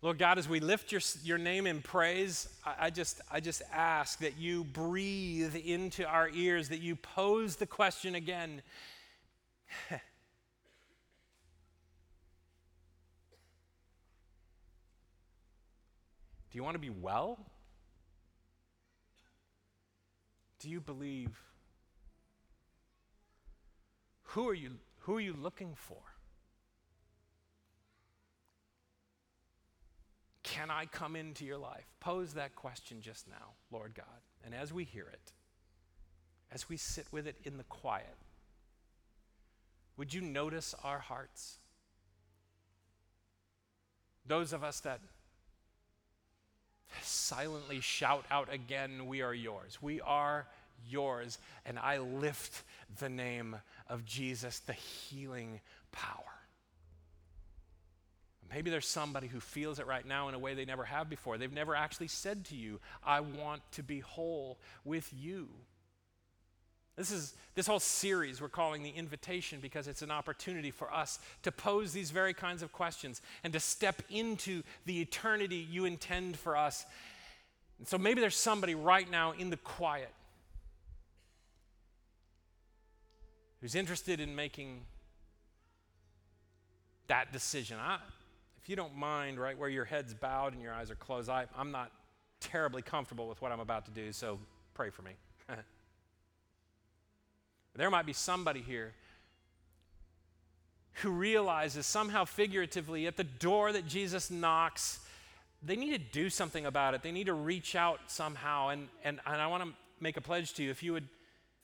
Lord 0.00 0.16
God, 0.16 0.38
as 0.38 0.48
we 0.48 0.60
lift 0.60 0.92
your, 0.92 1.00
your 1.24 1.38
name 1.38 1.66
in 1.66 1.82
praise, 1.82 2.48
I, 2.64 2.74
I, 2.86 2.90
just, 2.90 3.20
I 3.32 3.40
just 3.40 3.62
ask 3.72 4.20
that 4.20 4.38
you 4.38 4.62
breathe 4.62 5.56
into 5.56 6.06
our 6.06 6.28
ears, 6.28 6.68
that 6.68 6.80
you 6.80 6.94
pose 6.94 7.56
the 7.56 7.66
question 7.66 8.14
again. 8.14 8.62
Do 9.90 9.98
you 16.52 16.62
want 16.62 16.76
to 16.76 16.80
be 16.80 16.90
well? 16.90 17.40
Do 20.62 20.70
you 20.70 20.80
believe? 20.80 21.40
Who 24.22 24.48
are 24.48 24.54
you, 24.54 24.78
who 25.00 25.16
are 25.16 25.20
you 25.20 25.34
looking 25.34 25.74
for? 25.74 25.98
Can 30.44 30.70
I 30.70 30.86
come 30.86 31.16
into 31.16 31.44
your 31.44 31.58
life? 31.58 31.86
Pose 31.98 32.34
that 32.34 32.54
question 32.54 33.00
just 33.00 33.28
now, 33.28 33.54
Lord 33.72 33.94
God. 33.94 34.06
And 34.44 34.54
as 34.54 34.72
we 34.72 34.84
hear 34.84 35.06
it, 35.12 35.32
as 36.52 36.68
we 36.68 36.76
sit 36.76 37.06
with 37.10 37.26
it 37.26 37.36
in 37.42 37.56
the 37.56 37.64
quiet, 37.64 38.16
would 39.96 40.14
you 40.14 40.20
notice 40.20 40.74
our 40.84 41.00
hearts? 41.00 41.58
Those 44.26 44.52
of 44.52 44.62
us 44.62 44.78
that 44.80 45.00
silently 47.34 47.80
shout 47.80 48.24
out 48.30 48.52
again, 48.52 49.06
We 49.06 49.22
are 49.22 49.34
yours. 49.34 49.78
We 49.80 50.00
are 50.02 50.46
yours. 50.88 51.38
And 51.64 51.78
I 51.78 51.98
lift 51.98 52.62
the 52.98 53.08
name 53.08 53.56
of 53.88 54.04
Jesus, 54.04 54.58
the 54.60 54.74
healing 54.74 55.60
power. 55.92 56.24
Maybe 58.52 58.70
there's 58.70 58.86
somebody 58.86 59.28
who 59.28 59.40
feels 59.40 59.78
it 59.78 59.86
right 59.86 60.06
now 60.06 60.28
in 60.28 60.34
a 60.34 60.38
way 60.38 60.52
they 60.52 60.66
never 60.66 60.84
have 60.84 61.08
before. 61.08 61.38
They've 61.38 61.50
never 61.50 61.74
actually 61.74 62.08
said 62.08 62.44
to 62.46 62.56
you, 62.56 62.80
I 63.02 63.20
want 63.20 63.62
to 63.72 63.82
be 63.82 64.00
whole 64.00 64.58
with 64.84 65.10
you. 65.18 65.48
This 66.96 67.10
is 67.10 67.34
this 67.54 67.66
whole 67.66 67.80
series 67.80 68.42
we're 68.42 68.50
calling 68.50 68.82
the 68.82 68.90
invitation 68.90 69.60
because 69.60 69.88
it's 69.88 70.02
an 70.02 70.10
opportunity 70.10 70.70
for 70.70 70.92
us 70.92 71.18
to 71.42 71.50
pose 71.50 71.92
these 71.92 72.10
very 72.10 72.34
kinds 72.34 72.62
of 72.62 72.72
questions 72.72 73.22
and 73.42 73.52
to 73.54 73.60
step 73.60 74.02
into 74.10 74.62
the 74.84 75.00
eternity 75.00 75.56
you 75.56 75.86
intend 75.86 76.36
for 76.36 76.54
us. 76.54 76.84
And 77.82 77.88
so 77.88 77.98
maybe 77.98 78.20
there's 78.20 78.36
somebody 78.36 78.76
right 78.76 79.10
now 79.10 79.32
in 79.32 79.50
the 79.50 79.56
quiet 79.56 80.14
who's 83.60 83.74
interested 83.74 84.20
in 84.20 84.36
making 84.36 84.82
that 87.08 87.32
decision. 87.32 87.78
I, 87.80 87.98
if 88.62 88.68
you 88.68 88.76
don't 88.76 88.94
mind, 88.94 89.40
right 89.40 89.58
where 89.58 89.68
your 89.68 89.84
head's 89.84 90.14
bowed 90.14 90.52
and 90.52 90.62
your 90.62 90.72
eyes 90.72 90.92
are 90.92 90.94
closed, 90.94 91.28
I, 91.28 91.46
I'm 91.58 91.72
not 91.72 91.90
terribly 92.38 92.82
comfortable 92.82 93.26
with 93.26 93.42
what 93.42 93.50
I'm 93.50 93.58
about 93.58 93.86
to 93.86 93.90
do, 93.90 94.12
so 94.12 94.38
pray 94.74 94.90
for 94.90 95.02
me. 95.02 95.12
There 97.74 97.90
might 97.90 98.06
be 98.06 98.12
somebody 98.12 98.60
here 98.60 98.92
who 101.00 101.10
realizes 101.10 101.84
somehow 101.84 102.26
figuratively 102.26 103.08
at 103.08 103.16
the 103.16 103.24
door 103.24 103.72
that 103.72 103.88
Jesus 103.88 104.30
knocks, 104.30 105.00
they 105.64 105.76
need 105.76 105.92
to 105.92 105.98
do 105.98 106.28
something 106.28 106.66
about 106.66 106.94
it. 106.94 107.02
They 107.02 107.12
need 107.12 107.26
to 107.26 107.34
reach 107.34 107.76
out 107.76 108.00
somehow. 108.08 108.68
And, 108.68 108.88
and, 109.04 109.20
and 109.26 109.40
I 109.40 109.46
want 109.46 109.62
to 109.62 109.70
make 110.00 110.16
a 110.16 110.20
pledge 110.20 110.54
to 110.54 110.62
you 110.62 110.70
if 110.70 110.82
you 110.82 110.92
would, 110.92 111.08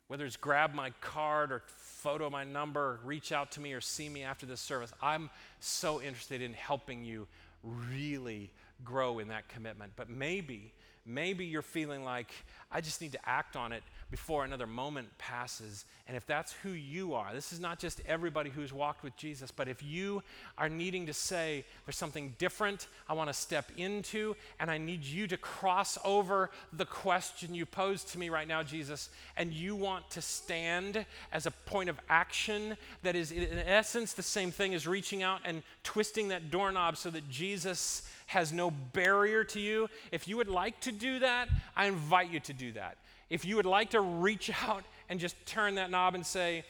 whether 0.07 0.25
it's 0.25 0.37
grab 0.37 0.73
my 0.73 0.91
card 1.01 1.51
or 1.51 1.63
photo 1.67 2.29
my 2.29 2.43
number, 2.43 2.99
reach 3.03 3.31
out 3.31 3.51
to 3.51 3.61
me 3.61 3.73
or 3.73 3.81
see 3.81 4.07
me 4.07 4.23
after 4.23 4.45
this 4.45 4.61
service, 4.61 4.93
I'm 5.01 5.29
so 5.59 6.01
interested 6.01 6.41
in 6.41 6.53
helping 6.53 7.03
you 7.03 7.27
really 7.63 8.51
grow 8.83 9.19
in 9.19 9.27
that 9.27 9.49
commitment. 9.49 9.91
But 9.97 10.09
maybe, 10.09 10.73
maybe 11.05 11.45
you're 11.45 11.61
feeling 11.61 12.05
like, 12.05 12.31
I 12.71 12.79
just 12.79 13.01
need 13.01 13.11
to 13.11 13.29
act 13.29 13.57
on 13.57 13.73
it 13.73 13.83
before 14.11 14.43
another 14.43 14.65
moment 14.65 15.07
passes. 15.17 15.85
And 16.07 16.17
if 16.17 16.25
that's 16.25 16.53
who 16.63 16.71
you 16.71 17.13
are, 17.13 17.33
this 17.33 17.53
is 17.53 17.59
not 17.59 17.77
just 17.77 18.01
everybody 18.07 18.49
who's 18.49 18.73
walked 18.73 19.03
with 19.03 19.15
Jesus, 19.15 19.51
but 19.51 19.67
if 19.67 19.83
you 19.83 20.23
are 20.57 20.69
needing 20.69 21.05
to 21.05 21.13
say, 21.13 21.63
there's 21.85 21.97
something 21.97 22.33
different 22.39 22.87
I 23.07 23.13
want 23.13 23.29
to 23.29 23.33
step 23.33 23.71
into, 23.77 24.35
and 24.59 24.71
I 24.71 24.79
need 24.79 25.03
you 25.03 25.27
to 25.27 25.37
cross 25.37 25.97
over 26.03 26.49
the 26.73 26.85
question 26.85 27.53
you 27.53 27.65
posed 27.65 28.09
to 28.09 28.19
me 28.19 28.29
right 28.29 28.47
now, 28.47 28.63
Jesus, 28.63 29.09
and 29.37 29.53
you 29.53 29.75
want 29.75 30.09
to 30.11 30.21
stand 30.21 31.05
as 31.31 31.45
a 31.45 31.51
point 31.51 31.89
of 31.89 31.99
action 32.09 32.77
that 33.03 33.15
is, 33.15 33.31
in 33.31 33.59
essence, 33.59 34.13
the 34.13 34.23
same 34.23 34.49
thing 34.49 34.73
as 34.73 34.87
reaching 34.87 35.21
out 35.21 35.41
and 35.45 35.61
twisting 35.83 36.29
that 36.29 36.49
doorknob 36.49 36.97
so 36.97 37.11
that 37.11 37.29
Jesus 37.29 38.09
has 38.25 38.51
no 38.51 38.71
barrier 38.71 39.43
to 39.43 39.59
you. 39.59 39.87
If 40.11 40.27
you 40.27 40.37
would 40.37 40.49
like 40.49 40.79
to 40.81 40.91
do 40.91 41.19
that, 41.19 41.49
I 41.75 41.85
invite 41.85 42.31
you 42.31 42.39
to 42.41 42.53
do 42.53 42.71
that. 42.73 42.97
If 43.29 43.45
you 43.45 43.55
would 43.57 43.65
like 43.65 43.91
to 43.91 44.01
reach 44.01 44.51
out 44.67 44.83
and 45.07 45.19
just 45.19 45.35
turn 45.45 45.75
that 45.75 45.89
knob 45.89 46.15
and 46.15 46.25
say, 46.25 46.63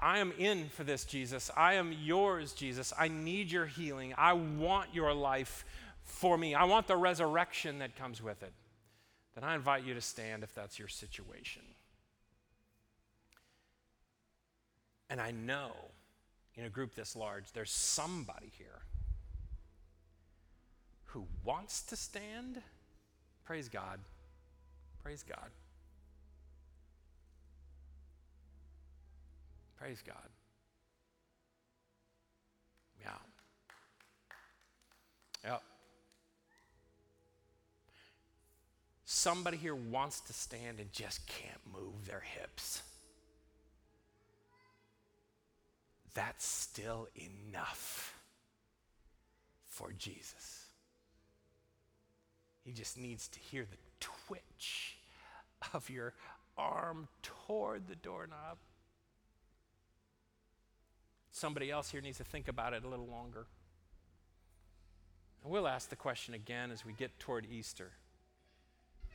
I 0.00 0.18
am 0.18 0.32
in 0.38 0.68
for 0.68 0.84
this, 0.84 1.04
Jesus. 1.04 1.50
I 1.56 1.74
am 1.74 1.92
yours, 1.92 2.52
Jesus. 2.52 2.92
I 2.98 3.08
need 3.08 3.50
your 3.50 3.66
healing. 3.66 4.14
I 4.18 4.32
want 4.32 4.94
your 4.94 5.14
life 5.14 5.64
for 6.02 6.36
me. 6.36 6.54
I 6.54 6.64
want 6.64 6.86
the 6.86 6.96
resurrection 6.96 7.78
that 7.78 7.96
comes 7.96 8.22
with 8.22 8.42
it. 8.42 8.52
Then 9.34 9.44
I 9.44 9.54
invite 9.54 9.84
you 9.84 9.94
to 9.94 10.00
stand 10.00 10.42
if 10.42 10.54
that's 10.54 10.78
your 10.78 10.88
situation. 10.88 11.62
And 15.10 15.20
I 15.20 15.30
know 15.30 15.72
in 16.56 16.64
a 16.64 16.70
group 16.70 16.94
this 16.94 17.16
large, 17.16 17.52
there's 17.52 17.70
somebody 17.70 18.50
here 18.58 18.82
who 21.06 21.26
wants 21.44 21.82
to 21.82 21.96
stand. 21.96 22.60
Praise 23.44 23.68
God. 23.68 24.00
Praise 25.02 25.24
God. 25.26 25.50
Praise 29.78 30.02
God. 30.06 30.16
Yeah. 33.00 33.10
Yep. 35.44 35.62
Somebody 39.04 39.56
here 39.56 39.74
wants 39.74 40.20
to 40.22 40.32
stand 40.32 40.80
and 40.80 40.92
just 40.92 41.26
can't 41.26 41.60
move 41.72 42.06
their 42.06 42.20
hips. 42.20 42.82
That's 46.14 46.46
still 46.46 47.08
enough 47.16 48.14
for 49.68 49.92
Jesus. 49.98 50.66
He 52.64 52.72
just 52.72 52.96
needs 52.96 53.28
to 53.28 53.38
hear 53.38 53.66
the 53.70 53.76
twitch 54.00 54.96
of 55.74 55.90
your 55.90 56.14
arm 56.56 57.08
toward 57.22 57.88
the 57.88 57.96
doorknob. 57.96 58.58
Somebody 61.34 61.68
else 61.68 61.90
here 61.90 62.00
needs 62.00 62.18
to 62.18 62.24
think 62.24 62.46
about 62.46 62.74
it 62.74 62.84
a 62.84 62.88
little 62.88 63.08
longer. 63.08 63.46
And 65.42 65.52
we'll 65.52 65.66
ask 65.66 65.88
the 65.90 65.96
question 65.96 66.32
again 66.32 66.70
as 66.70 66.86
we 66.86 66.92
get 66.92 67.18
toward 67.18 67.44
Easter. 67.50 67.90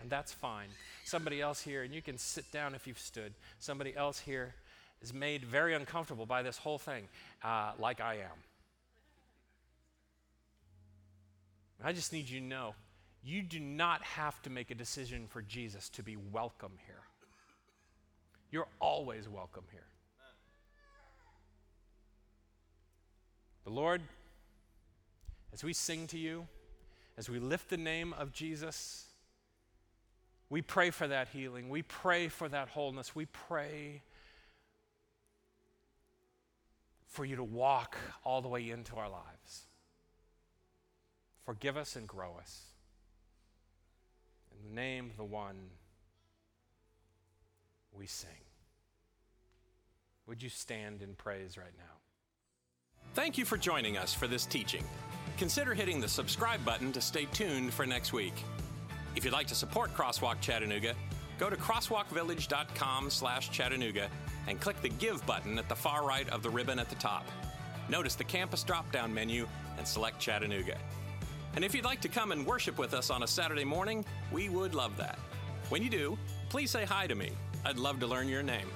And 0.02 0.10
that's 0.10 0.34
fine. 0.34 0.68
Somebody 1.06 1.40
else 1.40 1.62
here, 1.62 1.82
and 1.82 1.94
you 1.94 2.02
can 2.02 2.18
sit 2.18 2.52
down 2.52 2.76
if 2.76 2.86
you've 2.88 3.00
stood. 3.00 3.34
Somebody 3.60 3.96
else 3.96 4.20
here 4.20 4.54
is 5.02 5.14
made 5.14 5.46
very 5.46 5.74
uncomfortable 5.74 6.26
by 6.26 6.44
this 6.44 6.58
whole 6.58 6.78
thing, 6.78 7.08
uh, 7.42 7.72
like 7.80 8.02
I 8.02 8.16
am. 8.16 8.44
I 11.82 11.94
just 11.94 12.12
need 12.12 12.28
you 12.28 12.42
to 12.42 12.46
know 12.46 12.76
you 13.24 13.42
do 13.42 13.62
not 13.62 14.04
have 14.04 14.42
to 14.42 14.50
make 14.50 14.72
a 14.72 14.76
decision 14.76 15.26
for 15.30 15.42
Jesus 15.42 15.88
to 15.92 16.04
be 16.04 16.18
welcome 16.18 16.74
here. 16.86 17.04
You're 18.52 18.68
always 18.82 19.30
welcome 19.30 19.64
here. 19.72 19.86
But 23.70 23.76
Lord, 23.76 24.02
as 25.54 25.64
we 25.64 25.74
sing 25.74 26.08
to 26.08 26.18
you, 26.18 26.48
as 27.20 27.30
we 27.30 27.38
lift 27.38 27.70
the 27.70 27.78
name 27.78 28.14
of 28.14 28.32
Jesus, 28.32 29.06
we 30.50 30.64
pray 30.64 30.90
for 30.90 31.08
that 31.08 31.28
healing. 31.28 31.70
We 31.70 31.84
pray 31.84 32.30
for 32.30 32.50
that 32.50 32.70
wholeness. 32.70 33.14
We 33.14 33.28
pray 33.28 34.02
for 37.06 37.24
you 37.24 37.36
to 37.36 37.44
walk 37.44 37.96
all 38.24 38.42
the 38.42 38.48
way 38.48 38.72
into 38.72 38.96
our 38.96 39.08
lives. 39.08 39.68
Forgive 41.46 41.78
us 41.78 41.96
and 41.96 42.08
grow 42.08 42.38
us. 42.40 42.64
In 44.52 44.68
the 44.68 44.82
name 44.82 45.12
of 45.12 45.18
the 45.18 45.24
one 45.26 45.70
we 47.94 48.08
sing. 48.08 48.30
Would 50.26 50.42
you 50.42 50.50
stand 50.50 51.04
in 51.04 51.14
praise 51.14 51.56
right 51.56 51.78
now? 51.78 51.99
Thank 53.16 53.38
you 53.38 53.46
for 53.46 53.58
joining 53.58 53.98
us 53.98 54.14
for 54.14 54.28
this 54.28 54.46
teaching. 54.46 54.84
Consider 55.38 55.74
hitting 55.74 56.00
the 56.00 56.08
subscribe 56.08 56.64
button 56.64 56.92
to 56.92 57.02
stay 57.02 57.26
tuned 57.34 57.74
for 57.74 57.86
next 57.86 58.14
week. 58.14 58.34
If 59.16 59.26
you'd 59.26 59.34
like 59.34 59.48
to 59.48 59.56
support 59.56 59.94
Crosswalk 59.96 60.40
Chattanooga, 60.42 60.94
go 61.40 61.50
to 61.50 61.56
crosswalkvillage.com 61.56 63.10
slash 63.10 63.50
Chattanooga 63.50 64.10
and 64.48 64.62
click 64.62 64.80
the 64.82 64.90
Give 64.90 65.26
button 65.26 65.58
at 65.58 65.68
the 65.68 65.76
far 65.76 66.06
right 66.06 66.30
of 66.30 66.44
the 66.44 66.50
ribbon 66.50 66.78
at 66.78 66.90
the 66.90 66.96
top. 66.96 67.26
Notice 67.90 68.14
the 68.14 68.24
campus 68.24 68.64
drop-down 68.64 69.12
menu 69.12 69.48
and 69.78 69.88
select 69.88 70.20
Chattanooga. 70.20 70.78
And 71.56 71.66
if 71.66 71.74
you'd 71.74 71.86
like 71.86 72.02
to 72.02 72.10
come 72.10 72.32
and 72.32 72.46
worship 72.46 72.78
with 72.78 72.94
us 72.94 73.10
on 73.10 73.24
a 73.24 73.28
Saturday 73.28 73.66
morning, 73.66 74.06
we 74.32 74.50
would 74.50 74.76
love 74.76 74.96
that. 74.98 75.18
When 75.70 75.82
you 75.82 75.90
do, 75.90 76.18
please 76.50 76.70
say 76.70 76.86
hi 76.86 77.08
to 77.08 77.16
me. 77.16 77.32
I'd 77.66 77.78
love 77.78 78.00
to 78.02 78.08
learn 78.08 78.28
your 78.28 78.44
name. 78.44 78.68